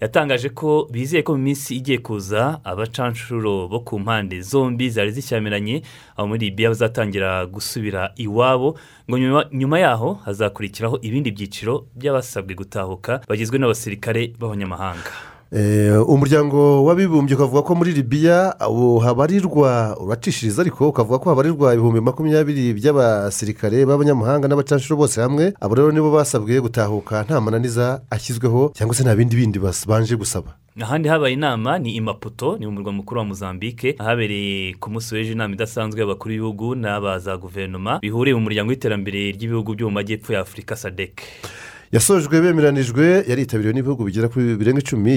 yatangaje 0.00 0.48
ko 0.48 0.88
bizeye 0.92 1.22
ko 1.22 1.32
mu 1.36 1.42
minsi 1.42 1.76
igiye 1.76 1.98
kuza 1.98 2.60
abacanshuro 2.64 3.68
bo 3.68 3.80
ku 3.80 3.98
mpande 3.98 4.40
zombi 4.40 4.90
zari 4.90 5.10
zishyamiranye 5.12 5.82
aho 6.16 6.28
muri 6.28 6.50
libiya 6.50 6.68
bazatangira 6.70 7.46
gusubira 7.46 8.12
iwabo 8.16 8.76
ngo 9.08 9.18
nyuma, 9.52 9.78
yaho 9.78 10.14
hazakurikiraho 10.24 10.98
ibindi 11.02 11.30
byiciro 11.30 11.86
by'abasabwe 11.96 12.54
gutahuka 12.54 13.20
bagizwe 13.28 13.58
n'abasirikare 13.58 14.32
b'abanyamahanga. 14.38 15.35
Umuryango 16.06 16.84
w'abibumbye 16.84 17.34
ukavuga 17.34 17.62
ko 17.62 17.74
muri 17.74 17.92
libiya 17.92 18.56
habarirwa 19.04 19.96
uracishiriza 20.00 20.62
ariko 20.62 20.88
ukavuga 20.88 21.18
ko 21.18 21.30
habarirwa 21.30 21.74
ibihumbi 21.74 22.00
makumyabiri 22.00 22.74
by'abasirikare 22.74 23.86
b'abanyamahanga 23.86 24.48
n'abacanshuro 24.48 24.96
bose 24.98 25.20
hamwe 25.20 25.54
abo 25.60 25.74
rero 25.74 25.92
nibo 25.92 26.10
basabwe 26.10 26.60
gutahuka 26.60 27.22
nta 27.22 27.40
mananiza 27.40 28.02
ashyizweho 28.10 28.72
cyangwa 28.74 28.94
se 28.94 29.02
nta 29.02 29.14
bindi 29.16 29.36
bindi 29.36 29.58
babanje 29.58 30.16
gusaba. 30.16 30.58
Ahandi 30.82 31.08
habaye 31.08 31.34
inama 31.34 31.78
ni 31.78 31.94
imaputo 31.96 32.58
ni 32.58 32.66
mu 32.66 32.72
murwa 32.72 32.92
mukuru 32.92 33.18
wa 33.20 33.24
mozambique 33.24 33.94
ahabereye 33.98 34.74
ku 34.76 34.90
munsi 34.90 35.14
w'ejo 35.14 35.32
inama 35.32 35.54
idasanzwe 35.54 36.00
y'abakuru 36.00 36.30
b'ibihugu 36.34 36.74
n'aba 36.74 37.18
za 37.18 37.36
guverinoma 37.36 37.98
bihuriye 38.02 38.34
mu 38.36 38.42
muryango 38.44 38.70
w'iterambere 38.70 39.32
ry'ibihugu 39.32 39.72
byo 39.74 39.88
mu 39.88 39.94
majyepfo 39.94 40.32
ya 40.36 40.40
afurika 40.44 40.76
sadek 40.76 41.22
yasojwe 41.92 42.40
bemeranijwe 42.40 43.24
yaritabiriwe 43.28 43.74
n'ibihugu 43.74 44.04
bigera 44.04 44.28
kuri 44.28 44.56
birenga 44.56 44.80
icumi 44.80 45.12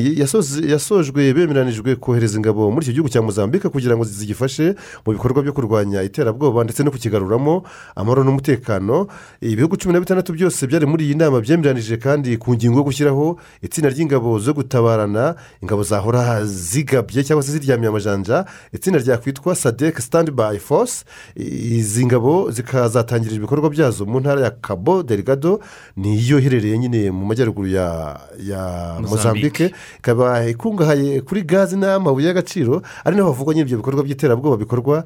yasojwe 0.72 1.34
bemeranijwe 1.34 1.96
kohereza 1.96 2.38
ingabo 2.38 2.72
muri 2.72 2.84
icyo 2.86 2.94
gihugu 2.94 3.10
cya 3.10 3.22
mozambique 3.22 3.70
kugira 3.70 3.96
ngo 3.98 4.04
zigifashe 4.06 4.76
mu 5.06 5.14
bikorwa 5.14 5.42
byo 5.44 5.54
kurwanya 5.54 6.04
iterabwoba 6.04 6.64
ndetse 6.64 6.84
no 6.84 6.92
kukigaruramo 6.92 7.64
amahoro 7.96 8.24
n'umutekano. 8.24 9.08
Ibihugu 9.42 9.78
cumi 9.78 9.94
na 9.94 10.00
bitandatu 10.00 10.34
byose 10.34 10.68
byari 10.68 10.86
muri 10.86 11.06
iyi 11.06 11.16
nama 11.16 11.42
byemeranije 11.42 11.98
kandi 11.98 12.38
ku 12.38 12.54
ngingo 12.54 12.78
yo 12.78 12.84
gushyiraho 12.86 13.40
itsinda 13.62 13.90
ry'ingabo 13.90 14.40
zo 14.40 14.54
gutabarana. 14.54 15.36
Ingabo 15.62 15.84
zahora 15.84 16.46
zigabye 16.46 17.24
cyangwa 17.24 17.44
se 17.44 17.52
ziryamiye 17.52 17.90
amajanja. 17.90 18.46
Itsinda 18.74 19.00
ryakwitwa 19.00 19.56
sadek 19.56 20.00
stand 20.02 20.32
by 20.32 20.58
force. 20.60 21.04
Izi 21.36 22.06
ngabo 22.06 22.52
zikazatangira 22.52 23.36
ibikorwa 23.36 23.70
byazo 23.70 24.06
mu 24.06 24.20
ntara 24.20 24.42
ya 24.42 24.52
cabo 24.52 25.04
delgado. 25.04 25.60
Niyo 25.98 26.40
iherereye 26.40 26.59
nyine 26.78 27.12
mu 27.12 27.26
majyaruguru 27.26 27.68
ya 27.68 28.20
ya 28.44 28.62
Mozambique. 29.02 29.72
ikaba 30.00 30.46
ikungahaye 30.50 31.22
kuri 31.22 31.42
gazi 31.44 31.78
n'amabuye 31.78 32.28
y'agaciro 32.28 32.82
ari 33.06 33.16
naho 33.18 33.32
havugwa 33.32 33.54
nyine 33.54 33.66
ibyo 33.66 33.78
bikorwa 33.78 34.04
by'iterabwoba 34.04 34.58
bikorwa 34.58 35.06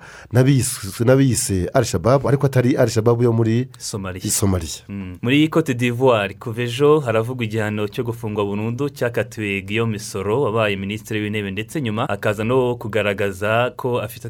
n'abiyise 1.06 1.70
arishababu 1.74 2.28
ariko 2.30 2.46
atari 2.46 2.78
arishababu 2.78 3.24
yo 3.24 3.34
muri 3.34 3.68
somaliya 3.78 4.24
Mm. 4.90 5.18
muri 5.22 5.48
cote 5.50 5.74
d'ivoire 5.74 6.34
kuva 6.40 6.62
ejo 6.62 7.00
haravugwa 7.00 7.46
igihano 7.46 7.88
cyo 7.88 8.04
gufungwa 8.04 8.46
burundu 8.46 8.90
cyakatiwe 8.90 9.62
guillaume 9.62 10.00
soro 10.00 10.42
wabaye 10.42 10.76
minisitiri 10.76 11.20
w'intebe 11.22 11.52
ndetse 11.52 11.82
nyuma 11.82 12.10
akaza 12.10 12.44
no 12.44 12.76
kugaragaza 12.76 13.72
ko 13.76 14.00
afite 14.02 14.28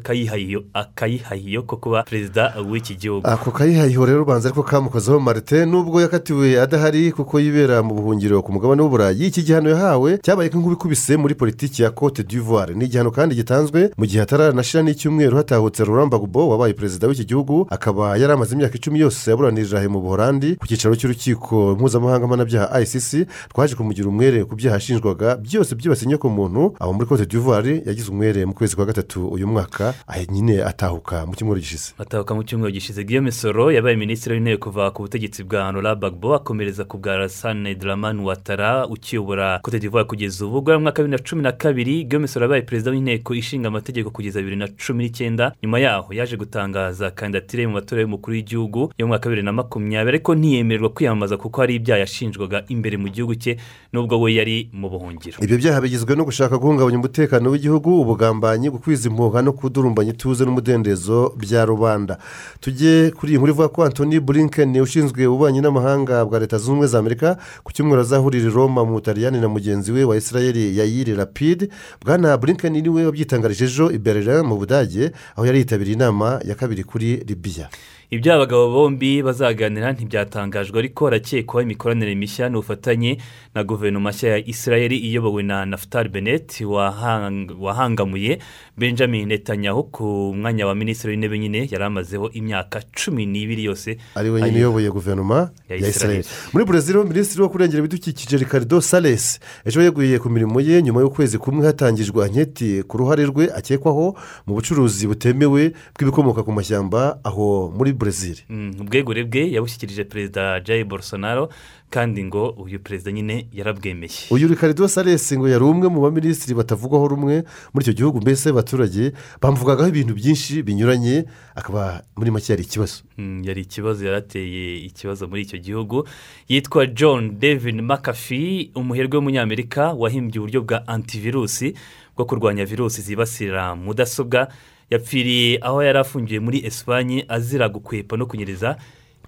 akayihayo 0.74 1.62
ko 1.66 1.76
kuba 1.76 2.02
perezida 2.02 2.54
w'iki 2.70 2.94
gihugu 2.96 3.26
ako 3.26 3.50
kayihayiho 3.50 4.06
rero 4.06 4.22
ubanza 4.22 4.48
ariko 4.48 4.62
kamukozeho 4.62 5.20
marite 5.20 5.66
nubwo 5.66 6.00
yakatiwe 6.00 6.60
adahari 6.60 7.12
kuko 7.14 7.40
yibera 7.40 7.82
mu 7.82 7.94
buhungiro 7.94 8.42
ku 8.42 8.52
mugabane 8.52 8.82
w'uburayi 8.82 9.26
iki 9.26 9.42
gihano 9.42 9.70
yahawe 9.70 10.18
cyabaye 10.18 10.48
nk'ubikubise 10.50 11.16
muri 11.16 11.34
politiki 11.34 11.82
ya 11.82 11.90
cote 11.90 12.22
d'ivoire. 12.22 12.74
Ni 12.74 12.84
igihano 12.84 13.10
kandi 13.10 13.34
gitanzwe 13.34 13.90
mu 13.96 14.06
gihe 14.06 14.20
hataranashira 14.20 14.82
n'icyumweru 14.82 15.36
hatahutse 15.36 15.84
Laurent 15.84 16.08
Gbagbo 16.08 16.48
wabaye 16.48 16.72
perezida 16.74 17.06
w'iki 17.08 17.24
gihugu 17.24 17.66
akaba 17.70 18.16
yari 18.16 18.32
amaze 18.32 18.54
imyaka 18.54 18.74
icumi 18.76 18.98
yose 19.00 19.30
yaburanirira 19.30 19.88
mu 19.88 20.00
buhorandi 20.00 20.56
ku 20.56 20.66
cyicaro 20.66 20.94
cy'urukiko 20.96 21.76
mpuzamahanga 21.78 22.26
mpanabyaha 22.26 22.80
icc 22.82 23.26
twaje 23.52 23.74
kumugira 23.74 24.08
umwere 24.08 24.44
ku 24.44 24.54
byaha 24.56 24.76
ashinjwaga 24.76 25.36
byose 25.36 25.74
byibasiye 25.74 26.06
inyokomuntu 26.08 26.74
aho 26.80 26.92
muri 26.92 27.06
cote 27.06 27.26
d'ivoire 27.26 27.82
yagize 27.86 28.10
umwere 28.10 28.46
mu 28.46 28.54
kwezi 28.54 28.76
kwa 28.76 28.84
gatatu 28.86 29.28
uyu 29.28 29.46
mwaka 29.46 29.94
nyine 30.30 30.62
atahuka 30.64 31.26
mu 31.26 31.34
cyumweru 31.34 31.60
gishize. 31.60 31.92
Atahuka 31.98 32.34
mu 32.34 32.42
cyumweru 32.44 32.72
gishize. 32.72 33.04
Guillaume 33.04 33.32
soro 33.32 33.72
yabaye 33.72 33.96
minisitiri 33.96 34.34
w'intebe 34.34 34.56
kuva 34.56 34.90
ku 34.90 35.02
butegetsi 35.02 35.44
bwa 35.44 35.72
Laurent 35.72 35.98
Gbagbo 35.98 36.34
akomereza 36.34 36.84
ku 36.84 36.98
bwa 37.04 37.16
rasane 37.16 37.74
dramani 37.74 38.22
watara 38.24 38.86
ukiyobora 38.86 39.58
cote 39.62 39.78
d'ivoire 39.78 40.04
kugeza 40.08 40.46
ubu. 40.46 40.58
Ubwo 40.58 40.80
mwaka 40.80 41.02
wa 41.02 41.08
bibiri 41.08 41.22
na 41.22 41.28
cumi 41.28 41.42
na 41.42 41.52
kabiri 41.52 42.08
soro 42.28 42.44
yabaye 42.44 42.62
perezida 42.62 42.90
w'inteko 42.90 43.34
ishinga 43.34 43.68
amategeko 43.68 44.10
kugeza 44.10 44.38
bibiri 44.40 44.56
na 44.56 44.68
cumi 44.68 45.04
n'icyenda. 45.04 45.52
Nyuma 45.62 45.78
yaho 45.78 46.14
yaje 46.14 46.36
gutangaza 46.36 47.10
kandidatire 47.10 47.66
mu 47.66 47.72
matora 47.72 48.02
y'umukuru 48.02 48.34
w'igihugu 48.36 48.80
yo 48.98 49.06
mu 49.06 49.08
mwaka 49.08 49.28
wa 49.28 49.30
bibiri 49.30 49.44
na 49.44 49.52
makumyabiri 49.52 50.08
ariko 50.16 50.34
ntiyemererwa 50.34 50.88
kwiyamamaza 50.88 51.36
kuko 51.36 51.60
hari 51.60 51.74
ibyaha 51.74 52.00
yashinjwaga 52.00 52.64
imbere 52.68 52.96
mu 52.96 53.08
gihugu 53.08 53.34
cye 53.34 53.56
nubwo 53.92 54.20
we 54.20 54.34
yari 54.34 54.68
mu 54.72 54.88
buhungiro. 54.90 55.36
Ibyo 55.44 55.56
byaha 55.58 55.80
bigizwe 55.80 56.16
no 56.16 56.24
gushaka 56.24 56.58
guhungabanya 56.58 56.98
umutekano 56.98 57.50
w'igihugu 57.50 58.00
ubugambanyi 58.00 58.70
gukwiza 58.70 59.08
impuha 59.08 59.42
no 59.42 59.52
kudurumbanya 59.52 60.10
ituze 60.12 60.44
n'umudendezo 60.44 61.34
bya 61.36 61.64
rubanda. 61.64 62.18
Tujye 62.60 63.10
kuri 63.10 63.32
iyi 63.32 63.36
nkuru 63.38 63.52
ivuga 63.52 63.68
ko 63.68 63.84
antoni 63.84 64.20
blinken 64.20 64.80
ushinzwe 64.80 65.26
ububanyi 65.26 65.60
n'amahanga 65.60 66.24
bwa 66.24 66.38
leta 66.38 66.56
zunze 66.58 66.70
ubumwe 66.70 66.86
za 66.94 66.98
amerika 67.02 67.36
ku 67.66 67.72
cyumweru 67.74 68.00
azahurira 68.06 68.46
i 68.46 68.54
roma 68.54 68.84
mu 68.86 68.92
butaliyani 69.02 69.40
na 69.42 69.48
mugenzi 69.50 69.90
we 69.92 70.04
wa 70.06 70.14
israel 70.16 70.54
yayiri 70.78 71.14
rapide 71.14 71.68
bwana 72.04 72.36
blinken 72.38 72.72
ni 72.72 72.88
we 72.88 73.02
wabyitangarije 73.06 73.64
ejo 73.64 73.90
i 73.90 73.98
berlin 73.98 74.46
mu 74.46 74.56
budage 74.56 75.10
aho 75.36 75.46
yari 75.46 75.58
yitabiriye 75.58 75.96
inama 75.98 76.38
ya 76.44 76.54
kabiri 76.54 76.84
kuri 76.84 77.16
libiya 77.26 77.68
ibyo 78.14 78.30
abagabo 78.34 78.70
bombi 78.70 79.22
bazaganira 79.26 79.92
ntibyatangajwe 79.92 80.78
ariko 80.78 81.04
harakekwaho 81.04 81.62
imikoranire 81.66 82.14
mishya 82.14 82.48
n'ubufatanye 82.48 83.18
na 83.54 83.64
guverinoma 83.64 84.10
nshya 84.10 84.28
ya 84.30 84.38
israel 84.46 84.92
iyobowe 84.92 85.42
na 85.42 85.66
naftali 85.66 86.08
benet 86.08 86.60
wahang- 86.60 87.50
wahangamuye 87.60 88.38
benjamin 88.78 89.28
netanyahu 89.28 89.82
ku 89.90 90.04
mwanya 90.36 90.66
wa 90.66 90.74
minisitiri 90.74 91.10
w'intebe 91.12 91.38
nyine 91.38 91.58
yari 91.72 91.84
amazeho 91.84 92.30
imyaka 92.30 92.82
cumi 92.94 93.26
n'ibiri 93.26 93.64
yose 93.64 93.98
ari 94.14 94.30
we 94.30 94.42
nyine 94.42 94.56
uyoboye 94.58 94.90
guverinoma 94.90 95.50
Ya 95.68 95.76
Israel. 95.76 96.24
muri 96.52 96.64
burezil 96.64 97.04
minisitiri 97.04 97.42
wo 97.42 97.48
kurengera 97.48 97.78
ibidukikije 97.78 98.36
ricardo 98.36 98.80
sales 98.80 99.40
ejo 99.64 99.82
yeguye 99.82 100.18
ku 100.18 100.30
mirimo 100.30 100.60
ye 100.60 100.82
nyuma 100.82 101.00
y'ukwezi 101.00 101.38
kumwe 101.38 101.66
hatangijwe 101.66 102.24
anketi 102.24 102.82
ku 102.86 102.98
ruhare 102.98 103.24
rwe 103.26 103.50
akekwaho 103.54 104.14
mu 104.46 104.54
bucuruzi 104.54 105.06
butemewe 105.06 105.72
bw'ibikomoka 105.98 106.42
ku 106.42 106.52
mashyamba 106.52 107.18
aho 107.24 107.72
muri 107.76 107.92
burezil 108.04 108.38
Mm, 108.48 108.76
ubwegure 108.84 109.24
bwe 109.24 109.50
yabushyikirije 109.56 110.04
perezida 110.04 110.60
jayi 110.60 110.84
bolsonaro 110.84 111.48
kandi 111.90 112.24
ngo 112.24 112.50
uyu 112.58 112.78
perezida 112.82 113.12
nyine 113.12 113.46
yarabwemeye. 113.52 114.28
Uyu 114.30 114.48
ricardo 114.48 114.88
sales 114.88 115.32
ngo 115.32 115.48
yari 115.48 115.64
umwe 115.64 115.88
mu 115.88 116.00
baminisitiri 116.04 116.54
batavugwaho 116.54 117.08
rumwe 117.08 117.44
muri 117.72 117.82
icyo 117.84 117.92
gihugu 117.94 118.20
mbese 118.20 118.50
abaturage 118.50 119.12
bamuvugagaho 119.40 119.88
ibintu 119.88 120.14
byinshi 120.14 120.62
binyuranye 120.62 121.24
akaba 121.54 122.02
muri 122.18 122.30
make 122.30 122.50
yari 122.52 122.62
ikibazo. 122.66 123.02
Mm, 123.18 123.42
yari 123.46 123.60
ikibazo 123.62 124.04
yarateye 124.06 124.84
ikibazo 124.90 125.28
muri 125.28 125.42
icyo 125.42 125.58
gihugu. 125.58 126.04
Yitwa 126.48 126.86
john 126.86 127.38
david 127.38 127.80
mcafee 127.80 128.70
umuherwe 128.74 129.16
w'umunyamerika 129.16 129.92
wahimbye 129.94 130.38
uburyo 130.40 130.60
bwa 130.66 130.82
antivirusi 130.88 131.74
bwo 132.16 132.24
kurwanya 132.26 132.64
virusi 132.66 133.02
zibasira 133.02 133.74
mudasobwa. 133.78 134.48
Yapfiriye 134.90 135.58
aho 135.62 135.82
yari 135.82 135.98
afungiwe 135.98 136.40
muri 136.40 136.58
esipanye 136.66 137.24
azira 137.28 137.68
gukwepa 137.68 138.16
no 138.16 138.26
kunyereza 138.26 138.76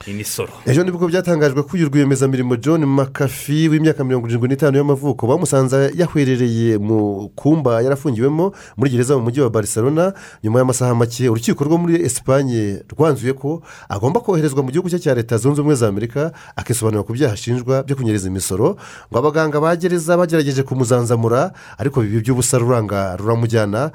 imisoro 0.06 0.52
ejo 0.66 0.84
ni 0.84 0.90
bwo 0.90 1.08
byatangajwe 1.08 1.62
ko 1.62 1.70
uyu 1.74 1.88
rwiyemezamirimo 1.88 2.56
john 2.56 2.84
mcafee 2.86 3.68
w'imyaka 3.68 4.04
mirongo 4.04 4.28
irindwi 4.28 4.48
n'itanu 4.48 4.76
y'amavuko 4.78 5.26
bamusanze 5.26 5.90
yahwerereye 5.96 6.78
mu 6.78 7.28
kumba 7.34 7.80
yarafungiwemo 7.82 8.52
muri 8.76 8.90
gereza 8.90 9.16
mu 9.16 9.22
mujyi 9.24 9.40
wa 9.40 9.50
barcelona 9.50 10.12
nyuma 10.44 10.58
y'amasaha 10.58 10.94
make 10.94 11.28
urukiko 11.28 11.64
rwo 11.64 11.78
muri 11.78 11.94
esipanye 12.06 12.82
rwanzuye 12.92 13.32
ko 13.32 13.62
agomba 13.88 14.20
koherezwa 14.20 14.62
mu 14.62 14.70
gihugu 14.70 14.90
cye 14.90 14.98
cya 14.98 15.14
leta 15.14 15.38
zunze 15.38 15.60
ubumwe 15.60 15.74
za 15.74 15.88
amerika 15.88 16.32
akisobanura 16.56 17.02
ku 17.02 17.12
byaha 17.12 17.34
ashinjwa 17.34 17.82
byo 17.82 17.96
kunyereza 17.96 18.28
imisoro 18.28 18.76
ngo 19.10 19.16
abaganga 19.18 19.58
ba 19.60 19.74
gereza 19.76 20.14
bagerageje 20.16 20.62
kumuzanzamura 20.62 21.50
ariko 21.78 22.00
bibi 22.04 22.20
by'ubusa 22.20 22.58
ruranga 22.58 23.16
ruramujyana. 23.16 23.90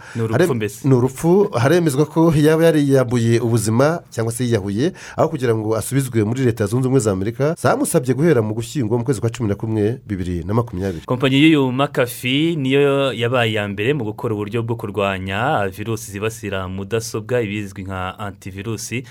Ni 0.84 0.94
urupfu 0.94 1.50
haremezwa 1.54 2.06
ko 2.06 2.34
yaba 2.36 2.66
yariyambuye 2.66 3.40
ubuzima 3.40 4.02
cyangwa 4.10 4.34
se 4.34 4.44
yiyahuye 4.44 4.92
aho 5.18 5.30
kugira 5.30 5.56
ngo 5.56 5.78
asubizwe 5.92 6.24
muri 6.24 6.46
leta 6.46 6.66
zunze 6.66 6.88
ubumwe 6.88 7.00
za 7.00 7.12
amerika 7.12 7.56
zamusabye 7.60 8.14
guhera 8.16 8.42
mu 8.42 8.54
gushyingo 8.54 8.98
mu 8.98 9.04
kwezi 9.04 9.20
kwa 9.22 9.30
cumi 9.30 9.50
na 9.50 9.56
kumwe 9.56 10.00
bibiri 10.08 10.44
na 10.44 10.54
makumyabiri. 10.54 11.06
Kompanyi 11.06 11.36
y'uyu 11.44 11.72
makafi 11.72 12.56
niyo 12.56 13.12
yabaye 13.14 13.52
iya 13.52 13.68
mbere 13.68 13.94
mu 13.94 14.04
gukora 14.08 14.34
uburyo 14.34 14.64
bwo 14.64 14.76
kurwanya 14.80 15.68
virusi 15.68 16.12
zibasira 16.12 16.68
mudasobwa 16.68 17.42
ibizwi 17.44 17.84
nka 17.84 18.20
antivirusi 18.20 19.04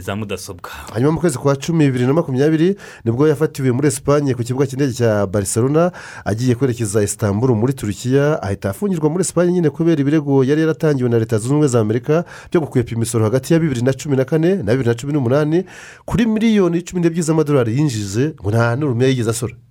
za 0.00 0.16
mudasobwa. 0.16 0.70
Hanyuma 0.92 1.12
mu 1.12 1.20
kwezi 1.20 1.38
kwa 1.38 1.56
cumi 1.56 1.84
bibiri 1.86 2.06
na 2.06 2.12
makumyabiri 2.12 2.76
ni 3.04 3.12
bwo 3.12 3.28
yafatiwe 3.28 3.72
muri 3.72 3.88
esipanye 3.88 4.34
ku 4.34 4.42
kibuga 4.42 4.66
cy'indege 4.66 4.92
cya 4.92 5.26
barcelona 5.26 5.92
agiye 6.24 6.54
kwerekeza 6.54 7.02
isitamburu 7.02 7.56
muri 7.56 7.72
turukiya 7.72 8.42
ahita 8.42 8.70
afungirwa 8.70 9.10
muri 9.10 9.22
esipanye 9.22 9.52
nyine 9.52 9.70
kubera 9.70 10.00
ibirego 10.00 10.44
yari 10.44 10.60
yaratangiwe 10.60 11.08
na 11.10 11.18
leta 11.18 11.38
zunze 11.38 11.48
ubumwe 11.48 11.68
za 11.68 11.80
amerika 11.80 12.24
byo 12.50 12.60
gukwepa 12.60 12.90
imisoro 12.94 13.24
hagati 13.24 13.52
ya 13.52 13.60
bibiri 13.60 13.82
na 13.82 13.92
cumi 13.92 14.16
na 14.16 14.24
kane 14.24 14.56
na 14.56 14.72
bibiri 14.72 14.88
na 14.88 14.94
cumi 14.94 15.12
n'umunani 15.12 15.64
kuri 16.04 16.26
miliyoni 16.26 16.82
cumi 16.82 17.00
n'ebyiri 17.02 17.22
z'amadolari 17.22 17.76
yinjije 17.78 18.34
ngo 18.40 18.50
nta 18.50 18.76
n'urumiya 18.76 19.08
yigeze 19.08 19.30
asora. 19.30 19.52
eh, 19.54 19.65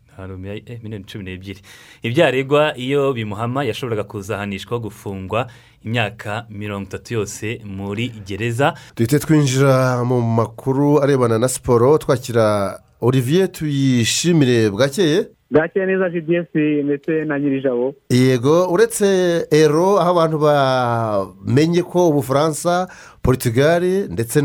miliyoni 0.83 1.03
cumi 1.05 1.23
n'ebyiri. 1.23 1.61
Ibyaregwa 2.03 2.77
iyo 2.77 3.13
bimuhama 3.13 3.63
yashoboraga 3.63 4.03
kuzahanishwa 4.03 4.79
gufungwa 4.79 5.47
imyaka 5.85 6.45
mirongo 6.49 6.83
itatu 6.87 7.13
yose 7.13 7.61
muri 7.65 8.09
gereza. 8.27 8.73
Duhite 8.95 9.19
twinjira 9.19 10.03
mu 10.03 10.21
makuru 10.21 11.03
arebana 11.03 11.39
na 11.39 11.47
siporo 11.47 11.97
twakira 11.97 12.79
olivier 13.01 13.51
tuyishimire. 13.51 14.69
Bwakeye? 14.69 15.27
Bwakira 15.51 15.85
neza 15.85 16.09
gds 16.09 16.49
ndetse 16.83 17.11
na 17.25 17.39
nyirijabo. 17.39 17.93
Yego 18.09 18.67
uretse 18.71 19.05
ero 19.51 19.99
aho 20.01 20.09
abantu 20.11 20.37
bamenye 20.39 21.83
ko 21.83 22.09
ubufaransa 22.09 22.87
portugal 23.25 23.81
ndetse 24.09 24.37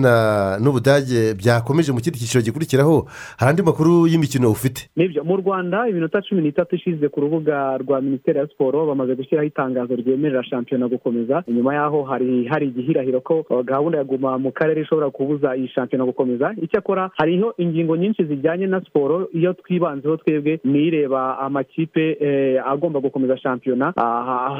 n'ubudage 0.63 1.35
byakomeje 1.35 1.93
mu 1.93 2.01
kindi 2.01 2.19
cyiciro 2.19 2.43
gikurikiraho 2.43 3.07
hari 3.39 3.51
andi 3.51 3.63
makuru 3.63 4.07
y'imikino 4.09 4.51
ufite? 4.51 4.89
Nibyo 4.97 5.25
mu 5.25 5.37
rwanda 5.37 5.89
iminota 5.89 6.23
cumi 6.23 6.43
n'itatu 6.43 6.77
ishize 6.77 7.09
ku 7.09 7.21
rubuga 7.21 7.77
rwa 7.79 8.01
minisiteri 8.01 8.39
ya 8.39 8.47
siporo 8.49 8.87
bamaze 8.87 9.15
gushyiraho 9.15 9.47
itangazo 9.49 9.95
ryemerera 9.97 10.45
shampiyona 10.45 10.89
gukomeza. 10.89 11.43
Inyuma 11.47 11.75
y'aho 11.75 12.03
hari 12.03 12.47
hari 12.51 12.67
igihirahiro 12.67 13.21
ko 13.21 13.45
gahunda 13.65 13.99
ya 13.99 14.05
guma 14.05 14.39
mu 14.39 14.53
karere 14.53 14.81
ishobora 14.83 15.11
kubuza 15.11 15.57
iyi 15.57 15.69
shampiyona 15.69 16.05
gukomeza. 16.05 16.55
Icyakora 16.63 17.11
hariho 17.19 17.55
ingingo 17.59 17.97
nyinshi 17.97 18.25
zijyanye 18.25 18.67
na 18.67 18.81
siporo 18.81 19.29
iyo 19.33 19.53
twibanzeho 19.53 20.17
twebwe 20.17 20.61
ni 20.65 20.83
ireba 20.87 21.39
amakipe 21.39 22.17
agomba 22.67 23.01
gukomeza 23.01 23.39
shampiyona. 23.39 23.93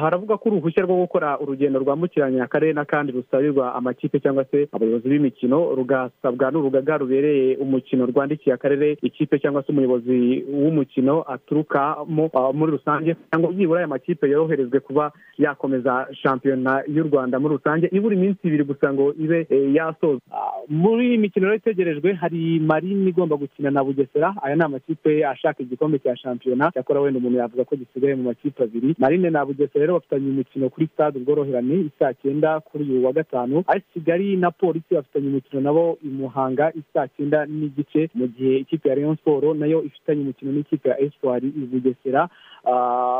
Haravuga 0.01 0.37
ko 0.37 0.49
uruhushya 0.49 0.83
rwo 0.83 0.95
gukora 0.95 1.39
urugendo 1.39 1.79
rwambukiranya 1.79 2.43
akarere 2.43 2.73
n'akandi 2.73 3.11
rusabirwa 3.11 3.75
amakipe 3.75 4.10
cyangwa 4.19 4.45
se 4.51 4.67
abayobozi 4.71 5.09
b'imikino 5.09 5.75
rugasabwa 5.75 6.51
n'urugaga 6.51 6.97
rubereye 6.97 7.55
umukino 7.57 8.05
rwandikiye 8.05 8.53
akarere 8.55 8.97
ikipe 9.01 9.39
cyangwa 9.39 9.63
se 9.63 9.71
umuyobozi 9.71 10.43
w'umukino 10.53 11.23
aturukamo 11.27 12.29
muri 12.53 12.71
rusange 12.71 13.15
cyangwa 13.31 13.51
byibura 13.51 13.79
aya 13.79 13.87
makipe 13.87 14.29
yoroherezwe 14.29 14.79
kuba 14.79 15.11
yakomeza 15.37 16.07
shampiyona 16.21 16.83
y'u 16.87 17.03
rwanda 17.03 17.39
muri 17.39 17.55
rusange. 17.55 17.87
Ibura 17.91 18.15
iminsi 18.15 18.39
ibiri 18.47 18.63
gusa 18.63 18.93
ngo 18.93 19.13
ibe 19.19 19.47
yasoza. 19.73 20.21
Muri 20.69 21.07
iyi 21.07 21.17
mikino 21.17 21.45
rero 21.45 21.57
itegerejwe 21.57 22.13
hari 22.13 22.59
marine 22.59 23.09
igomba 23.09 23.35
gukina 23.35 23.71
na 23.71 23.83
bugesera. 23.83 24.33
Aya 24.41 24.55
ni 24.55 24.63
amakipe 24.63 25.25
ashaka 25.25 25.63
igikombe 25.63 25.99
cya 25.99 26.15
shampiyona. 26.17 26.71
Cyakora 26.71 27.01
wenda 27.01 27.19
umuntu 27.19 27.37
yavuga 27.37 27.63
ko 27.65 27.75
gisigaye 27.75 28.15
mu 28.15 28.23
makipe 28.23 28.63
abiri. 28.63 28.95
Marine 28.99 29.29
na 29.29 29.45
bugesera 29.45 29.81
rero 29.85 29.93
bafitanye 29.93 30.29
umukino 30.29 30.69
kuri 30.69 30.87
stade 30.93 31.19
ubworoherane 31.19 31.75
isaa 31.89 32.13
cyenda 32.13 32.59
kuri 32.59 32.83
uyu 32.83 33.05
wa 33.05 33.13
gatanu. 33.13 33.63
Ari 33.67 33.81
kigali 34.01 34.37
na 34.37 34.51
polisi 34.51 34.93
bafitanye 34.95 35.27
umukino 35.27 35.61
nabo 35.61 35.97
i 36.03 36.07
muhanga 36.09 36.73
isaa 36.73 37.07
cyenda 37.07 37.45
n'igice. 37.45 38.09
Mu 38.15 38.27
gihe 38.27 38.57
ikipe 38.57 38.89
ya 38.89 38.95
leon 38.95 39.15
siporo 39.15 39.53
na 39.53 39.65
yo 39.65 39.83
ifitanye 39.83 40.21
umukino 40.21 40.51
n'ikipe 40.51 40.89
ya 40.89 40.99
espoir 40.99 41.43
i 41.45 41.65
bugesera 41.71 42.29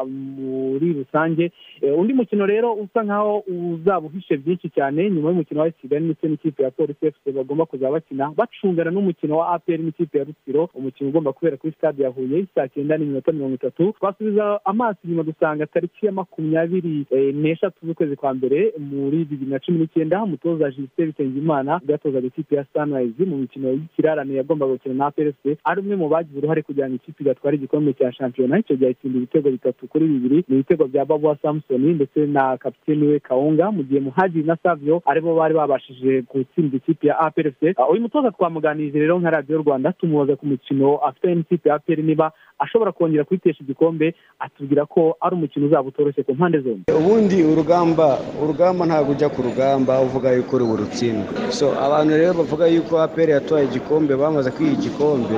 muri 0.05 0.93
rusange. 0.93 1.51
Undi 1.97 2.13
mukino 2.13 2.45
rero 2.45 2.73
usa 2.73 3.03
nkaho 3.03 3.43
uzaba 3.47 4.07
uhishe 4.07 4.37
byinshi 4.37 4.69
cyane 4.69 5.09
nyuma 5.11 5.29
y'umukino 5.29 5.61
wa 5.61 5.69
kigali 5.71 6.05
ndetse 6.05 6.27
n'ikipe 6.27 6.63
ya 6.63 6.71
polisi 6.71 7.05
efuse 7.05 7.31
bagomba 7.31 7.65
kuzaba 7.65 7.91
bakina 7.91 8.31
bacungana 8.37 8.91
n'umukino 8.91 9.37
wa 9.37 9.49
aperi 9.53 9.83
n'ikipe 9.83 10.17
ya 10.17 10.23
rutsiro. 10.23 10.69
Umukino 10.73 11.09
ugomba 11.09 11.33
kubera 11.33 11.57
kuri 11.57 11.73
stade 11.73 12.03
ya 12.03 12.09
huye 12.09 12.45
saa 12.55 12.67
cyenda 12.67 12.97
n'iminota 12.97 13.31
mirongo 13.31 13.55
itatu. 13.55 13.93
Twasubiza 13.99 14.65
amaso 14.65 14.99
inyuma 15.03 15.23
dusanga 15.23 15.65
tariki 15.65 16.05
ya 16.05 16.11
makumyabiri 16.11 17.05
n'eshatu 17.33 17.85
z'ukwezi 17.85 18.15
kwa 18.15 18.33
mbere 18.33 18.73
muri 18.79 19.17
bibiri 19.25 19.51
na 19.51 19.59
cumi 19.59 19.79
n'icyenda. 19.79 20.23
Umutoza 20.23 20.70
jisite 20.71 21.05
bitengimana 21.05 21.77
ubwo 21.77 21.91
yatozaga 21.91 22.27
ikipe 22.27 22.55
ya 22.55 22.65
sanirayizi 22.73 23.25
mu 23.25 23.37
mikino 23.37 23.69
y'ikirarane 23.69 24.33
yagombaga 24.35 24.71
gukina 24.73 24.95
na 24.95 25.11
efuse 25.17 25.57
ari 25.63 25.81
umwe 25.81 25.95
mu 25.95 26.07
bagize 26.09 26.37
uruhare 26.39 26.61
kugira 26.61 26.87
ngo 26.89 26.95
ikipe 26.95 27.23
igatwara 27.23 27.55
igikombe 27.55 27.93
cya 27.93 28.13
shampiyona 28.13 28.59
icyo 28.59 28.75
gihe 28.75 28.91
itsinda 28.91 29.17
ibitego 29.17 29.49
bitatu 29.51 29.87
kuri 29.87 30.05
bibiri 30.07 30.43
ni 30.47 30.55
ibitego 30.55 30.87
bya 30.87 31.05
babuwa 31.05 31.37
samusoni 31.41 31.93
ndetse 31.93 32.19
na 32.25 32.57
kapiteni 32.57 33.07
we 33.07 33.19
kawunga 33.19 33.71
mu 33.71 33.83
gihe 33.83 33.99
muhajiri 33.99 34.43
na 34.47 34.57
savio 34.63 35.01
ari 35.05 35.21
bo 35.21 35.35
bari 35.35 35.53
babashije 35.53 36.21
gutsinda 36.21 36.77
ikipe 36.77 37.07
ya 37.07 37.19
aprc 37.19 37.61
uyu 37.91 38.01
mutoza 38.01 38.31
twamuganirije 38.31 38.99
rero 38.99 39.19
nka 39.19 39.29
radiyo 39.29 39.57
rwanda 39.57 39.91
tumubaza 39.93 40.35
ku 40.35 40.45
mukino 40.45 40.97
afite 40.97 41.35
n'ikipe 41.35 41.69
ya 41.69 41.75
aperi 41.75 42.03
niba 42.03 42.31
ashobora 42.59 42.91
kongera 42.91 43.23
kuyitesha 43.23 43.63
igikombe 43.63 44.15
atubwira 44.39 44.85
ko 44.85 45.17
ari 45.21 45.35
umukino 45.35 45.65
uzaba 45.65 45.87
utoroshye 45.87 46.23
ku 46.23 46.33
mpande 46.35 46.59
zombi. 46.59 46.83
Ubundi 46.99 47.43
urugamba 47.43 48.17
urugamba 48.43 48.85
ntabwo 48.85 49.11
ujya 49.11 49.29
ku 49.29 49.41
rugamba 49.41 50.01
uvuga 50.01 50.31
yuko 50.33 50.50
uri 50.55 50.65
burutsindwe 50.71 51.31
so 51.49 51.65
abantu 51.85 52.13
rero 52.19 52.33
bavuga 52.41 52.65
yuko 52.67 52.93
aperi 53.01 53.31
yatwaye 53.31 53.65
igikombe 53.65 54.13
bamaze 54.15 54.49
kwiha 54.55 54.73
igikombe. 54.73 55.37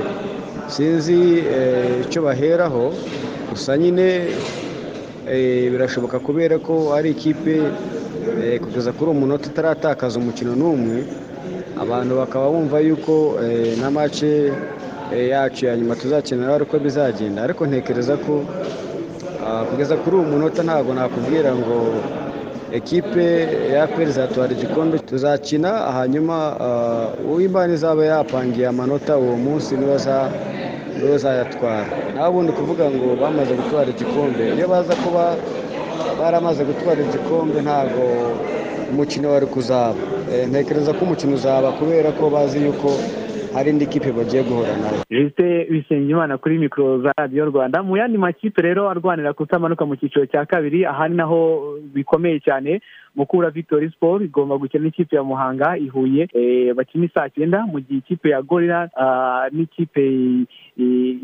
Sinzi 0.74 1.43
icyo 2.03 2.20
baheraho 2.26 2.93
gusa 3.49 3.78
nyine 3.78 4.05
birashoboka 5.72 6.20
kubera 6.20 6.55
ko 6.59 6.93
ari 6.97 7.09
ikipe 7.11 7.53
kugeza 8.64 8.91
kuri 8.95 9.07
uwo 9.11 9.20
munota 9.20 9.45
itaratakaza 9.51 10.20
umukino 10.20 10.55
n'umwe 10.55 10.97
abantu 11.84 12.11
bakaba 12.22 12.49
bumva 12.53 12.80
yuko 12.80 13.14
na 13.82 13.91
mace 13.91 14.51
yacu 15.34 15.66
ya 15.66 15.78
nyuma 15.78 15.95
tuzakenera 15.95 16.55
ari 16.55 16.64
uko 16.64 16.80
bizagenda. 16.80 17.43
Ariko 17.43 17.61
ntekereza 17.68 18.18
ko 18.26 18.34
kugeza 19.70 19.95
kuri 20.01 20.16
uwo 20.16 20.26
munota 20.32 20.64
ntabwo 20.64 20.91
nakubwira 20.93 21.51
ngo 21.55 21.76
ekipe 22.80 23.26
ya 23.74 23.88
peri 23.88 24.12
zatwara 24.12 24.52
igikombe. 24.54 25.00
Tuzakina 25.00 25.70
hanyuma 25.70 26.38
uw'imana 27.32 27.74
izaba 27.74 28.06
yapangiye 28.06 28.68
amanota 28.68 29.18
uwo 29.18 29.36
munsi 29.46 29.76
ni 29.78 29.86
we 29.86 29.96
uzayatwara. 31.16 31.86
Naho 32.16 32.30
ubundi 32.32 32.52
kuvuga 32.52 32.86
ngo 32.92 33.08
bamaze 33.22 33.54
gutwara 33.54 33.90
igikombe. 33.90 34.44
Iyo 34.58 34.68
baza 34.68 34.96
kuba 34.96 35.36
baramaze 36.20 36.64
gutwara 36.64 37.00
igikombe 37.02 37.62
ntabwo 37.62 38.02
umukino 38.92 39.32
wari 39.32 39.46
kuzaba. 39.46 39.96
Ntekereza 40.50 40.94
ko 40.94 41.02
umukino 41.06 41.34
uzaba 41.36 41.72
kubera 41.72 42.12
ko 42.12 42.30
bazi 42.30 42.58
yuko 42.66 42.90
hari 43.54 43.70
indi 43.70 43.86
kipe 43.86 44.12
bagiye 44.12 44.43
guhura 44.43 44.78
na 44.78 44.88
yo. 44.91 45.04
Jisite 45.10 45.66
bisengimana 45.72 46.38
kuri 46.38 46.58
mikoro 46.58 47.01
za 47.01 47.14
radiyo 47.18 47.45
rwanda. 47.45 47.84
Mu 47.84 47.97
yandi 47.97 48.18
makipe 48.18 48.62
rero 48.62 48.89
arwanira 48.89 49.34
kutamanuka 49.34 49.86
mu 49.86 49.95
cyiciro 49.95 50.26
cya 50.26 50.45
kabiri 50.45 50.86
aha 50.86 51.08
ni 51.08 51.16
naho 51.16 51.62
bikomeye 51.93 52.39
cyane. 52.39 52.82
Mukura 53.16 53.49
victoire 53.49 53.89
sport 53.89 54.24
igomba 54.24 54.57
gukina 54.57 54.84
n'ikipe 54.84 55.16
ya 55.16 55.24
muhanga 55.24 55.78
ihuye 55.78 56.28
bakina 56.76 57.07
saa 57.14 57.30
cyenda 57.30 57.66
mu 57.66 57.80
gihe 57.80 57.99
ikipe 57.99 58.30
ya 58.30 58.41
gorira 58.41 58.89
n'ikipe 59.51 60.03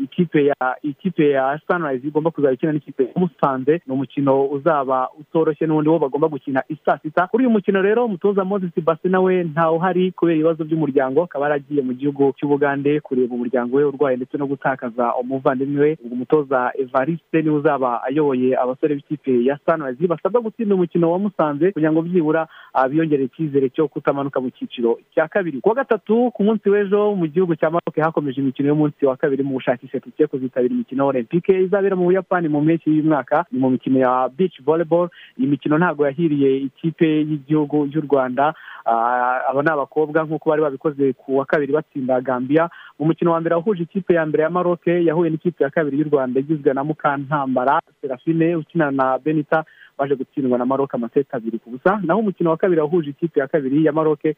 ikipe 0.04 0.44
ya 0.46 0.76
ikipe 0.82 1.30
ya 1.30 1.60
sunrise 1.66 2.06
igomba 2.08 2.30
kuzaba 2.30 2.52
ikina 2.54 2.72
n'ikipe 2.72 3.02
ya 3.04 3.10
musanze. 3.16 3.80
Ni 3.86 3.92
umukino 3.92 4.44
uzaba 4.46 5.08
utoroshye 5.20 5.66
n'ubundi 5.66 5.90
wo 5.90 5.98
bagomba 5.98 6.28
gukina 6.28 6.62
isaa 6.68 6.98
sita. 7.02 7.26
Kuri 7.26 7.44
uyu 7.44 7.50
mukino 7.50 7.82
rero 7.82 8.04
umutoza 8.04 8.44
moses 8.44 8.70
basi 8.84 9.08
nawe 9.08 9.44
ntawe 9.44 9.76
uhari 9.76 10.12
kubera 10.12 10.36
ibibazo 10.36 10.64
by'umuryango 10.64 11.22
akaba 11.22 11.44
yaragiye 11.44 11.82
mu 11.82 11.92
gihugu 11.92 12.32
cy'ubugande 12.38 13.00
kureba 13.00 13.34
umuryango 13.34 13.76
we 13.76 13.84
urwaye 13.84 14.16
ndetse 14.16 14.38
no 14.38 14.46
gutakaza 14.46 15.14
umuvandimwe 15.14 15.80
we. 15.82 15.96
Umutoza 16.12 16.72
evariste 16.78 17.42
ni 17.42 17.50
we 17.50 17.56
uzaba 17.56 18.02
ayoboye 18.04 18.56
abasore 18.58 18.94
b'ikipe 18.94 19.44
ya 19.44 19.58
sunrise. 19.66 20.06
Basabwa 20.06 20.40
gutsinda 20.40 20.74
umukino 20.74 21.10
wa 21.12 21.18
musanze 21.18 21.72
kugira 21.80 21.92
ngo 21.92 22.02
byibura 22.04 22.44
biyongere 22.90 23.24
icyizere 23.24 23.68
cyo 23.72 23.88
kutamanuka 23.88 24.36
mu 24.40 24.50
cyiciro 24.52 24.98
cya 25.16 25.28
kabiri. 25.28 25.60
Kuwa 25.64 25.74
gatatu 25.74 26.30
ku 26.30 26.44
munsi 26.44 26.68
w'ejo 26.70 27.14
mu 27.16 27.24
gihugu 27.26 27.56
cya 27.56 27.70
maroke 27.72 28.00
hakomeje 28.04 28.40
imikino 28.40 28.68
y'umunsi 28.68 29.06
wa 29.06 29.16
kabiri 29.16 29.42
mu 29.42 29.54
bushakisha 29.56 30.00
tugiye 30.00 30.26
kuzitabira 30.28 30.74
imikino 30.74 31.06
olympique 31.08 31.56
izabera 31.56 31.96
mu 31.96 32.04
buyapani 32.04 32.48
mu 32.52 32.60
mpeshyi 32.60 32.96
y'umwaka. 33.00 33.44
Ni 33.52 33.58
mu 33.58 33.70
mikino 33.70 33.98
ya 33.98 34.28
beach 34.28 34.60
volleyball. 34.62 35.08
Iyi 35.40 35.46
mikino 35.48 35.78
ntabwo 35.78 36.04
yahiriye 36.06 36.56
ikipe 36.68 37.06
y'igihugu 37.24 37.88
y'u 37.92 38.00
rwanda. 38.04 38.52
Aba 38.84 39.62
ni 39.62 39.70
abakobwa 39.72 40.24
nk'uko 40.24 40.50
bari 40.50 40.62
babikoze 40.62 41.12
ku 41.16 41.36
wa 41.40 41.44
kabiri 41.48 41.72
batsinda 41.72 42.20
gambia. 42.20 42.68
Mu 43.00 43.06
mukino 43.06 43.32
wa 43.32 43.40
mbere 43.40 43.54
wahuje 43.54 43.82
ikipe 43.82 44.14
ya 44.14 44.26
mbere 44.26 44.42
ya 44.42 44.50
maroke 44.50 45.04
yahuye 45.04 45.30
n'ikipe 45.30 45.64
ya 45.64 45.70
kabiri 45.70 45.98
y'u 45.98 46.08
rwanda 46.12 46.40
igizwe 46.40 46.74
na 46.74 46.84
mukantambara 46.84 47.80
serafine 48.00 48.56
ukina 48.56 48.90
na 48.90 49.18
benita 49.18 49.64
baje 49.98 50.14
gutsindwa 50.16 50.58
na 50.58 50.66
maroke 50.66 50.96
amaseti 50.96 51.28
abiri 51.32 51.58
ku 51.58 51.70
busa 51.70 52.00
naho 52.04 52.20
umukino 52.20 52.50
wa 52.50 52.56
kabiri 52.56 52.80
wahuje 52.80 53.10
ikipe 53.10 53.40
ya 53.40 53.46
kabiri 53.48 53.84
ya 53.84 53.92
maroke 53.92 54.36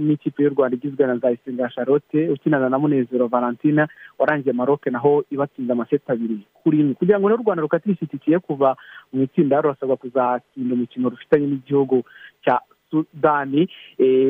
n'ikipe 0.00 0.42
y'u 0.42 0.50
rwanda 0.50 0.76
igizwe 0.76 1.06
na 1.06 1.14
nzayisenga 1.14 1.68
charlotte 1.68 2.28
ukinana 2.28 2.68
na 2.68 2.78
munezero 2.78 3.26
valentina 3.26 3.88
warangiye 4.18 4.52
maroke 4.52 4.90
naho 4.90 5.24
ibatsinda 5.30 5.72
amaseti 5.72 6.12
abiri 6.12 6.46
kuri 6.62 6.80
imwe. 6.80 6.94
Kugira 6.94 7.20
ngo 7.20 7.28
n'u 7.30 7.36
rwanda 7.36 7.62
rukatishyitikiye 7.62 8.38
kuva 8.38 8.76
mu 9.12 9.22
itsinda 9.22 9.60
rurasabwa 9.60 9.96
kuzatsinda 9.96 10.74
umukino 10.74 11.08
rufitanye 11.08 11.46
n'igihugu 11.46 12.02
cya 12.44 12.60
sudani. 12.90 13.68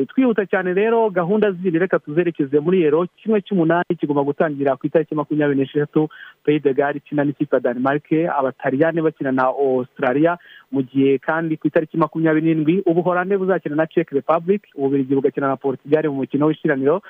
Twihuta 0.07 0.45
cyane 0.45 0.73
rero 0.73 1.09
gahunda 1.09 1.51
zindi 1.51 1.79
reka 1.79 1.99
tuzerekeze 1.99 2.59
muri 2.59 2.83
ero. 2.83 3.07
Kimwe 3.17 3.41
cy'umunani 3.41 3.95
kigomba 3.99 4.23
gutangira 4.23 4.75
ku 4.75 4.87
itariki 4.87 5.15
makumyabiri 5.15 5.59
n'eshatu 5.59 6.07
peyi 6.43 6.59
de 6.59 6.73
gare 6.73 6.97
ikina 6.97 7.23
n'ikipe 7.23 7.55
ya 7.55 7.59
danimarike 7.59 8.27
abataliyani 8.29 9.01
bakina 9.01 9.31
na 9.31 9.43
australia. 9.47 10.37
Mu 10.71 10.81
gihe 10.83 11.17
kandi 11.17 11.57
ku 11.57 11.67
itariki 11.67 11.97
makumyabiri 11.97 12.45
n'indwi 12.45 12.81
ubuhorande 12.85 13.37
buzakina 13.37 13.75
na 13.75 13.85
czech 13.87 14.09
republic 14.11 14.61
ububirigi 14.75 15.15
bugakina 15.15 15.47
na 15.47 15.55
portugal 15.55 16.03
mu 16.09 16.15
mukino 16.23 16.45
w'ishiraniro. 16.47 17.01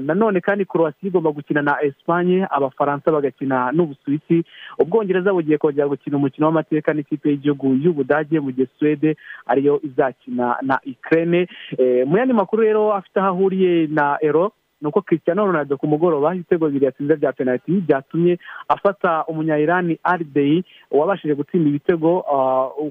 Nanone 0.00 0.40
kandi 0.40 0.64
croatia 0.64 1.08
igomba 1.08 1.30
gukina 1.30 1.62
na 1.62 1.82
espanye 1.82 2.46
abafaransa 2.50 3.10
bagakina 3.12 3.72
n'ubusuwisi. 3.72 4.44
Ubwongereza 4.78 5.32
bugiye 5.32 5.58
kongera 5.58 5.88
gukina 5.88 6.16
umukino 6.16 6.46
w'amateka 6.46 6.94
n'ikipe 6.94 7.30
y'igihugu 7.30 7.74
y'ubudage 7.82 8.40
mu 8.40 8.50
gihe 8.52 8.68
suwede 8.78 9.16
ariyo 9.46 9.80
izakina 9.82 10.56
na 10.62 10.78
ikirere 10.84 11.48
mu 12.06 12.16
yandi 12.18 12.34
makuru 12.34 12.62
rero 12.62 12.94
afite 12.94 13.16
aho 13.20 13.28
ahuriye 13.28 13.86
na 13.86 14.16
ero 14.20 14.52
ni 14.86 14.88
uko 14.88 15.02
Cristiano 15.02 15.46
Ronaldo 15.46 15.76
ku 15.76 15.86
mugoroba 15.90 16.34
ibitego 16.34 16.66
bibiri 16.66 16.84
yatsinze 16.86 17.16
bya 17.16 17.32
penaliti 17.32 17.72
byatumye 17.82 18.38
afata 18.68 19.24
umunyayirani 19.26 19.98
arideyi 20.02 20.64
wabashije 20.90 21.34
gutsinda 21.34 21.68
ibitego 21.68 22.22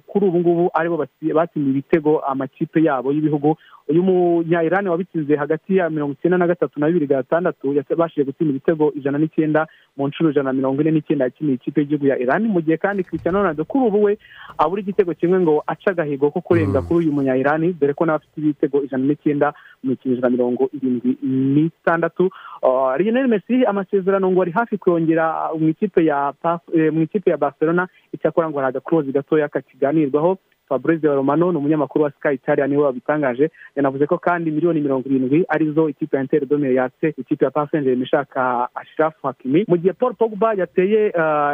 kuri 0.07 0.25
ubu 0.27 0.39
ngubu 0.39 0.69
ari 0.73 0.89
bo 0.89 0.97
batsinda 0.99 1.69
ibitego 1.71 2.19
amakipe 2.19 2.83
yabo 2.83 3.11
y'ibihugu 3.15 3.55
uyu 3.89 4.03
munyayirani 4.03 4.89
wabitsinze 4.89 5.35
hagati 5.35 5.75
ya 5.77 5.89
mirongo 5.89 6.13
icyenda 6.13 6.37
na 6.37 6.47
gatatu 6.47 6.79
na 6.79 6.87
bibiri 6.87 7.07
gatandatu 7.07 7.73
yabashije 7.73 8.23
gutsinda 8.23 8.51
ibitego 8.51 8.91
ijana 8.95 9.17
n'icyenda 9.17 9.67
mu 9.97 10.07
nshuro 10.07 10.29
ijana 10.29 10.49
na 10.49 10.53
mirongo 10.53 10.81
ine 10.81 10.91
n'icyenda 10.91 11.25
yakiniye 11.25 11.55
ikipe 11.55 11.79
y'igihugu 11.81 12.07
ya 12.07 12.17
irani 12.19 12.47
mu 12.47 12.61
gihe 12.61 12.77
kandi 12.77 13.03
Cristiano 13.03 13.37
Ronaldo 13.39 13.65
kuri 13.65 13.85
ubu 13.85 14.03
we 14.03 14.17
abura 14.57 14.81
igitego 14.81 15.13
kimwe 15.13 15.39
ngo 15.39 15.63
ace 15.67 15.89
agahigo 15.89 16.31
ko 16.31 16.41
kurenga 16.41 16.81
kuri 16.81 17.05
uyu 17.05 17.13
munyayirani 17.13 17.73
dore 17.73 17.93
ko 17.93 18.05
nawe 18.05 18.17
afite 18.17 18.37
ibitego 18.41 18.83
ijana 18.83 19.05
n'icyenda 19.05 19.53
mu 19.83 19.89
mikino 19.93 20.13
ijana 20.17 20.29
na 20.29 20.33
mirongo 20.35 20.69
irindwi 20.73 21.17
n'itandatu. 21.21 22.29
Lionel 22.97 23.27
Messi 23.27 23.65
amasezerano 23.65 24.31
ngo 24.31 24.41
ari 24.41 24.51
hafi 24.51 24.77
kuyongera 24.77 25.49
mu 25.59 25.69
ikipe 25.69 26.05
ya 26.05 26.33
mu 26.91 27.01
ikipe 27.01 27.29
ya 27.31 27.37
Barcelona 27.37 27.87
icyakora 28.13 28.49
ngo 28.49 28.57
hari 28.59 28.69
agakurozi 28.69 29.11
gatoya 29.11 29.47
kakiganirwaho. 29.47 30.37
Fabrice 30.69 31.07
romano 31.07 31.51
ni 31.51 31.57
umunyamakuru 31.57 32.03
wa 32.03 32.11
sky 32.11 32.33
italia 32.33 32.67
ni 32.67 32.77
we 32.77 32.83
wabitangaje. 32.83 33.49
Yanavuze 33.75 34.05
ko 34.07 34.17
kandi 34.17 34.51
miliyoni 34.51 34.81
mirongo 34.81 35.09
irindwi 35.09 35.45
ari 35.49 35.71
zo 35.71 35.89
ikipe 35.89 36.17
ya 36.17 36.21
inter 36.23 36.45
domire 36.45 36.73
yatse 36.73 37.13
ikipe 37.17 37.45
ya 37.45 37.51
pasengeri 37.51 38.01
ishaka 38.01 38.67
ashirafu 38.75 39.27
hakimi. 39.27 39.65
Mu 39.67 39.77
gihe 39.77 39.93
paul 39.93 40.13
pogba 40.13 40.53
yateye 40.53 41.11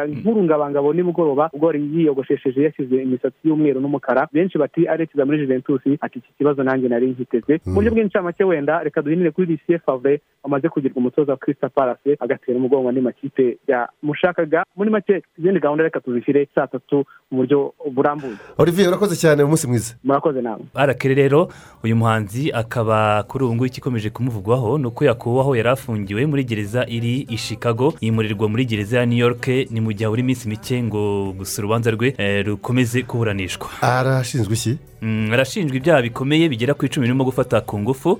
nk'urungabangabo 0.08 0.94
nimugoroba 0.94 1.50
ubwo 1.54 1.68
yari 1.68 1.82
yiyogoshesheje 1.96 2.64
yashyize 2.64 2.96
imisatsi 3.04 3.48
y'umweru 3.48 3.80
n'umukara. 3.82 4.28
Benshi 4.34 4.58
bati 4.58 4.88
arekiza 4.88 5.26
muri 5.26 5.38
juventus 5.38 5.82
ati 6.02 6.20
iki 6.20 6.32
kibazo 6.38 6.64
nanjye 6.64 6.88
nari 6.90 7.08
nkiteze 7.08 7.60
mu 7.66 7.74
buryo 7.74 7.92
bw'incamake 7.92 8.44
wenda 8.44 8.84
reka 8.84 9.02
duhinire 9.02 9.32
kuri 9.32 9.48
lisiye 9.48 9.80
favre 9.80 10.22
wamaze 10.44 10.70
kugirwa 10.70 10.98
umutoza 10.98 11.32
wa 11.32 11.38
kirista 11.38 11.70
palase 11.70 12.18
agatera 12.20 12.58
umugongo 12.58 12.90
andi 12.90 13.02
makipe 13.02 13.58
yamushakaga 13.68 14.64
muri 14.76 14.90
make 14.90 15.24
izindi 15.38 15.60
gahunda 15.60 15.84
reka 15.84 16.00
tuzishyire 16.00 16.48
saa 16.56 16.68
tatu 16.68 17.06
mu 17.32 17.38
buryo 17.38 17.74
burambuye. 17.92 18.34
Urakoze 19.02 19.16
cyane 19.22 19.44
umunsi 19.44 19.68
mwiza. 19.68 19.94
Murakoze 20.04 20.42
nawe. 20.42 20.62
Arakere 20.76 21.16
rero 21.16 21.50
uyu 21.84 21.96
muhanzi 21.96 22.52
akaba 22.54 23.24
kuri 23.24 23.44
ubu 23.46 23.54
ngubu 23.56 23.66
ikikomeje 23.66 24.10
kumuvugwaho 24.10 24.78
ni 24.78 24.86
uko 24.88 25.06
yakubaho 25.06 25.56
yari 25.56 25.70
afungiwe 25.70 26.26
muri 26.26 26.44
gereza 26.44 26.86
iri 26.88 27.26
i 27.30 27.38
chicago 27.38 27.94
yimurirwa 28.02 28.50
muri 28.50 28.66
gereza 28.66 29.00
ya 29.00 29.06
new 29.06 29.18
york 29.18 29.48
ni 29.48 29.82
mu 29.82 29.90
gihe 29.94 30.06
habura 30.06 30.22
iminsi 30.22 30.48
mike 30.50 30.84
ngo 30.84 31.34
gusa 31.38 31.62
urubanza 31.62 31.92
rwe 31.92 32.14
rukomeze 32.46 33.02
kuburanishwa. 33.04 33.68
Arashinzwe 33.82 34.54
iki? 34.54 34.78
Arashinjwa 35.34 35.76
ibyaha 35.78 36.02
bikomeye 36.02 36.50
bigera 36.50 36.74
ku 36.78 36.86
icumi 36.86 37.08
birimo 37.10 37.24
gufata 37.26 37.62
ku 37.62 37.80
ngufu 37.80 38.20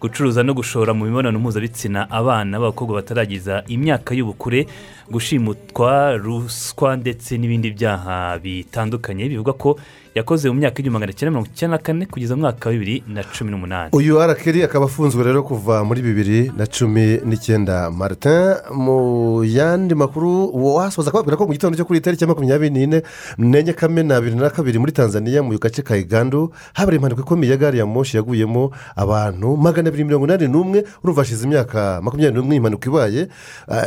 gucuruza 0.00 0.42
no 0.42 0.54
gushora 0.54 0.94
mu 0.94 1.04
mibonano 1.04 1.36
mpuzabitsina 1.38 2.08
abana 2.10 2.56
b'abakobwa 2.56 2.94
bataragiza 3.04 3.64
imyaka 3.68 4.14
y'ubukure 4.16 4.64
gushimutwa 5.12 6.16
ruswa 6.16 6.96
ndetse 6.96 7.36
n'ibindi 7.36 7.70
byaha 7.76 8.38
bitandukanye 8.40 9.28
bivuga 9.28 9.52
ko 9.52 9.76
yakoze 10.14 10.48
mu 10.50 10.54
myaka 10.58 10.78
y'igihumbi 10.78 10.98
magana 10.98 11.12
cyenda 11.12 11.30
mirongo 11.30 11.48
icyenda 11.54 11.76
na 11.76 11.82
kane 11.82 12.06
kugeza 12.06 12.34
mu 12.36 12.42
mwaka 12.42 12.68
wa 12.68 12.72
bibiri 12.74 13.02
na 13.08 13.22
cumi 13.22 13.50
n'umunani. 13.50 13.90
Uyu 13.92 14.20
arakeri 14.20 14.62
akaba 14.62 14.84
afunzwe 14.84 15.24
rero 15.24 15.42
kuva 15.42 15.84
muri 15.84 16.02
bibiri 16.02 16.50
na 16.56 16.66
cumi 16.66 17.20
n'icyenda. 17.24 17.90
Martin 17.90 18.56
mu 18.74 19.44
yandi 19.44 19.94
makuru 19.94 20.50
wasoza 20.74 21.10
kubabwira 21.10 21.36
ko 21.36 21.46
mu 21.46 21.52
gitondo 21.52 21.76
cyo 21.78 21.84
kuri 21.86 21.98
itariki 22.02 22.24
ya 22.24 22.28
makumyabiri 22.28 22.70
n'ine 22.70 23.02
n'enye 23.38 23.72
kamena 23.72 24.18
bibiri 24.20 24.36
na 24.42 24.50
kabiri 24.50 24.78
muri 24.78 24.92
tanzania 24.92 25.42
mu 25.42 25.54
gace 25.58 25.82
ka 25.82 25.94
igandu 25.96 26.50
habereye 26.74 26.98
impanuka 26.98 27.22
ikomeye 27.22 27.50
ya 27.52 27.56
gari 27.56 27.78
ya 27.78 27.86
moshi 27.86 28.16
yaguyemo 28.16 28.70
abantu 28.96 29.56
magana 29.56 29.88
abiri 29.88 30.04
mirongo 30.04 30.26
inani 30.26 30.48
n'umwe 30.48 30.84
urumva 31.04 31.22
hashize 31.22 31.46
imyaka 31.46 32.00
makumyabiri 32.02 32.34
n'umwe 32.34 32.56
impanuka 32.56 32.90
ibaye. 32.90 33.28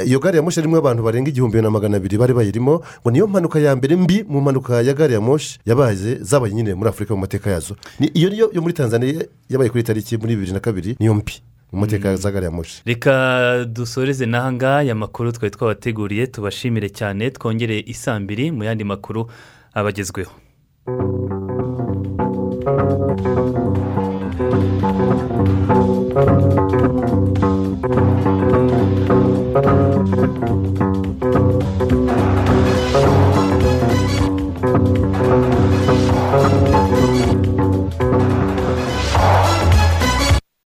Iyo 0.07 0.19
gari 0.23 0.37
ya 0.37 0.43
moshi 0.43 0.59
irimo 0.63 0.77
abantu 0.79 1.03
barenga 1.03 1.29
igihumbi 1.29 1.59
na 1.61 1.69
magana 1.69 1.97
abiri 1.97 2.17
bari 2.17 2.33
bayirimo 2.33 2.79
ngo 3.03 3.11
niyo 3.11 3.27
mpanuka 3.27 3.59
ya 3.59 3.75
mbere 3.75 3.95
mbi 3.95 4.23
mu 4.23 4.39
mpanuka 4.41 4.81
ya 4.81 4.93
gari 4.93 5.13
ya 5.13 5.21
moshi 5.21 5.59
yabaye 5.65 6.22
zabaye 6.23 6.53
nyine 6.55 6.73
muri 6.73 6.89
afurika 6.89 7.13
mu 7.15 7.21
mateka 7.21 7.51
yazo. 7.51 7.75
Iyo 7.99 8.29
niyo 8.29 8.49
yo 8.55 8.61
muri 8.63 8.73
tanzania 8.73 9.27
yabaye 9.49 9.69
kuri 9.69 9.83
tariki 9.83 10.17
muri 10.17 10.35
bibiri 10.35 10.51
na 10.55 10.59
kabiri 10.59 10.95
niyo 10.99 11.13
mbi 11.13 11.33
mu 11.71 11.79
mateka 11.79 12.15
za 12.15 12.31
gari 12.31 12.45
ya 12.45 12.51
moshi 12.51 12.81
reka 12.85 13.65
dusoreze 13.65 14.25
n'ahangaha 14.25 14.77
aya 14.77 14.95
makuru 14.95 15.31
twari 15.31 15.51
twabateguriye 15.51 16.27
tubashimire 16.27 16.89
cyane 16.89 17.29
twongere 17.31 17.79
isambiri 17.93 18.51
mu 18.51 18.63
yandi 18.63 18.83
makuru 18.83 19.27
abagezweho. 19.73 20.31